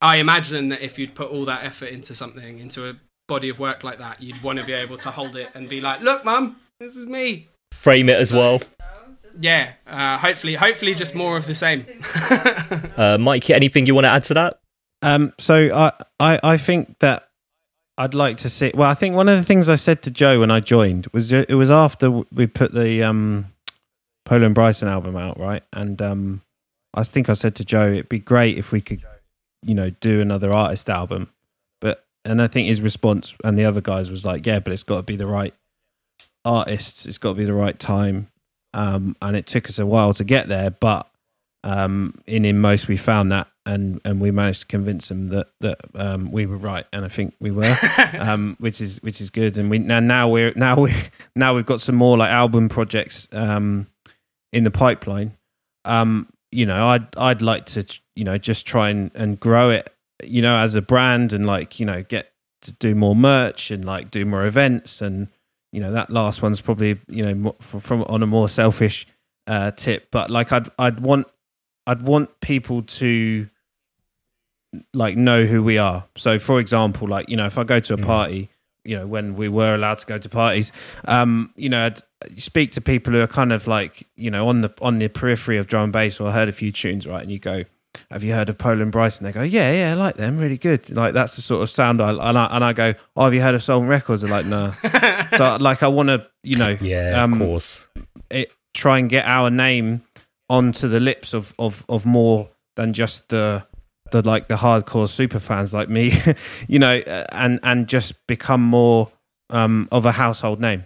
I 0.00 0.16
imagine 0.16 0.68
that 0.68 0.80
if 0.80 0.98
you'd 0.98 1.14
put 1.14 1.30
all 1.30 1.44
that 1.46 1.64
effort 1.64 1.86
into 1.86 2.14
something, 2.14 2.58
into 2.58 2.88
a 2.88 2.94
body 3.26 3.48
of 3.48 3.58
work 3.58 3.84
like 3.84 3.98
that, 3.98 4.22
you'd 4.22 4.42
want 4.42 4.58
to 4.58 4.64
be 4.64 4.72
able 4.72 4.98
to 4.98 5.10
hold 5.10 5.36
it 5.36 5.50
and 5.54 5.68
be 5.68 5.80
like, 5.80 6.00
"Look, 6.00 6.24
mum, 6.24 6.56
this 6.80 6.96
is 6.96 7.06
me." 7.06 7.48
Frame 7.72 8.08
it 8.08 8.18
as 8.18 8.32
well. 8.32 8.60
Yeah, 9.40 9.72
uh, 9.86 10.18
hopefully, 10.18 10.54
hopefully, 10.54 10.94
just 10.94 11.14
more 11.14 11.36
of 11.36 11.46
the 11.46 11.54
same. 11.54 11.86
Uh, 12.98 13.16
Mike, 13.16 13.48
anything 13.48 13.86
you 13.86 13.94
want 13.94 14.06
to 14.06 14.08
add 14.08 14.24
to 14.24 14.34
that? 14.34 14.58
Um, 15.02 15.32
so 15.38 15.70
I, 15.72 15.92
I, 16.18 16.40
I 16.42 16.56
think 16.56 16.98
that 16.98 17.28
I'd 17.96 18.14
like 18.14 18.36
to 18.38 18.50
see. 18.50 18.72
Well, 18.74 18.90
I 18.90 18.94
think 18.94 19.14
one 19.14 19.28
of 19.28 19.38
the 19.38 19.44
things 19.44 19.68
I 19.68 19.76
said 19.76 20.02
to 20.02 20.10
Joe 20.10 20.40
when 20.40 20.50
I 20.50 20.58
joined 20.58 21.06
was 21.12 21.32
it 21.32 21.50
was 21.50 21.70
after 21.70 22.10
we 22.10 22.48
put 22.48 22.72
the 22.72 23.04
um, 23.04 23.52
Pola 24.24 24.46
and 24.46 24.54
Bryson 24.54 24.88
album 24.88 25.16
out, 25.16 25.38
right? 25.38 25.62
And 25.72 26.02
um, 26.02 26.42
I 26.92 27.04
think 27.04 27.28
I 27.28 27.34
said 27.34 27.54
to 27.56 27.64
Joe, 27.64 27.92
it'd 27.92 28.08
be 28.08 28.18
great 28.18 28.58
if 28.58 28.72
we 28.72 28.80
could, 28.80 29.02
you 29.62 29.74
know, 29.74 29.90
do 29.90 30.20
another 30.20 30.52
artist 30.52 30.88
album. 30.88 31.30
But 31.80 32.04
and 32.24 32.40
I 32.42 32.46
think 32.46 32.68
his 32.68 32.80
response 32.80 33.34
and 33.44 33.58
the 33.58 33.64
other 33.64 33.80
guys 33.80 34.10
was 34.10 34.24
like, 34.24 34.46
yeah, 34.46 34.60
but 34.60 34.72
it's 34.72 34.82
got 34.82 34.96
to 34.96 35.02
be 35.02 35.16
the 35.16 35.26
right 35.26 35.54
artists. 36.44 37.06
It's 37.06 37.18
got 37.18 37.30
to 37.30 37.34
be 37.34 37.44
the 37.44 37.54
right 37.54 37.78
time. 37.78 38.28
Um, 38.74 39.16
and 39.22 39.36
it 39.36 39.46
took 39.46 39.68
us 39.68 39.78
a 39.78 39.86
while 39.86 40.12
to 40.14 40.24
get 40.24 40.48
there, 40.48 40.70
but 40.70 41.08
um, 41.64 42.14
in 42.26 42.44
Inmost 42.44 42.88
we 42.88 42.96
found 42.96 43.32
that, 43.32 43.48
and 43.66 44.00
and 44.04 44.20
we 44.20 44.30
managed 44.30 44.60
to 44.60 44.66
convince 44.66 45.08
them 45.08 45.28
that 45.30 45.48
that 45.60 45.78
um, 45.94 46.30
we 46.30 46.46
were 46.46 46.56
right, 46.56 46.86
and 46.92 47.04
I 47.04 47.08
think 47.08 47.34
we 47.40 47.50
were, 47.50 47.76
um, 48.18 48.56
which 48.60 48.80
is 48.80 49.02
which 49.02 49.20
is 49.20 49.30
good. 49.30 49.58
And 49.58 49.68
we 49.68 49.78
now 49.78 50.00
now 50.00 50.28
we're 50.28 50.52
now 50.54 50.80
we 50.80 50.92
now 51.36 51.54
we've 51.54 51.66
got 51.66 51.80
some 51.80 51.96
more 51.96 52.16
like 52.16 52.30
album 52.30 52.68
projects 52.68 53.26
um, 53.32 53.86
in 54.52 54.64
the 54.64 54.70
pipeline. 54.70 55.32
Um, 55.84 56.28
you 56.52 56.66
know, 56.66 56.88
I'd 56.88 57.16
I'd 57.16 57.42
like 57.42 57.66
to 57.66 57.84
you 58.18 58.24
know 58.24 58.36
just 58.36 58.66
try 58.66 58.90
and, 58.90 59.12
and 59.14 59.38
grow 59.38 59.70
it, 59.70 59.94
you 60.24 60.42
know, 60.42 60.56
as 60.56 60.74
a 60.74 60.82
brand, 60.82 61.32
and 61.32 61.46
like 61.46 61.78
you 61.78 61.86
know 61.86 62.02
get 62.02 62.32
to 62.62 62.72
do 62.72 62.96
more 62.96 63.14
merch 63.14 63.70
and 63.70 63.84
like 63.84 64.10
do 64.10 64.24
more 64.24 64.44
events, 64.44 65.00
and 65.00 65.28
you 65.70 65.80
know 65.80 65.92
that 65.92 66.10
last 66.10 66.42
one's 66.42 66.60
probably 66.60 66.98
you 67.06 67.24
know 67.24 67.54
from, 67.60 67.80
from 67.80 68.02
on 68.04 68.22
a 68.24 68.26
more 68.26 68.48
selfish 68.48 69.06
uh, 69.46 69.70
tip, 69.70 70.08
but 70.10 70.30
like 70.30 70.52
I'd 70.52 70.68
I'd 70.80 70.98
want 70.98 71.28
I'd 71.86 72.02
want 72.02 72.40
people 72.40 72.82
to 72.82 73.48
like 74.92 75.16
know 75.16 75.44
who 75.44 75.62
we 75.62 75.78
are. 75.78 76.04
So, 76.16 76.40
for 76.40 76.58
example, 76.58 77.06
like 77.06 77.28
you 77.28 77.36
know, 77.36 77.46
if 77.46 77.56
I 77.56 77.62
go 77.62 77.78
to 77.78 77.94
a 77.94 77.98
party, 77.98 78.48
you 78.84 78.96
know, 78.96 79.06
when 79.06 79.36
we 79.36 79.48
were 79.48 79.76
allowed 79.76 79.98
to 80.00 80.06
go 80.06 80.18
to 80.18 80.28
parties, 80.28 80.72
um, 81.04 81.52
you 81.54 81.68
know, 81.68 81.86
I'd 81.86 82.02
speak 82.36 82.72
to 82.72 82.80
people 82.80 83.12
who 83.12 83.20
are 83.20 83.28
kind 83.28 83.52
of 83.52 83.68
like 83.68 84.08
you 84.16 84.28
know 84.28 84.48
on 84.48 84.62
the 84.62 84.74
on 84.82 84.98
the 84.98 85.06
periphery 85.06 85.56
of 85.56 85.68
drum 85.68 85.84
and 85.84 85.92
bass 85.92 86.18
or 86.18 86.32
heard 86.32 86.48
a 86.48 86.52
few 86.52 86.72
tunes, 86.72 87.06
right? 87.06 87.22
And 87.22 87.30
you 87.30 87.38
go, 87.38 87.62
"Have 88.10 88.22
you 88.24 88.32
heard 88.34 88.48
of 88.48 88.58
Pola 88.58 88.82
and 88.82 88.92
Bryson?" 88.92 89.24
They 89.24 89.32
go, 89.32 89.42
"Yeah, 89.42 89.72
yeah, 89.72 89.90
I 89.92 89.94
like 89.94 90.16
them, 90.16 90.38
really 90.38 90.58
good." 90.58 90.90
Like 90.94 91.14
that's 91.14 91.36
the 91.36 91.42
sort 91.42 91.62
of 91.62 91.70
sound 91.70 92.00
I 92.00 92.10
and 92.10 92.38
I, 92.38 92.46
and 92.50 92.64
I 92.64 92.72
go, 92.72 92.94
"Oh, 93.16 93.24
have 93.24 93.34
you 93.34 93.40
heard 93.42 93.54
of 93.54 93.62
Soulvent 93.62 93.88
Records?" 93.88 94.22
They're 94.22 94.30
like, 94.30 94.46
"No." 94.46 94.72
so, 95.36 95.56
like, 95.60 95.82
I 95.82 95.88
want 95.88 96.08
to, 96.08 96.26
you 96.42 96.56
know, 96.56 96.76
Yeah, 96.80 97.22
um, 97.22 97.34
of 97.34 97.38
course. 97.38 97.88
it 98.30 98.52
try 98.74 98.98
and 98.98 99.08
get 99.10 99.24
our 99.26 99.50
name 99.50 100.02
onto 100.50 100.88
the 100.88 101.00
lips 101.00 101.34
of 101.34 101.54
of 101.58 101.84
of 101.88 102.06
more 102.06 102.48
than 102.76 102.92
just 102.92 103.28
the 103.28 103.64
the 104.12 104.22
like 104.22 104.48
the 104.48 104.56
hardcore 104.56 105.08
super 105.08 105.38
fans 105.38 105.74
like 105.74 105.88
me 105.90 106.12
you 106.68 106.78
know 106.78 106.98
uh, 107.00 107.24
and 107.32 107.60
and 107.62 107.86
just 107.88 108.14
become 108.26 108.62
more 108.62 109.08
um 109.50 109.86
of 109.92 110.06
a 110.06 110.12
household 110.12 110.58
name 110.60 110.84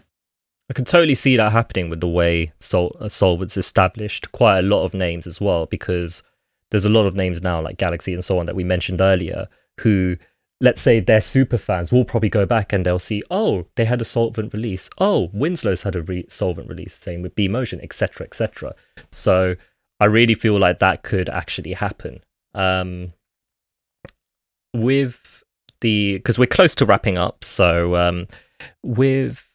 I 0.71 0.73
can 0.73 0.85
totally 0.85 1.15
see 1.15 1.37
that 1.37 1.53
happening 1.53 1.91
with 1.91 2.01
the 2.01 2.09
way 2.09 2.53
Sol- 2.59 2.97
uh, 2.99 3.09
Soulvent's 3.09 3.57
established 3.57 4.33
quite 4.33 4.59
a 4.61 4.63
lot 4.63 4.85
of 4.85 4.95
names 4.95 5.27
as 5.27 5.39
well, 5.41 5.67
because 5.67 6.23
there's 6.73 6.87
a 6.87 6.91
lot 6.91 7.05
of 7.05 7.15
names 7.15 7.43
now, 7.43 7.61
like 7.61 7.77
Galaxy 7.77 8.15
and 8.15 8.25
so 8.25 8.39
on, 8.39 8.47
that 8.47 8.57
we 8.57 8.65
mentioned 8.65 9.03
earlier, 9.03 9.47
who, 9.81 10.17
let's 10.63 10.81
say 10.81 11.01
they're 11.01 11.21
super 11.21 11.59
fans, 11.59 11.93
will 11.93 12.07
probably 12.07 12.31
go 12.31 12.47
back 12.47 12.73
and 12.73 12.87
they'll 12.87 12.99
see, 12.99 13.23
oh, 13.31 13.67
they 13.77 13.85
had 13.85 14.01
a 14.01 14.05
Soulvent 14.05 14.55
release. 14.55 14.89
Oh, 14.97 15.29
Winslow's 15.35 15.83
had 15.83 15.95
a 15.95 16.01
re- 16.01 16.25
Soulvent 16.31 16.71
release, 16.71 16.95
same 16.95 17.21
with 17.21 17.35
B 17.35 17.47
Motion, 17.47 17.79
etc., 17.83 18.27
etc. 18.27 18.75
So 19.11 19.57
I 20.01 20.07
really 20.07 20.35
feel 20.35 20.59
like 20.59 20.79
that 20.79 21.03
could 21.03 21.29
actually 21.29 21.75
happen. 21.75 22.21
Um, 22.55 23.13
with 24.75 25.45
the, 25.83 26.15
because 26.17 26.39
we're 26.39 26.47
close 26.47 26.75
to 26.77 26.87
wrapping 26.87 27.19
up, 27.19 27.45
so 27.45 27.97
um, 27.97 28.29
with 28.83 29.47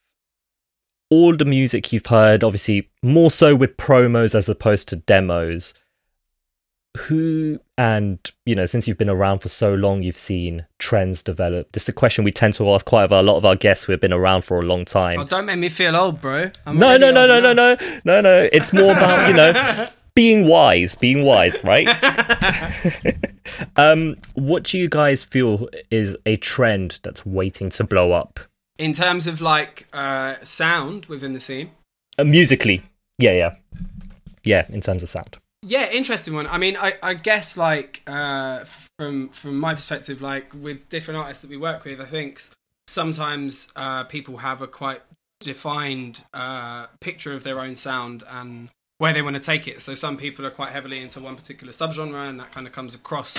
all 1.09 1.36
the 1.36 1.45
music 1.45 1.91
you've 1.91 2.05
heard, 2.05 2.43
obviously 2.43 2.91
more 3.01 3.32
so 3.32 3.55
with 3.55 3.76
promos 3.76 4.36
as 4.36 4.47
opposed 4.47 4.88
to 4.89 4.97
demos. 4.97 5.74
Who 6.98 7.60
and 7.78 8.20
you 8.45 8.56
know 8.56 8.66
since 8.66 8.88
you've 8.88 8.98
been 8.98 9.10
around 9.10 9.39
for 9.39 9.50
so 9.50 9.74
long 9.74 10.04
you've 10.04 10.18
seen 10.18 10.66
trends 10.80 11.24
develop. 11.24 11.72
This 11.72 11.84
is 11.84 11.89
a 11.89 11.93
question 11.93 12.24
we 12.24 12.32
tend 12.32 12.54
to 12.56 12.72
ask 12.74 12.86
quite 12.86 13.04
of 13.04 13.12
a 13.12 13.22
lot 13.22 13.38
of 13.38 13.45
our 13.45 13.56
guests 13.56 13.86
who 13.86 13.91
have 13.93 14.02
been 14.02 14.14
around 14.14 14.41
for 14.43 14.60
a 14.60 14.64
long 14.64 14.84
time. 14.86 15.20
Oh, 15.20 15.24
don't 15.24 15.45
make 15.45 15.60
me 15.60 15.70
feel 15.70 15.95
old, 15.95 16.20
bro. 16.22 16.52
I'm 16.66 16.78
no 16.78 16.98
no 16.98 17.12
no 17.12 17.26
no 17.28 17.39
no 17.39 17.54
no 17.54 17.78
no 18.04 18.22
no. 18.22 18.50
It's 18.52 18.74
more 18.74 18.91
about 18.91 19.28
you 19.30 19.34
know 19.36 19.86
being 20.16 20.48
wise 20.48 20.95
being 20.95 21.26
wise 21.26 21.58
right? 21.64 21.88
Um 23.76 24.18
what 24.34 24.64
do 24.64 24.78
you 24.78 24.89
guys 24.89 25.24
feel 25.24 25.70
is 25.89 26.18
a 26.26 26.38
trend 26.38 27.00
that's 27.04 27.26
waiting 27.26 27.70
to 27.72 27.84
blow 27.84 28.12
up? 28.12 28.39
In 28.78 28.93
terms 28.93 29.26
of 29.26 29.41
like 29.41 29.88
uh, 29.93 30.36
sound 30.43 31.08
within 31.08 31.32
the 31.34 31.39
scene. 31.39 31.72
uh, 32.20 32.24
musically. 32.24 32.82
Yeah 33.18 33.32
yeah. 33.32 33.56
Yeah 34.43 34.66
in 34.70 34.82
terms 34.82 35.02
of 35.04 35.10
sound 35.10 35.38
Yeah, 35.68 35.89
interesting 35.91 36.34
one. 36.34 36.47
I 36.47 36.57
mean, 36.57 36.78
I, 36.78 36.93
I 37.03 37.13
guess 37.13 37.57
like 37.57 38.01
uh, 38.07 38.63
from 38.97 39.30
from 39.30 39.59
my 39.59 39.76
perspective, 39.76 40.22
like 40.22 40.53
with 40.53 40.88
different 40.88 41.20
artists 41.20 41.41
that 41.43 41.49
we 41.49 41.57
work 41.57 41.84
with, 41.84 41.99
I 41.99 42.05
think 42.05 42.41
sometimes 42.88 43.70
uh, 43.76 44.05
people 44.05 44.38
have 44.38 44.61
a 44.61 44.68
quite 44.68 45.01
defined 45.41 46.24
uh, 46.34 46.88
picture 47.01 47.34
of 47.34 47.43
their 47.43 47.59
own 47.59 47.76
sound 47.76 48.24
and 48.30 48.70
where 48.97 49.11
they 49.11 49.22
want 49.22 49.36
to 49.36 49.41
take 49.41 49.68
it. 49.68 49.82
So 49.82 49.93
some 49.93 50.15
people 50.15 50.45
are 50.45 50.51
quite 50.51 50.72
heavily 50.72 50.99
into 51.01 51.20
one 51.20 51.36
particular 51.36 51.74
subgenre, 51.74 52.30
and 52.30 52.39
that 52.39 52.53
kind 52.53 52.65
of 52.65 52.72
comes 52.72 52.95
across 52.95 53.38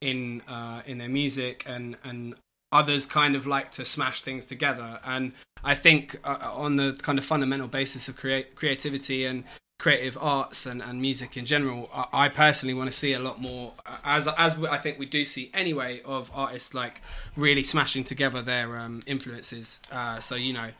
in 0.00 0.42
uh, 0.48 0.82
in 0.84 0.98
their 0.98 1.08
music, 1.08 1.62
and 1.64 1.96
and 2.02 2.34
others 2.72 3.06
kind 3.06 3.36
of 3.36 3.46
like 3.46 3.70
to 3.72 3.84
smash 3.84 4.22
things 4.22 4.46
together. 4.46 4.98
And 5.04 5.32
I 5.62 5.76
think 5.76 6.16
uh, 6.24 6.38
on 6.52 6.74
the 6.74 6.98
kind 7.00 7.20
of 7.20 7.24
fundamental 7.24 7.68
basis 7.68 8.08
of 8.08 8.16
create 8.16 8.56
creativity 8.56 9.24
and 9.24 9.44
creative 9.78 10.18
arts 10.20 10.66
and, 10.66 10.82
and 10.82 11.00
music 11.00 11.36
in 11.36 11.46
general, 11.46 11.88
I, 11.94 12.06
I 12.24 12.28
personally 12.28 12.74
want 12.74 12.90
to 12.90 12.96
see 12.96 13.12
a 13.12 13.20
lot 13.20 13.40
more, 13.40 13.72
uh, 13.86 13.96
as 14.04 14.26
as 14.26 14.56
I 14.64 14.78
think 14.78 14.98
we 14.98 15.06
do 15.06 15.24
see 15.24 15.50
anyway, 15.54 16.00
of 16.04 16.30
artists 16.34 16.74
like 16.74 17.00
really 17.36 17.62
smashing 17.62 18.04
together 18.04 18.42
their 18.42 18.78
um, 18.78 19.02
influences. 19.06 19.80
Uh, 19.90 20.18
so 20.20 20.34
you 20.34 20.52
know, 20.52 20.70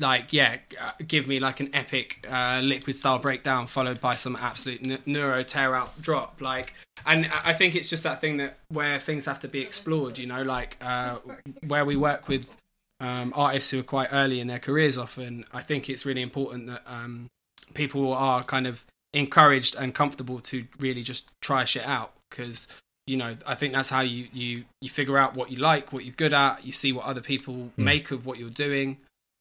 like 0.00 0.32
yeah, 0.32 0.58
uh, 0.80 0.90
give 1.06 1.28
me 1.28 1.38
like 1.38 1.60
an 1.60 1.70
epic 1.72 2.26
uh, 2.30 2.60
liquid 2.62 2.96
style 2.96 3.18
breakdown 3.18 3.66
followed 3.66 4.00
by 4.00 4.16
some 4.16 4.36
absolute 4.40 4.86
n- 4.86 5.02
neuro 5.06 5.42
tear 5.44 5.74
out 5.74 6.00
drop. 6.02 6.40
Like, 6.40 6.74
and 7.06 7.26
I 7.26 7.50
I 7.50 7.52
think 7.52 7.76
it's 7.76 7.88
just 7.88 8.02
that 8.02 8.20
thing 8.20 8.38
that 8.38 8.58
where 8.68 8.98
things 8.98 9.26
have 9.26 9.38
to 9.40 9.48
be 9.48 9.60
explored. 9.60 10.18
You 10.18 10.26
know, 10.26 10.42
like 10.42 10.76
uh, 10.80 11.18
where 11.66 11.84
we 11.84 11.96
work 11.96 12.26
with 12.26 12.56
um, 12.98 13.32
artists 13.36 13.70
who 13.70 13.78
are 13.78 13.84
quite 13.84 14.08
early 14.10 14.40
in 14.40 14.48
their 14.48 14.58
careers. 14.58 14.98
Often, 14.98 15.44
I 15.52 15.62
think 15.62 15.88
it's 15.88 16.04
really 16.04 16.22
important 16.22 16.66
that 16.66 16.82
um, 16.86 17.28
people 17.74 18.12
are 18.12 18.42
kind 18.42 18.66
of 18.66 18.84
encouraged 19.12 19.74
and 19.74 19.94
comfortable 19.94 20.40
to 20.40 20.66
really 20.78 21.02
just 21.02 21.30
try 21.40 21.64
shit 21.64 21.84
out 21.84 22.12
because 22.28 22.68
you 23.06 23.16
know 23.16 23.36
i 23.44 23.54
think 23.54 23.72
that's 23.72 23.90
how 23.90 24.00
you 24.00 24.28
you 24.32 24.64
you 24.80 24.88
figure 24.88 25.18
out 25.18 25.36
what 25.36 25.50
you 25.50 25.56
like 25.56 25.92
what 25.92 26.04
you're 26.04 26.14
good 26.14 26.32
at. 26.32 26.64
You 26.64 26.72
see 26.72 26.92
what 26.92 27.06
other 27.06 27.20
people 27.20 27.72
make 27.76 28.10
of 28.10 28.24
what 28.26 28.38
you're 28.38 28.50
doing. 28.50 28.98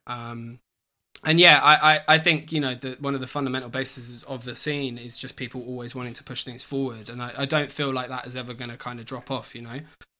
Um 0.07 0.59
and 1.23 1.39
yeah 1.39 1.59
I, 1.61 1.95
I 1.95 2.01
i 2.07 2.17
think 2.17 2.51
you 2.51 2.61
know 2.61 2.73
that 2.75 3.01
one 3.01 3.13
of 3.13 3.19
the 3.19 3.27
fundamental 3.27 3.69
bases 3.69 4.23
of 4.23 4.45
the 4.45 4.55
scene 4.55 4.97
is 4.97 5.17
just 5.17 5.35
people 5.35 5.61
always 5.67 5.93
wanting 5.93 6.13
to 6.13 6.23
push 6.23 6.43
things 6.43 6.63
forward. 6.63 7.09
And 7.09 7.21
i, 7.21 7.31
I 7.37 7.45
don't 7.45 7.71
feel 7.71 7.93
like 7.93 8.09
that 8.09 8.25
is 8.25 8.35
ever 8.35 8.53
going 8.53 8.71
to 8.71 8.77
kind 8.77 8.99
of 8.99 9.05
drop 9.05 9.29
off 9.29 9.53
you 9.53 9.61
know? 9.61 9.79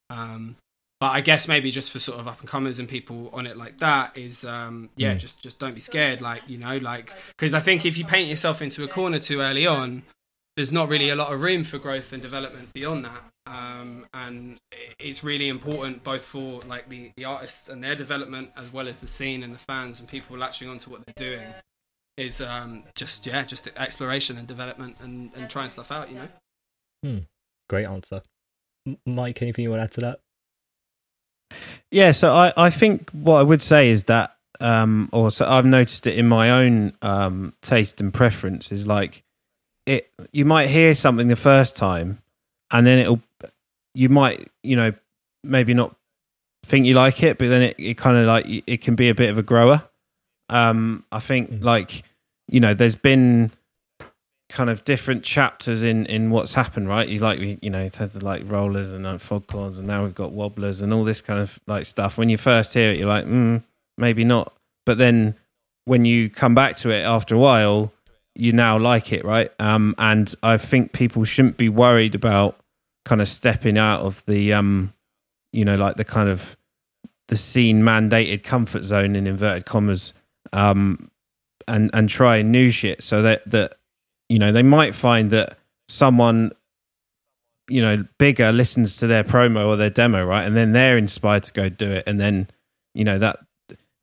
Um 0.10 0.58
but 1.00 1.12
I 1.12 1.22
guess 1.22 1.48
maybe 1.48 1.72
just 1.72 1.92
for 1.92 2.00
sort 2.00 2.20
of 2.20 2.28
up 2.28 2.40
and 2.40 2.48
comers 2.50 2.80
and 2.80 2.88
people 2.88 3.30
on 3.32 3.48
it 3.48 3.56
like 3.56 3.78
that 3.78 4.18
is, 4.18 4.44
um, 4.44 4.90
yeah, 4.98 5.14
Mm. 5.14 5.20
just 5.20 5.42
just 5.42 5.60
don't 5.60 5.74
be 5.74 5.80
scared, 5.80 6.22
like 6.22 6.44
you 6.48 6.58
know, 6.58 6.78
like 6.78 7.14
because 7.30 7.54
I 7.54 7.60
think 7.60 7.86
if 7.86 7.98
you 7.98 8.06
paint 8.06 8.30
yourself 8.30 8.62
into 8.62 8.84
a 8.84 8.88
corner 8.88 9.20
too 9.20 9.40
early 9.42 9.66
on, 9.66 10.04
there's 10.56 10.74
not 10.74 10.90
really 10.90 11.10
a 11.10 11.16
lot 11.16 11.32
of 11.32 11.44
room 11.44 11.64
for 11.64 11.78
growth 11.78 12.12
and 12.12 12.22
development 12.22 12.74
beyond 12.74 13.06
that. 13.06 13.24
Um, 13.46 14.06
and 14.14 14.60
it's 15.00 15.24
really 15.24 15.48
important 15.48 16.04
both 16.04 16.22
for 16.22 16.62
like 16.68 16.88
the, 16.90 17.12
the 17.18 17.26
artists 17.26 17.68
and 17.68 17.84
their 17.84 17.96
development 17.96 18.52
as 18.56 18.72
well 18.72 18.88
as 18.88 19.00
the 19.00 19.08
scene 19.08 19.42
and 19.42 19.56
the 19.56 19.58
fans 19.58 20.00
and 20.00 20.08
people 20.08 20.38
latching 20.38 20.70
onto 20.70 20.92
what 20.92 21.02
they're 21.06 21.30
doing 21.38 21.48
is 22.18 22.42
um, 22.42 22.84
just 22.96 23.26
yeah 23.26 23.42
just 23.44 23.68
exploration 23.78 24.38
and 24.38 24.48
development 24.48 24.98
and, 25.00 25.32
and 25.36 25.50
trying 25.50 25.70
stuff 25.70 25.92
out 25.92 26.10
you 26.12 26.16
know 26.16 26.28
hmm. 27.04 27.18
great 27.70 27.88
answer 27.88 28.22
mike 29.06 29.42
anything 29.42 29.64
you 29.64 29.72
want 29.72 29.80
to 29.80 29.84
add 29.86 29.92
to 29.92 30.02
that 30.02 30.20
Yeah, 31.92 32.12
so 32.12 32.34
I, 32.34 32.54
I 32.56 32.70
think 32.70 33.10
what 33.12 33.38
I 33.38 33.44
would 33.44 33.62
say 33.62 33.90
is 33.90 34.06
that, 34.06 34.36
um, 34.60 35.10
or 35.12 35.32
so 35.32 35.46
I've 35.50 35.66
noticed 35.66 36.06
it 36.08 36.18
in 36.18 36.28
my 36.28 36.52
own 36.52 36.94
um, 37.02 37.54
taste 37.62 38.02
and 38.02 38.14
preference 38.14 38.72
is 38.72 38.86
like 38.86 39.24
it. 39.86 40.12
You 40.32 40.46
might 40.46 40.70
hear 40.70 40.94
something 40.94 41.28
the 41.28 41.36
first 41.36 41.76
time, 41.76 42.22
and 42.72 42.86
then 42.86 43.00
it'll, 43.00 43.22
you 43.96 44.10
might, 44.10 44.50
you 44.64 44.76
know, 44.76 44.94
maybe 45.44 45.74
not 45.74 45.96
think 46.66 46.86
you 46.86 46.94
like 46.94 47.24
it, 47.24 47.38
but 47.38 47.48
then 47.48 47.62
it, 47.64 47.76
it 47.80 47.98
kind 47.98 48.18
of 48.18 48.28
like 48.28 48.46
it 48.48 48.82
can 48.82 48.96
be 48.96 49.10
a 49.10 49.16
bit 49.16 49.30
of 49.30 49.38
a 49.38 49.44
grower. 49.44 49.84
Um, 50.50 51.06
I 51.12 51.20
think 51.20 51.50
Mm. 51.52 51.64
like 51.64 52.04
you 52.52 52.60
know, 52.60 52.74
there's 52.74 52.96
been 52.96 53.52
kind 54.50 54.70
of 54.70 54.84
different 54.84 55.24
chapters 55.24 55.84
in 55.84 56.06
in 56.08 56.32
what's 56.32 56.56
happened, 56.56 56.90
right? 56.90 57.08
You 57.08 57.20
like 57.20 57.40
you 57.40 57.70
know 57.70 57.90
had 57.94 58.12
the 58.12 58.26
like 58.26 58.44
rollers 58.46 58.92
and 58.92 59.06
like 59.06 59.22
foghorns, 59.22 59.80
and 59.80 59.88
now 59.88 60.04
we've 60.04 60.16
got 60.16 60.32
wobblers 60.32 60.82
and 60.82 60.94
all 60.94 61.04
this 61.04 61.22
kind 61.22 61.40
of 61.40 61.60
like 61.68 61.86
stuff. 61.86 62.18
When 62.18 62.30
you 62.30 62.38
first 62.38 62.74
hear 62.74 62.92
it, 62.92 62.98
you're 62.98 63.08
like, 63.08 63.26
mm, 63.26 63.64
maybe 63.98 64.24
not, 64.24 64.54
but 64.86 64.98
then 64.98 65.36
when 65.86 66.06
you 66.06 66.30
come 66.30 66.54
back 66.54 66.76
to 66.78 66.90
it 66.90 67.02
after 67.02 67.36
a 67.36 67.40
while, 67.40 67.92
you 68.36 68.52
now 68.52 68.78
like 68.78 69.12
it, 69.12 69.24
right? 69.24 69.52
Um, 69.60 69.96
and 69.98 70.34
I 70.44 70.58
think 70.58 70.94
people 70.94 71.24
shouldn't 71.24 71.58
be 71.58 71.70
worried 71.70 72.16
about 72.16 72.58
kind 73.06 73.22
of 73.22 73.28
stepping 73.28 73.78
out 73.78 74.02
of 74.02 74.24
the 74.26 74.54
um, 74.54 74.94
you 75.52 75.64
know, 75.64 75.76
like 75.76 75.96
the 75.96 76.06
kind 76.06 76.30
of 76.30 76.58
the 77.28 77.38
scene 77.38 77.84
mandated 77.84 78.44
comfort 78.44 78.84
zone 78.84 79.16
in 79.16 79.28
inverted 79.28 79.66
commas, 79.66 80.14
um, 80.54 81.12
and 81.68 81.92
and 81.94 82.10
try 82.10 82.42
new 82.42 82.72
shit 82.72 83.04
so 83.04 83.22
that 83.22 83.48
that 83.50 83.79
you 84.30 84.40
know 84.40 84.52
they 84.52 84.64
might 84.64 84.96
find 84.96 85.32
that 85.32 85.58
someone 85.90 86.52
you 87.70 87.82
know 87.82 88.04
bigger 88.18 88.52
listens 88.52 88.98
to 88.98 89.08
their 89.08 89.24
promo 89.24 89.68
or 89.68 89.76
their 89.76 89.90
demo 89.90 90.24
right? 90.24 90.46
And 90.46 90.56
then 90.56 90.72
they're 90.72 90.98
inspired 90.98 91.44
to 91.44 91.52
go 91.54 91.70
do 91.70 91.92
it. 91.92 92.04
And 92.08 92.20
then 92.20 92.48
you 92.94 93.04
know 93.04 93.20
that 93.20 93.40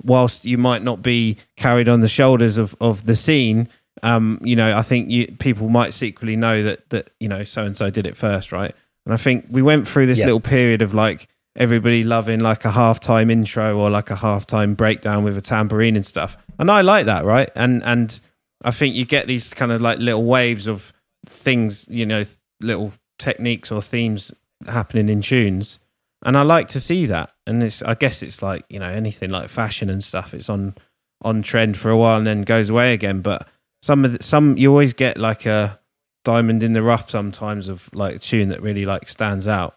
whilst 0.05 0.45
you 0.45 0.59
might 0.59 0.83
not 0.83 1.03
be 1.03 1.37
carried 1.57 1.89
on 1.89 2.01
the 2.01 2.09
shoulders 2.09 2.59
of 2.59 2.77
of 2.81 3.07
the 3.07 3.17
scene 3.17 3.69
um 4.03 4.39
you 4.43 4.55
know 4.55 4.77
i 4.77 4.83
think 4.83 5.09
you 5.11 5.27
people 5.39 5.71
might 5.71 5.95
secretly 5.95 6.37
know 6.37 6.63
that 6.63 6.89
that 6.91 7.11
you 7.19 7.27
know 7.29 7.43
so 7.43 7.65
and 7.65 7.77
so 7.77 7.89
did 7.91 8.07
it 8.07 8.17
first 8.17 8.53
right? 8.53 8.75
And 9.07 9.15
i 9.15 9.17
think 9.17 9.47
we 9.51 9.63
went 9.63 9.89
through 9.89 10.07
this 10.07 10.19
Yeah. 10.19 10.27
little 10.27 10.41
period 10.41 10.83
of 10.83 10.93
like 10.93 11.29
everybody 11.57 12.05
loving 12.05 12.41
like 12.41 12.65
a 12.67 12.71
halftime 12.71 13.33
intro 13.33 13.77
or 13.79 13.89
like 13.89 14.11
a 14.11 14.17
halftime 14.17 14.77
breakdown 14.77 15.25
with 15.25 15.39
a 15.39 15.41
tambourine 15.41 15.97
and 15.97 16.05
stuff. 16.05 16.37
And 16.59 16.71
i 16.71 16.83
like 16.83 17.07
that 17.07 17.25
right? 17.25 17.51
And 17.57 17.83
and 17.85 18.21
i 18.63 18.71
think 18.71 18.95
you 18.95 19.05
get 19.05 19.27
these 19.27 19.55
kind 19.55 19.73
of 19.73 19.81
like 19.81 19.99
little 19.99 20.25
waves 20.25 20.67
of 20.67 20.93
things 21.27 21.87
you 21.89 22.07
know 22.07 22.25
little 22.63 22.93
techniques 23.19 23.71
or 23.71 23.83
themes 23.83 24.33
happening 24.67 25.09
in 25.09 25.21
tunes 25.21 25.79
and 26.25 26.37
i 26.37 26.43
like 26.43 26.69
to 26.69 26.81
see 26.81 27.07
that 27.07 27.31
and 27.47 27.63
it's 27.63 27.83
i 27.83 27.95
guess 27.95 28.23
it's 28.23 28.43
like 28.43 28.65
you 28.69 28.79
know 28.79 28.91
anything 28.91 29.31
like 29.31 29.49
fashion 29.49 29.91
and 29.91 30.03
stuff 30.03 30.35
it's 30.35 30.49
on 30.49 30.75
on 31.23 31.43
trend 31.43 31.77
for 31.77 31.91
a 31.91 31.97
while 31.97 32.19
and 32.19 32.27
then 32.27 32.43
goes 32.43 32.71
away 32.71 32.93
again 32.93 33.21
but 33.21 33.49
some 33.83 34.05
of 34.05 34.13
the, 34.13 34.23
some 34.23 34.57
you 34.57 34.71
always 34.71 34.93
get 34.93 35.19
like 35.19 35.47
a 35.47 35.79
diamond 36.25 36.63
in 36.63 36.73
the 36.73 36.83
rough 36.83 37.09
sometimes 37.09 37.69
of 37.69 37.89
like 37.95 38.17
a 38.17 38.19
tune 38.19 38.49
that 38.49 38.61
really 38.61 38.85
like 38.85 39.09
stands 39.09 39.47
out 39.47 39.77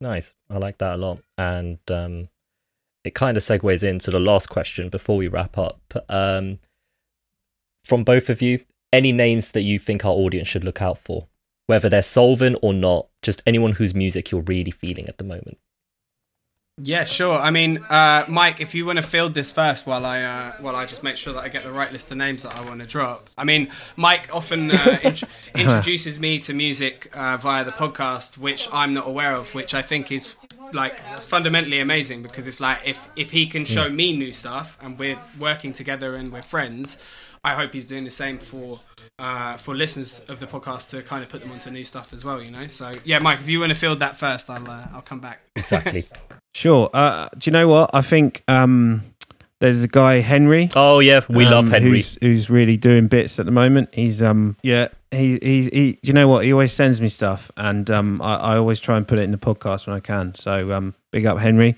Nice. 0.00 0.34
I 0.50 0.58
like 0.58 0.78
that 0.78 0.94
a 0.94 0.96
lot. 0.98 1.20
And 1.38 1.78
um, 1.88 2.28
it 3.04 3.14
kind 3.14 3.36
of 3.36 3.42
segues 3.42 3.82
into 3.82 4.10
the 4.10 4.20
last 4.20 4.48
question 4.48 4.88
before 4.88 5.16
we 5.16 5.28
wrap 5.28 5.56
up. 5.56 5.80
Um, 6.08 6.58
from 7.84 8.02
both 8.02 8.28
of 8.30 8.42
you, 8.42 8.64
any 8.92 9.12
names 9.12 9.52
that 9.52 9.62
you 9.62 9.78
think 9.78 10.04
our 10.04 10.12
audience 10.12 10.48
should 10.48 10.64
look 10.64 10.80
out 10.80 10.98
for, 10.98 11.26
whether 11.66 11.88
they're 11.88 12.00
Soulvent 12.00 12.56
or 12.62 12.72
not, 12.72 13.06
just 13.22 13.42
anyone 13.46 13.72
whose 13.72 13.94
music 13.94 14.30
you're 14.30 14.42
really 14.42 14.70
feeling 14.70 15.08
at 15.08 15.18
the 15.18 15.24
moment. 15.24 15.58
Yeah, 16.76 17.04
sure. 17.04 17.38
I 17.38 17.50
mean, 17.50 17.78
uh, 17.88 18.24
Mike, 18.26 18.60
if 18.60 18.74
you 18.74 18.84
want 18.84 18.96
to 18.96 19.02
field 19.02 19.32
this 19.32 19.52
first, 19.52 19.86
while 19.86 20.04
I 20.04 20.22
uh, 20.22 20.52
while 20.58 20.74
I 20.74 20.86
just 20.86 21.04
make 21.04 21.16
sure 21.16 21.32
that 21.34 21.44
I 21.44 21.48
get 21.48 21.62
the 21.62 21.70
right 21.70 21.92
list 21.92 22.10
of 22.10 22.16
names 22.16 22.42
that 22.42 22.56
I 22.56 22.62
want 22.62 22.80
to 22.80 22.86
drop. 22.86 23.30
I 23.38 23.44
mean, 23.44 23.70
Mike 23.94 24.28
often 24.34 24.72
uh, 24.72 24.98
int- 25.04 25.22
introduces 25.54 26.18
me 26.18 26.40
to 26.40 26.52
music 26.52 27.10
uh, 27.14 27.36
via 27.36 27.64
the 27.64 27.70
podcast, 27.70 28.38
which 28.38 28.68
I'm 28.72 28.92
not 28.92 29.06
aware 29.06 29.34
of, 29.34 29.54
which 29.54 29.72
I 29.72 29.82
think 29.82 30.10
is 30.10 30.34
like 30.72 30.98
fundamentally 31.20 31.78
amazing 31.78 32.22
because 32.22 32.48
it's 32.48 32.58
like 32.58 32.80
if 32.84 33.06
if 33.14 33.30
he 33.30 33.46
can 33.46 33.64
show 33.64 33.88
me 33.88 34.16
new 34.16 34.32
stuff 34.32 34.76
and 34.82 34.98
we're 34.98 35.18
working 35.38 35.72
together 35.72 36.16
and 36.16 36.32
we're 36.32 36.42
friends, 36.42 36.98
I 37.44 37.54
hope 37.54 37.72
he's 37.72 37.86
doing 37.86 38.04
the 38.04 38.10
same 38.10 38.38
for. 38.38 38.80
Uh, 39.16 39.56
for 39.56 39.76
listeners 39.76 40.20
of 40.26 40.40
the 40.40 40.46
podcast 40.46 40.90
to 40.90 41.00
kind 41.00 41.22
of 41.22 41.28
put 41.28 41.40
them 41.40 41.52
onto 41.52 41.70
new 41.70 41.84
stuff 41.84 42.12
as 42.12 42.24
well, 42.24 42.42
you 42.42 42.50
know. 42.50 42.60
So 42.62 42.90
yeah, 43.04 43.20
Mike, 43.20 43.38
if 43.38 43.48
you 43.48 43.60
want 43.60 43.70
to 43.70 43.78
field 43.78 44.00
that 44.00 44.16
first, 44.16 44.50
I'll 44.50 44.68
uh, 44.68 44.88
I'll 44.92 45.02
come 45.02 45.20
back. 45.20 45.40
Exactly. 45.54 46.06
Sure. 46.54 46.88
Uh, 46.94 47.28
do 47.36 47.50
you 47.50 47.52
know 47.52 47.66
what? 47.66 47.90
I 47.92 48.00
think 48.00 48.42
um, 48.46 49.02
there's 49.60 49.82
a 49.82 49.88
guy 49.88 50.20
Henry. 50.20 50.70
Oh 50.76 51.00
yeah, 51.00 51.20
we 51.28 51.44
love 51.44 51.66
um, 51.66 51.70
Henry. 51.70 51.98
who's, 51.98 52.18
who's 52.20 52.50
really 52.50 52.76
doing 52.76 53.08
bits 53.08 53.38
at 53.38 53.46
the 53.46 53.52
moment. 53.52 53.88
He's 53.92 54.22
um 54.22 54.56
yeah 54.62 54.88
he 55.10 55.38
he 55.42 55.68
he. 55.70 55.98
You 56.02 56.12
know 56.12 56.28
what? 56.28 56.44
He 56.44 56.52
always 56.52 56.72
sends 56.72 57.00
me 57.00 57.08
stuff, 57.08 57.50
and 57.56 57.90
um 57.90 58.22
I, 58.22 58.36
I 58.36 58.56
always 58.56 58.78
try 58.78 58.96
and 58.96 59.06
put 59.06 59.18
it 59.18 59.24
in 59.24 59.30
the 59.32 59.38
podcast 59.38 59.86
when 59.86 59.96
I 59.96 60.00
can. 60.00 60.34
So 60.34 60.72
um 60.72 60.94
big 61.10 61.26
up 61.26 61.38
Henry. 61.38 61.76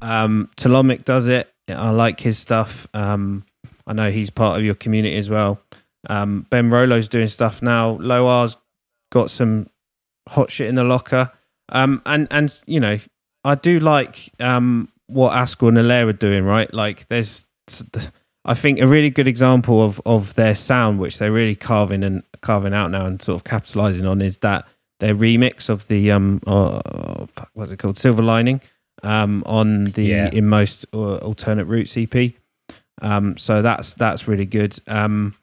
Um 0.00 0.48
Telomic 0.56 1.04
does 1.04 1.26
it. 1.28 1.50
I 1.68 1.90
like 1.90 2.20
his 2.20 2.38
stuff. 2.38 2.86
Um 2.94 3.44
I 3.86 3.92
know 3.92 4.10
he's 4.10 4.30
part 4.30 4.58
of 4.58 4.64
your 4.64 4.74
community 4.74 5.16
as 5.16 5.28
well. 5.30 5.60
Um 6.08 6.46
Ben 6.50 6.70
Rolo's 6.70 7.08
doing 7.08 7.28
stuff 7.28 7.62
now. 7.62 7.96
Loar's 8.00 8.56
got 9.12 9.30
some 9.30 9.68
hot 10.28 10.50
shit 10.50 10.68
in 10.68 10.74
the 10.74 10.84
locker. 10.84 11.30
Um 11.70 12.02
and 12.06 12.28
and 12.30 12.54
you 12.66 12.80
know 12.80 12.98
I 13.44 13.54
do 13.54 13.78
like 13.78 14.30
um 14.40 14.88
what 15.06 15.34
Askell 15.34 15.68
and 15.68 15.76
Alaire 15.76 16.08
are 16.08 16.12
doing. 16.12 16.44
Right, 16.44 16.72
like 16.72 17.08
there's. 17.08 17.44
I 18.46 18.52
think 18.52 18.78
a 18.78 18.86
really 18.86 19.08
good 19.08 19.26
example 19.26 19.82
of, 19.82 20.02
of 20.04 20.34
their 20.34 20.54
sound, 20.54 20.98
which 20.98 21.18
they're 21.18 21.32
really 21.32 21.54
carving 21.56 22.04
and 22.04 22.22
carving 22.42 22.74
out 22.74 22.90
now 22.90 23.06
and 23.06 23.22
sort 23.22 23.36
of 23.36 23.44
capitalizing 23.44 24.04
on, 24.06 24.20
is 24.20 24.36
that 24.38 24.66
their 25.00 25.14
remix 25.14 25.70
of 25.70 25.88
the 25.88 26.10
um, 26.10 26.42
uh, 26.46 27.24
what's 27.54 27.72
it 27.72 27.78
called, 27.78 27.96
Silver 27.96 28.22
Lining, 28.22 28.60
um, 29.02 29.42
on 29.46 29.86
the 29.92 30.04
Yeah. 30.04 30.30
Inmost 30.30 30.84
uh, 30.92 31.16
alternate 31.16 31.64
routes 31.64 31.96
EP. 31.96 32.34
Um, 33.02 33.36
so 33.36 33.62
that's 33.62 33.94
that's 33.94 34.28
really 34.28 34.46
good. 34.46 34.78
Um, 34.86 35.34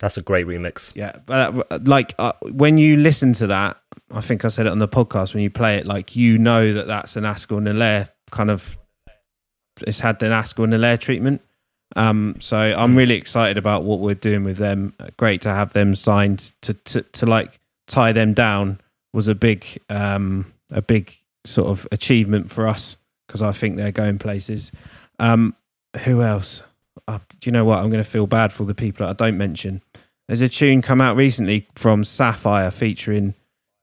That's 0.00 0.16
a 0.16 0.22
great 0.22 0.46
remix. 0.46 0.94
yeah, 0.94 1.16
but 1.26 1.66
uh, 1.70 1.78
like 1.84 2.14
uh, 2.18 2.32
when 2.52 2.78
you 2.78 2.96
listen 2.96 3.32
to 3.34 3.46
that, 3.48 3.78
I 4.12 4.20
think 4.20 4.44
I 4.44 4.48
said 4.48 4.66
it 4.66 4.72
on 4.72 4.78
the 4.78 4.88
podcast. 4.88 5.34
When 5.34 5.42
you 5.42 5.50
play 5.50 5.76
it, 5.76 5.86
like 5.86 6.14
you 6.14 6.38
know 6.38 6.72
that 6.72 6.86
that's 6.86 7.16
an 7.16 7.24
Askell 7.24 7.58
and 7.58 7.66
Alaire 7.66 8.10
kind 8.30 8.50
of. 8.50 8.78
It's 9.86 10.00
had 10.00 10.22
an 10.22 10.32
Askell 10.32 10.64
and 10.64 10.72
Alaire 10.72 10.98
treatment. 10.98 11.40
Um, 11.96 12.36
so 12.40 12.58
I'm 12.58 12.96
really 12.96 13.14
excited 13.14 13.56
about 13.56 13.84
what 13.84 14.00
we're 14.00 14.14
doing 14.14 14.44
with 14.44 14.58
them. 14.58 14.92
Great 15.16 15.40
to 15.42 15.50
have 15.50 15.72
them 15.72 15.94
signed 15.94 16.52
to 16.62 16.74
to, 16.74 17.02
to 17.02 17.26
like 17.26 17.58
tie 17.86 18.12
them 18.12 18.34
down 18.34 18.80
was 19.12 19.26
a 19.28 19.34
big 19.34 19.64
um, 19.88 20.52
a 20.70 20.82
big 20.82 21.16
sort 21.44 21.68
of 21.68 21.88
achievement 21.90 22.50
for 22.50 22.68
us 22.68 22.96
because 23.26 23.40
I 23.42 23.52
think 23.52 23.76
they're 23.76 23.90
going 23.92 24.18
places. 24.18 24.70
Um, 25.18 25.56
who 26.04 26.22
else? 26.22 26.62
Uh, 27.08 27.18
do 27.40 27.48
you 27.48 27.52
know 27.52 27.64
what? 27.64 27.78
I'm 27.78 27.88
going 27.88 28.04
to 28.04 28.08
feel 28.08 28.26
bad 28.26 28.52
for 28.52 28.64
the 28.64 28.74
people 28.74 29.06
that 29.06 29.10
I 29.10 29.24
don't 29.26 29.38
mention. 29.38 29.82
There's 30.28 30.42
a 30.42 30.48
tune 30.48 30.82
come 30.82 31.00
out 31.00 31.16
recently 31.16 31.66
from 31.74 32.04
Sapphire 32.04 32.70
featuring 32.70 33.34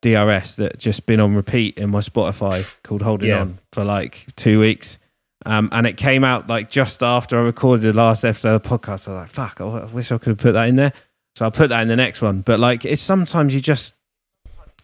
DRS 0.03 0.55
that 0.55 0.77
just 0.77 1.07
been 1.07 1.19
on 1.19 1.33
repeat 1.33 1.79
in 1.79 1.89
my 1.89 2.01
Spotify 2.01 2.81
called 2.83 3.01
"Holding 3.01 3.29
Yeah. 3.29 3.41
On" 3.41 3.57
for 3.73 3.83
like 3.83 4.27
two 4.35 4.59
weeks. 4.59 4.99
Um, 5.43 5.69
and 5.71 5.87
it 5.87 5.97
came 5.97 6.23
out 6.23 6.47
like 6.47 6.69
just 6.69 7.01
after 7.01 7.39
I 7.39 7.41
recorded 7.41 7.81
the 7.81 7.93
last 7.93 8.23
episode 8.23 8.55
of 8.55 8.61
the 8.61 8.69
podcast. 8.69 9.07
I 9.07 9.11
was 9.11 9.19
like, 9.21 9.29
"Fuck! 9.29 9.59
I 9.59 9.65
I 9.65 9.85
wish 9.85 10.11
I 10.11 10.19
could 10.19 10.29
have 10.29 10.37
put 10.37 10.51
that 10.51 10.69
in 10.69 10.75
there." 10.75 10.93
So 11.35 11.45
I'll 11.45 11.51
put 11.51 11.69
that 11.69 11.81
in 11.81 11.87
the 11.87 11.95
next 11.95 12.21
one. 12.21 12.41
But 12.41 12.59
like, 12.59 12.85
it's 12.85 13.01
sometimes 13.01 13.55
you 13.55 13.59
just 13.59 13.95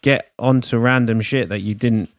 get 0.02 0.32
onto 0.40 0.78
random 0.80 1.22
shit 1.22 1.50
that 1.50 1.62
you 1.62 1.76
didn't 1.76 2.10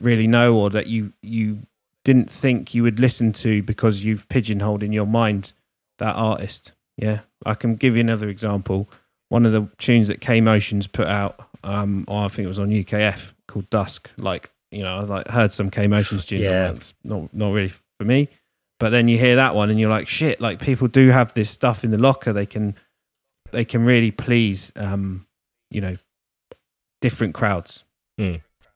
really 0.00 0.28
know 0.28 0.54
or 0.54 0.70
that 0.70 0.86
you 0.86 1.12
you 1.22 1.58
didn't 2.04 2.30
think 2.30 2.72
you 2.72 2.84
would 2.84 3.00
listen 3.00 3.32
to 3.32 3.62
because 3.64 4.04
you've 4.04 4.28
pigeonholed 4.28 4.84
in 4.84 4.92
your 4.92 5.06
mind 5.06 5.52
that 6.02 6.16
artist. 6.16 6.72
Yeah, 6.96 7.20
I 7.46 7.54
can 7.54 7.76
give 7.76 7.94
you 7.94 8.00
another 8.00 8.28
example. 8.28 8.88
One 9.28 9.46
of 9.46 9.52
the 9.52 9.68
tunes 9.78 10.08
that 10.08 10.20
K 10.20 10.40
Motionz 10.40 10.90
put 10.90 11.06
out, 11.06 11.48
um, 11.64 12.04
or 12.06 12.24
I 12.24 12.28
think 12.28 12.44
it 12.44 12.48
was 12.48 12.58
on 12.58 12.68
UKF 12.68 13.32
called 13.48 13.70
Dusk. 13.70 14.10
Like 14.18 14.50
you 14.70 14.82
know, 14.82 14.98
I 14.98 15.00
like 15.00 15.28
heard 15.28 15.52
some 15.52 15.70
K 15.70 15.86
Motionz 15.86 16.26
tunes. 16.26 16.42
Yeah. 16.42 16.50
Yeah, 16.50 16.70
it's 16.72 16.94
not 17.04 17.32
not 17.32 17.52
really 17.52 17.68
for 17.68 18.04
me. 18.04 18.28
But 18.78 18.90
then 18.90 19.06
you 19.06 19.16
hear 19.16 19.36
that 19.36 19.54
one 19.54 19.70
and 19.70 19.78
you're 19.78 19.90
like, 19.90 20.08
shit! 20.08 20.40
Like 20.40 20.60
people 20.60 20.88
do 20.88 21.08
have 21.08 21.32
this 21.34 21.48
stuff 21.50 21.84
in 21.84 21.90
the 21.90 21.98
locker. 21.98 22.32
They 22.32 22.46
can 22.46 22.74
they 23.52 23.64
can 23.64 23.84
really 23.84 24.10
please, 24.10 24.72
um, 24.76 25.26
you 25.70 25.80
know, 25.80 25.92
different 27.00 27.34
crowds. 27.34 27.84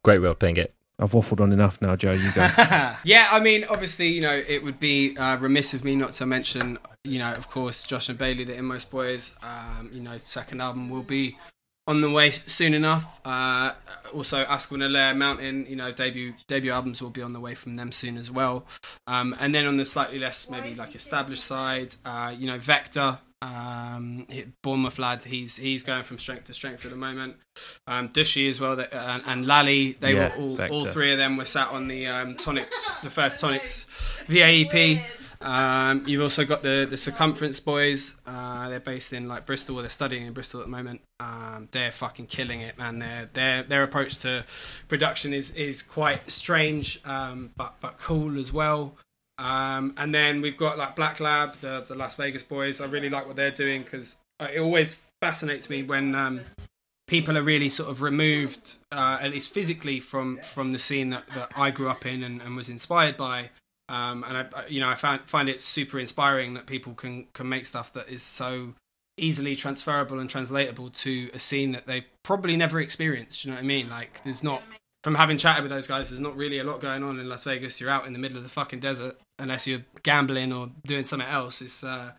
Great 0.05 0.21
way 0.21 0.29
of 0.29 0.39
playing 0.39 0.59
it. 0.59 0.73
I've 0.99 1.13
waffled 1.13 1.41
on 1.41 1.53
enough 1.53 1.83
now, 1.83 1.97
Joe. 1.97 2.13
You 2.13 2.33
go. 2.33 2.43
yeah, 3.05 3.29
I 3.31 3.41
mean, 3.41 3.65
obviously, 3.69 4.09
you 4.09 4.23
know, 4.23 4.35
it 4.35 4.63
would 4.63 4.81
be 4.81 5.17
uh, 5.17 5.37
remiss 5.37 5.75
of 5.75 5.85
me 5.85 5.95
not 5.95 6.13
to 6.13 6.27
mention, 6.27 6.79
you 7.07 7.19
know, 7.19 7.33
of 7.33 7.49
course, 7.49 7.83
Josh 7.85 8.09
and 8.09 8.19
Bailey, 8.19 8.45
the 8.45 8.55
Inmost 8.55 8.91
Boys. 8.91 9.35
Um, 9.43 9.91
you 9.93 10.01
know, 10.01 10.19
second 10.19 10.61
album 10.61 10.91
will 10.91 11.03
be 11.03 11.37
on 11.89 12.01
the 12.01 12.11
way 12.11 12.31
soon 12.31 12.75
enough. 12.75 13.21
Uh, 13.25 13.73
also, 14.13 14.45
Alaire 14.45 15.17
Mountain, 15.17 15.67
you 15.69 15.77
know, 15.77 15.93
debut 15.93 16.35
debut 16.49 16.73
albums 16.73 17.01
will 17.01 17.11
be 17.11 17.23
on 17.23 17.33
the 17.33 17.41
way 17.41 17.55
from 17.55 17.77
them 17.77 17.93
soon 17.93 18.17
as 18.17 18.31
well. 18.31 18.67
Um, 19.07 19.37
and 19.39 19.55
then 19.55 19.67
on 19.67 19.77
the 19.77 19.85
slightly 19.85 20.19
less, 20.19 20.51
maybe 20.51 20.75
like 20.75 20.95
established 20.95 21.45
side, 21.45 21.95
uh, 22.05 22.35
you 22.37 22.47
know, 22.47 22.59
Vector. 22.59 23.19
Um, 23.43 24.27
Bournemouth 24.63 24.99
lad, 24.99 25.23
he's 25.25 25.57
he's 25.57 25.83
going 25.83 26.05
from 26.05 26.19
strength 26.19 26.45
to 26.45 26.55
strength 26.55 26.85
at 26.87 26.91
the 26.91 26.97
moment. 26.97 27.37
Um, 27.87 28.09
Dushy 28.09 28.49
as 28.49 28.61
well, 28.61 28.77
that, 28.77 28.93
and, 28.95 29.23
and 29.27 29.47
Lally, 29.47 29.93
they 30.01 30.15
Yeah, 30.15 30.35
were 30.37 30.43
all, 30.43 30.73
all 30.73 30.87
three 30.87 31.13
of 31.13 31.19
them 31.19 31.37
were 31.37 31.45
sat 31.45 31.69
on 31.69 31.87
the 31.87 32.07
um, 32.07 32.35
Tonics, 32.37 32.97
the 33.03 33.11
first 33.11 33.39
Tonics 33.39 33.85
VAEP. 34.27 35.05
Um, 35.47 36.03
you've 36.09 36.23
also 36.23 36.45
got 36.45 36.63
the 36.63 36.89
the 36.91 36.97
Circumference 36.97 37.61
Boys. 37.61 38.17
Uh, 38.27 38.69
they're 38.69 38.81
based 38.81 39.13
in 39.13 39.29
like 39.29 39.47
Bristol. 39.47 39.77
They're 39.77 39.89
studying 39.89 40.27
in 40.27 40.33
Bristol 40.33 40.61
at 40.61 40.67
the 40.67 40.73
moment. 40.73 41.03
Um, 41.21 41.69
they're 41.71 41.93
fucking 41.93 42.27
killing 42.27 42.61
it, 42.63 42.77
man. 42.77 42.99
Their 42.99 43.31
their 43.33 43.63
their 43.63 43.83
approach 43.85 44.19
to 44.19 44.45
production 44.89 45.33
is 45.33 45.53
is 45.53 45.83
quite 45.83 46.29
strange, 46.33 47.01
um, 47.05 47.51
but 47.57 47.77
but 47.81 47.97
cool 47.99 48.41
as 48.41 48.53
well. 48.53 48.97
Um, 49.39 49.95
and 49.97 50.13
then 50.13 50.41
we've 50.41 50.57
got 50.57 50.79
like 50.79 50.97
Black 50.97 51.21
Lab, 51.21 51.55
the 51.61 51.85
the 51.87 51.95
Las 51.95 52.17
Vegas 52.17 52.43
boys. 52.43 52.81
I 52.81 52.87
really 52.87 53.09
like 53.09 53.29
what 53.29 53.37
they're 53.37 53.53
doing 53.53 53.85
because 53.85 54.17
it 54.41 54.59
always 54.59 55.13
fascinates 55.23 55.71
me 55.71 55.85
when 55.85 56.17
um, 56.17 56.41
people 57.07 57.39
are 57.39 57.43
really 57.43 57.69
sort 57.69 57.89
of 57.89 58.03
removed, 58.03 58.75
uh, 58.91 59.19
at 59.21 59.31
least 59.31 59.51
physically, 59.51 60.01
from 60.01 60.39
from 60.39 60.73
the 60.73 60.79
scene 60.79 61.11
that, 61.11 61.29
that 61.37 61.53
I 61.55 61.71
grew 61.71 61.89
up 61.89 62.05
in 62.05 62.25
and, 62.25 62.43
and 62.43 62.57
was 62.57 62.69
inspired 62.69 63.17
by. 63.17 63.51
Um, 63.89 64.25
and 64.27 64.37
I, 64.37 64.67
you 64.69 64.81
know, 64.81 64.89
I 64.89 64.95
find 64.95 65.21
find 65.23 65.49
it 65.49 65.63
super 65.63 65.99
inspiring 65.99 66.55
that 66.55 66.67
people 66.67 66.95
can 66.95 67.27
can 67.33 67.49
make 67.49 67.67
stuff 67.67 67.93
that 67.93 68.09
is 68.09 68.23
so 68.23 68.75
easily 69.19 69.57
transferable 69.57 70.19
and 70.19 70.29
translatable 70.29 70.91
to 70.91 71.31
a 71.33 71.39
scene 71.39 71.73
that 71.73 71.87
they've 71.87 72.05
probably 72.23 72.57
never 72.57 72.81
experienced. 72.81 73.45
You 73.45 73.51
know 73.51 73.57
what 73.57 73.65
I 73.65 73.67
mean? 73.67 73.89
Like, 73.89 74.23
there's 74.25 74.43
not 74.43 74.63
from 75.05 75.15
having 75.15 75.39
chatted 75.39 75.63
with 75.63 75.71
those 75.71 75.87
guys. 75.87 76.11
There's 76.11 76.21
not 76.21 76.37
really 76.37 76.59
a 76.59 76.65
lot 76.65 76.81
going 76.81 77.03
on 77.03 77.21
in 77.21 77.29
Las 77.29 77.45
Vegas. 77.45 77.81
You're 77.81 77.91
out 77.91 78.07
in 78.07 78.13
the 78.13 78.19
middle 78.19 78.37
of 78.37 78.43
the 78.43 78.51
fucking 78.51 78.81
desert 78.81 79.17
unless 79.39 79.67
you're 79.67 79.85
gambling 80.03 80.53
or 80.53 80.71
doing 80.85 81.05
something 81.05 81.29
else. 81.29 81.63
It's 81.63 81.85
uh, 81.85 82.13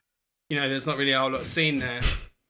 you 0.50 0.60
know, 0.60 0.70
there's 0.70 0.88
not 0.88 0.98
really 0.98 1.12
a 1.12 1.20
whole 1.20 1.32
lot 1.32 1.42
of 1.42 1.48
scene 1.48 1.80
there. 1.80 2.02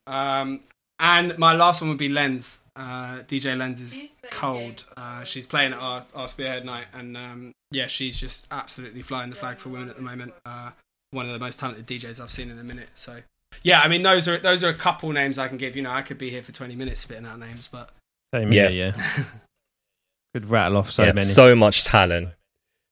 Um, 0.05 0.61
and 0.99 1.37
my 1.37 1.53
last 1.53 1.81
one 1.81 1.89
would 1.89 1.97
be 1.97 2.09
Lens. 2.09 2.61
Uh, 2.77 3.23
DJ 3.23 3.57
Lens 3.57 3.81
is 3.81 4.15
cold. 4.31 4.85
Uh, 4.95 5.23
she's 5.23 5.47
playing 5.47 5.73
at 5.73 5.79
our, 5.79 6.03
our 6.15 6.27
Spearhead 6.27 6.63
night, 6.63 6.85
and 6.93 7.17
um, 7.17 7.51
yeah, 7.71 7.87
she's 7.87 8.19
just 8.19 8.47
absolutely 8.51 9.01
flying 9.01 9.29
the 9.29 9.35
flag 9.35 9.57
for 9.57 9.69
women 9.69 9.89
at 9.89 9.95
the 9.95 10.01
moment. 10.03 10.33
Uh, 10.45 10.71
one 11.11 11.25
of 11.25 11.33
the 11.33 11.39
most 11.39 11.59
talented 11.59 11.87
DJs 11.87 12.21
I've 12.21 12.31
seen 12.31 12.49
in 12.51 12.59
a 12.59 12.63
minute. 12.63 12.89
So 12.95 13.21
yeah, 13.63 13.81
I 13.81 13.87
mean 13.87 14.01
those 14.03 14.27
are 14.27 14.37
those 14.37 14.63
are 14.63 14.69
a 14.69 14.73
couple 14.73 15.11
names 15.11 15.37
I 15.39 15.47
can 15.47 15.57
give. 15.57 15.75
You 15.75 15.81
know, 15.81 15.91
I 15.91 16.01
could 16.01 16.17
be 16.17 16.29
here 16.29 16.43
for 16.43 16.51
20 16.51 16.75
minutes 16.75 17.01
spitting 17.01 17.25
out 17.25 17.39
names, 17.39 17.67
but 17.71 17.89
Same 18.33 18.51
Yeah. 18.51 18.67
here, 18.69 18.93
yeah. 18.95 19.23
Could 20.33 20.45
rattle 20.49 20.77
off 20.77 20.91
so 20.91 21.03
yeah, 21.05 21.13
many. 21.13 21.25
so 21.25 21.55
much 21.55 21.83
talent, 21.85 22.29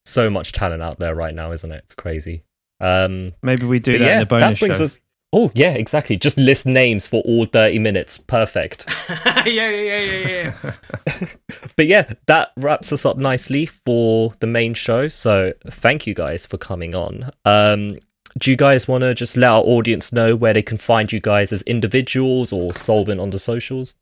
so 0.05 0.29
much 0.29 0.51
talent 0.53 0.81
out 0.81 0.97
there 0.99 1.13
right 1.13 1.33
now, 1.35 1.51
isn't 1.51 1.71
it? 1.71 1.83
It's 1.83 1.93
crazy. 1.95 2.43
Um, 2.79 3.33
Maybe 3.43 3.65
we 3.65 3.79
do 3.79 3.97
that 3.99 4.05
yeah, 4.05 4.13
in 4.13 4.19
the 4.19 4.25
bonus 4.25 4.59
that 4.59 4.65
brings 4.65 4.77
show. 4.79 4.83
us. 4.85 4.99
Oh 5.37 5.51
yeah, 5.53 5.73
exactly. 5.73 6.15
Just 6.15 6.37
list 6.37 6.65
names 6.65 7.07
for 7.07 7.21
all 7.23 7.45
thirty 7.45 7.77
minutes. 7.77 8.17
Perfect. 8.17 8.85
yeah, 9.45 9.69
yeah, 9.69 9.99
yeah, 9.99 9.99
yeah, 9.99 10.53
yeah. 10.65 11.25
But 11.75 11.87
yeah, 11.87 12.13
that 12.27 12.53
wraps 12.55 12.93
us 12.93 13.05
up 13.05 13.17
nicely 13.17 13.65
for 13.65 14.33
the 14.39 14.47
main 14.47 14.73
show. 14.73 15.09
So 15.09 15.51
thank 15.69 16.07
you 16.07 16.13
guys 16.13 16.45
for 16.45 16.57
coming 16.57 16.95
on. 16.95 17.31
Um, 17.43 17.97
do 18.37 18.49
you 18.49 18.55
guys 18.55 18.87
want 18.87 19.01
to 19.01 19.13
just 19.13 19.35
let 19.35 19.49
our 19.49 19.61
audience 19.61 20.13
know 20.13 20.37
where 20.37 20.53
they 20.53 20.61
can 20.61 20.77
find 20.77 21.11
you 21.11 21.19
guys 21.19 21.51
as 21.51 21.61
individuals 21.63 22.53
or 22.53 22.71
Soulvent 22.71 23.21
on 23.21 23.31
the 23.31 23.39
socials? 23.39 23.93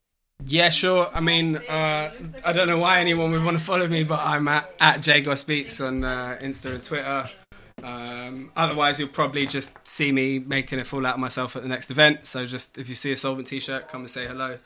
Yeah, 0.46 0.70
sure. 0.70 1.08
I 1.14 1.20
mean, 1.20 1.56
uh, 1.56 2.12
I 2.46 2.54
don't 2.54 2.68
know 2.68 2.78
why 2.78 3.00
anyone 3.00 3.32
would 3.32 3.44
want 3.44 3.58
to 3.58 3.64
follow 3.64 3.88
me, 3.88 4.04
but 4.04 4.28
I'm 4.28 4.48
at, 4.48 4.72
at 4.80 5.02
Jagos 5.02 5.46
Beats 5.46 5.82
on 5.82 6.04
uh, 6.04 6.38
Insta 6.42 6.76
and 6.76 6.84
Twitter. 6.84 7.30
Um, 7.84 8.52
otherwise, 8.56 9.00
you'll 9.00 9.10
probably 9.10 9.46
just 9.46 9.76
see 9.86 10.12
me 10.12 10.40
making 10.40 10.80
a 10.80 10.86
fool 10.86 11.06
out 11.06 11.16
of 11.16 11.20
myself 11.20 11.56
at 11.56 11.64
the 11.64 11.68
next 11.68 11.92
event. 11.92 12.26
So, 12.26 12.46
just 12.46 12.78
if 12.78 12.88
you 12.90 12.96
see 12.96 13.12
a 13.12 13.16
Soulvent 13.16 13.48
T-shirt, 13.48 13.90
come 13.90 14.02
and 14.02 14.10
say 14.10 14.26
hello. 14.26 14.58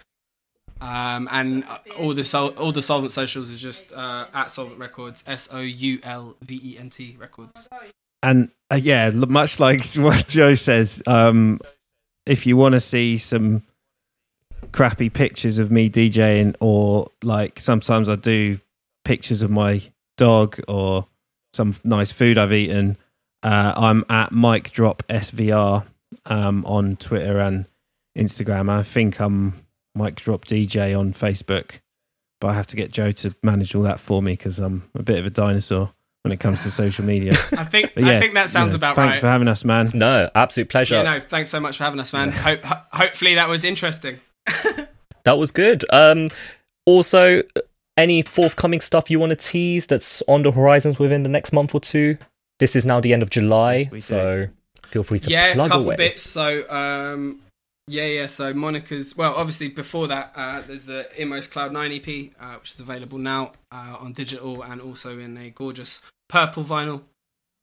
Um, 0.79 1.27
and 1.31 1.65
all 1.97 2.13
the 2.13 2.23
sol- 2.23 2.49
all 2.49 2.71
the 2.71 2.81
Soulvent 2.81 3.11
socials 3.11 3.49
is 3.49 3.59
just 3.59 3.91
uh, 3.93 4.27
at 4.33 4.47
Soulvent 4.47 4.79
Records, 4.79 5.23
S 5.25 5.49
O 5.51 5.59
U 5.59 5.99
L 6.03 6.35
V 6.41 6.61
E 6.63 6.77
N 6.77 6.89
T 6.89 7.15
Records. 7.19 7.67
And 8.21 8.51
uh, 8.71 8.75
yeah, 8.75 9.09
much 9.09 9.59
like 9.59 9.85
what 9.95 10.27
Joe 10.27 10.55
says, 10.55 11.01
um, 11.07 11.59
if 12.25 12.45
you 12.45 12.57
want 12.57 12.73
to 12.73 12.79
see 12.79 13.17
some 13.17 13.63
crappy 14.71 15.09
pictures 15.09 15.57
of 15.57 15.71
me 15.71 15.89
DJing, 15.89 16.55
or 16.59 17.09
like 17.23 17.59
sometimes 17.59 18.09
I 18.09 18.15
do 18.15 18.59
pictures 19.03 19.41
of 19.41 19.49
my 19.49 19.81
dog 20.17 20.59
or 20.67 21.07
some 21.53 21.75
nice 21.83 22.11
food 22.11 22.37
I've 22.37 22.53
eaten, 22.53 22.97
Uh, 23.43 23.73
I'm 23.75 24.05
at 24.09 24.31
Mike 24.31 24.71
Drop 24.71 25.03
SVR 25.09 25.85
um, 26.25 26.65
on 26.65 26.95
Twitter 26.95 27.39
and 27.39 27.65
Instagram. 28.17 28.69
I 28.69 28.83
think 28.83 29.19
I'm 29.19 29.53
Mike 29.95 30.15
Drop 30.15 30.45
DJ 30.45 30.97
on 30.97 31.13
Facebook, 31.13 31.79
but 32.41 32.49
I 32.49 32.53
have 32.53 32.67
to 32.67 32.75
get 32.75 32.91
Joe 32.91 33.11
to 33.11 33.35
manage 33.43 33.75
all 33.75 33.83
that 33.83 33.99
for 33.99 34.21
me 34.21 34.33
because 34.33 34.59
I'm 34.59 34.89
a 34.95 35.03
bit 35.03 35.19
of 35.19 35.25
a 35.25 35.29
dinosaur 35.29 35.93
when 36.23 36.31
it 36.31 36.39
comes 36.39 36.63
to 36.63 36.71
social 36.71 37.05
media. 37.05 37.33
I 37.51 37.63
think 37.63 37.93
yeah, 37.95 38.17
I 38.17 38.19
think 38.19 38.33
that 38.33 38.49
sounds 38.49 38.73
yeah, 38.73 38.77
about 38.77 38.95
thanks 38.95 38.97
right. 38.97 39.05
Thanks 39.09 39.21
for 39.21 39.27
having 39.27 39.47
us, 39.47 39.63
man. 39.63 39.91
No, 39.93 40.29
absolute 40.33 40.69
pleasure. 40.69 40.95
Yeah, 40.95 41.03
no, 41.03 41.19
thanks 41.19 41.49
so 41.49 41.59
much 41.59 41.77
for 41.77 41.83
having 41.83 41.99
us, 41.99 42.11
man. 42.11 42.31
Hope, 42.31 42.63
ho- 42.63 42.81
hopefully 42.91 43.35
that 43.35 43.49
was 43.49 43.63
interesting. 43.63 44.19
That 45.27 45.37
was 45.37 45.51
good. 45.51 45.83
Um, 45.89 46.31
also, 46.85 47.43
any 47.97 48.21
forthcoming 48.21 48.79
stuff 48.79 49.11
you 49.11 49.19
want 49.19 49.31
to 49.31 49.35
tease 49.35 49.85
that's 49.85 50.23
on 50.25 50.43
the 50.43 50.53
horizons 50.53 50.99
within 50.99 51.23
the 51.23 51.29
next 51.29 51.51
month 51.51 51.75
or 51.75 51.81
two? 51.81 52.17
This 52.59 52.75
is 52.75 52.85
now 52.85 52.99
the 52.99 53.13
end 53.13 53.21
of 53.23 53.29
July, 53.29 53.89
Yes, 53.91 54.05
so 54.05 54.47
feel 54.87 55.03
free 55.03 55.19
to 55.19 55.29
yeah, 55.29 55.47
a 55.47 55.53
plug 55.53 55.69
couple 55.69 55.85
away. 55.85 55.95
bits. 55.95 56.23
So, 56.23 56.69
um, 56.71 57.41
yeah, 57.87 58.05
yeah. 58.05 58.27
So 58.27 58.53
Monica's. 58.53 59.15
Well, 59.15 59.35
obviously 59.35 59.69
before 59.69 60.07
that, 60.07 60.33
uh, 60.35 60.61
there's 60.61 60.85
the 60.85 61.07
Inmost 61.21 61.51
Cloud 61.51 61.71
Nine 61.71 61.91
EP, 61.91 62.31
uh, 62.39 62.55
which 62.59 62.71
is 62.71 62.79
available 62.79 63.17
now 63.17 63.53
uh, 63.71 63.97
on 63.99 64.13
digital 64.13 64.63
and 64.63 64.81
also 64.81 65.19
in 65.19 65.37
a 65.37 65.49
gorgeous 65.51 66.01
purple 66.29 66.63
vinyl. 66.63 67.03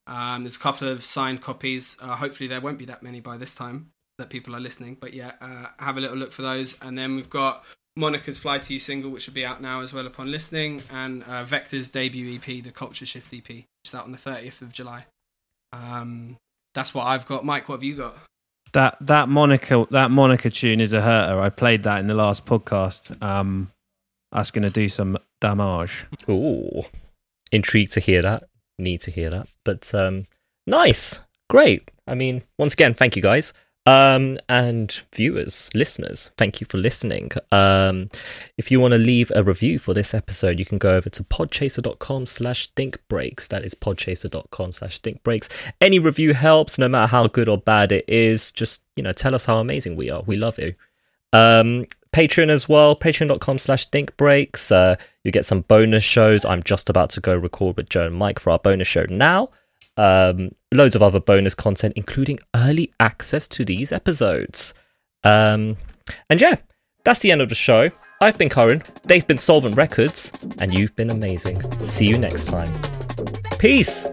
Um, 0.07 0.45
there's 0.45 0.57
a 0.57 0.61
couple 0.61 0.89
of 0.89 1.05
signed 1.05 1.41
copies. 1.41 1.97
Uh, 2.01 2.15
hopefully, 2.17 2.49
there 2.49 2.61
won't 2.61 2.79
be 2.79 2.85
that 2.87 3.03
many 3.03 3.21
by 3.21 3.37
this 3.37 3.55
time 3.55 3.91
that 4.19 4.31
people 4.31 4.55
are 4.55 4.61
listening. 4.61 4.97
But 5.01 5.13
yeah, 5.13 5.33
uh, 5.41 5.67
have 5.79 5.97
a 5.97 6.01
little 6.01 6.17
look 6.17 6.31
for 6.31 6.43
those. 6.43 6.81
And 6.83 6.97
then 6.97 7.17
we've 7.17 7.31
got 7.31 7.65
Monica's 7.97 8.39
Fly 8.39 8.59
to 8.59 8.73
You 8.73 8.79
single, 8.79 9.11
which 9.11 9.27
will 9.27 9.35
be 9.35 9.45
out 9.45 9.61
now 9.63 9.81
as 9.81 9.93
well 9.93 10.07
upon 10.07 10.31
listening, 10.31 10.83
and 10.91 11.23
uh, 11.25 11.45
Vector's 11.45 11.91
debut 11.91 12.35
EP, 12.35 12.63
the 12.63 12.73
Culture 12.73 13.07
Shift 13.07 13.33
EP, 13.33 13.49
which 13.49 13.67
is 13.87 13.95
out 13.95 14.05
on 14.05 14.13
the 14.13 14.19
30th 14.19 14.63
of 14.63 14.73
July. 14.73 15.07
Um, 15.73 16.37
that's 16.75 16.93
what 16.93 17.05
I've 17.05 17.27
got. 17.27 17.45
Mike, 17.45 17.69
what 17.69 17.77
have 17.77 17.85
you 17.85 17.97
got? 17.97 18.17
That 18.73 18.97
that 19.01 19.29
Monica 19.29 19.87
that 19.91 20.11
Monica 20.11 20.51
tune 20.51 20.81
is 20.81 20.93
a 20.93 21.01
hurter. 21.01 21.41
I 21.41 21.49
played 21.49 21.85
that 21.85 22.01
in 22.01 22.09
the 22.09 22.15
last 22.15 22.45
podcast. 22.45 23.23
Um, 23.23 23.71
that's 24.33 24.51
going 24.51 24.67
to 24.67 24.73
do 24.73 24.89
some 24.89 25.17
damage. 25.41 26.07
Ooh, 26.29 26.83
intrigued 27.53 27.93
to 27.93 28.01
hear 28.01 28.23
that. 28.23 28.43
Need 28.79 29.03
to 29.03 29.13
hear 29.13 29.31
that. 29.31 29.47
But 29.65 29.95
um, 29.95 30.27
nice, 30.67 31.21
great. 31.49 31.93
I 32.07 32.15
mean, 32.15 32.43
once 32.59 32.73
again, 32.73 32.95
thank 32.95 33.15
you 33.15 33.23
guys. 33.23 33.53
Um, 33.87 34.39
and 34.49 35.03
viewers, 35.13 35.69
listeners, 35.75 36.31
thank 36.39 36.61
you 36.61 36.67
for 36.67 36.79
listening. 36.79 37.33
Um, 37.53 38.09
if 38.57 38.71
you 38.71 38.81
want 38.81 38.93
to 38.93 38.99
leave 38.99 39.31
a 39.35 39.45
review 39.45 39.79
for 39.79 39.93
this 39.93 40.15
episode, 40.15 40.59
you 40.59 40.65
can 40.65 40.79
go 40.79 40.97
over 40.97 41.11
to 41.11 41.23
podchaser.com 41.23 42.25
slash 42.27 42.73
thinkbreaks. 42.73 43.47
That 43.49 43.65
is 43.65 43.75
podchaser.com 43.75 44.73
slash 44.73 45.03
thinkbreaks. 45.03 45.51
Any 45.83 45.99
review 45.99 46.33
helps, 46.33 46.79
no 46.79 46.89
matter 46.89 47.11
how 47.11 47.27
good 47.27 47.49
or 47.49 47.59
bad 47.59 47.93
it 47.93 48.07
is. 48.09 48.51
Just, 48.53 48.85
you 48.97 49.03
know, 49.03 49.13
tell 49.13 49.35
us 49.35 49.45
how 49.45 49.59
amazing 49.59 49.97
we 49.97 50.09
are. 50.11 50.23
We 50.23 50.37
love 50.37 50.59
you. 50.59 50.75
Um, 51.35 51.85
Patreon 52.15 52.49
as 52.49 52.69
well, 52.69 52.95
patreon.com 52.95 53.59
slash 53.59 53.91
thinkbreaks. 53.91 54.71
Uh, 54.71 54.97
you 55.25 55.33
get 55.33 55.45
some 55.45 55.63
bonus 55.63 56.05
shows. 56.05 56.45
I'm 56.45 56.63
just 56.63 56.89
about 56.89 57.11
to 57.11 57.21
go 57.21 57.37
record 57.37 57.77
with 57.77 57.91
Joe 57.91 58.07
and 58.07 58.15
Mike 58.15 58.39
for 58.39 58.51
our 58.51 58.59
bonus 58.59 58.89
show 58.89 59.05
now. 59.11 59.51
Um, 59.97 60.51
loads 60.73 60.97
of 60.97 61.03
other 61.03 61.21
bonus 61.21 61.55
content, 61.55 61.95
including 61.97 62.41
early 62.55 62.93
access 62.99 63.47
to 63.49 63.65
these 63.65 63.93
episodes. 63.93 64.75
Um, 65.23 65.77
and 66.29 66.41
yeah, 66.41 66.57
that's 67.05 67.21
the 67.21 67.31
end 67.31 67.41
of 67.41 67.49
the 67.49 67.55
show. 67.55 67.91
I've 68.21 68.39
been 68.39 68.49
Curran, 68.49 68.83
they've 69.05 69.27
been 69.27 69.39
Soulvent 69.39 69.77
Records, 69.77 70.33
and 70.61 70.73
you've 70.73 70.97
been 70.97 71.11
amazing. 71.11 71.63
See 71.81 72.07
you 72.07 72.19
next 72.19 72.47
time. 72.47 72.73
Peace! 73.59 74.09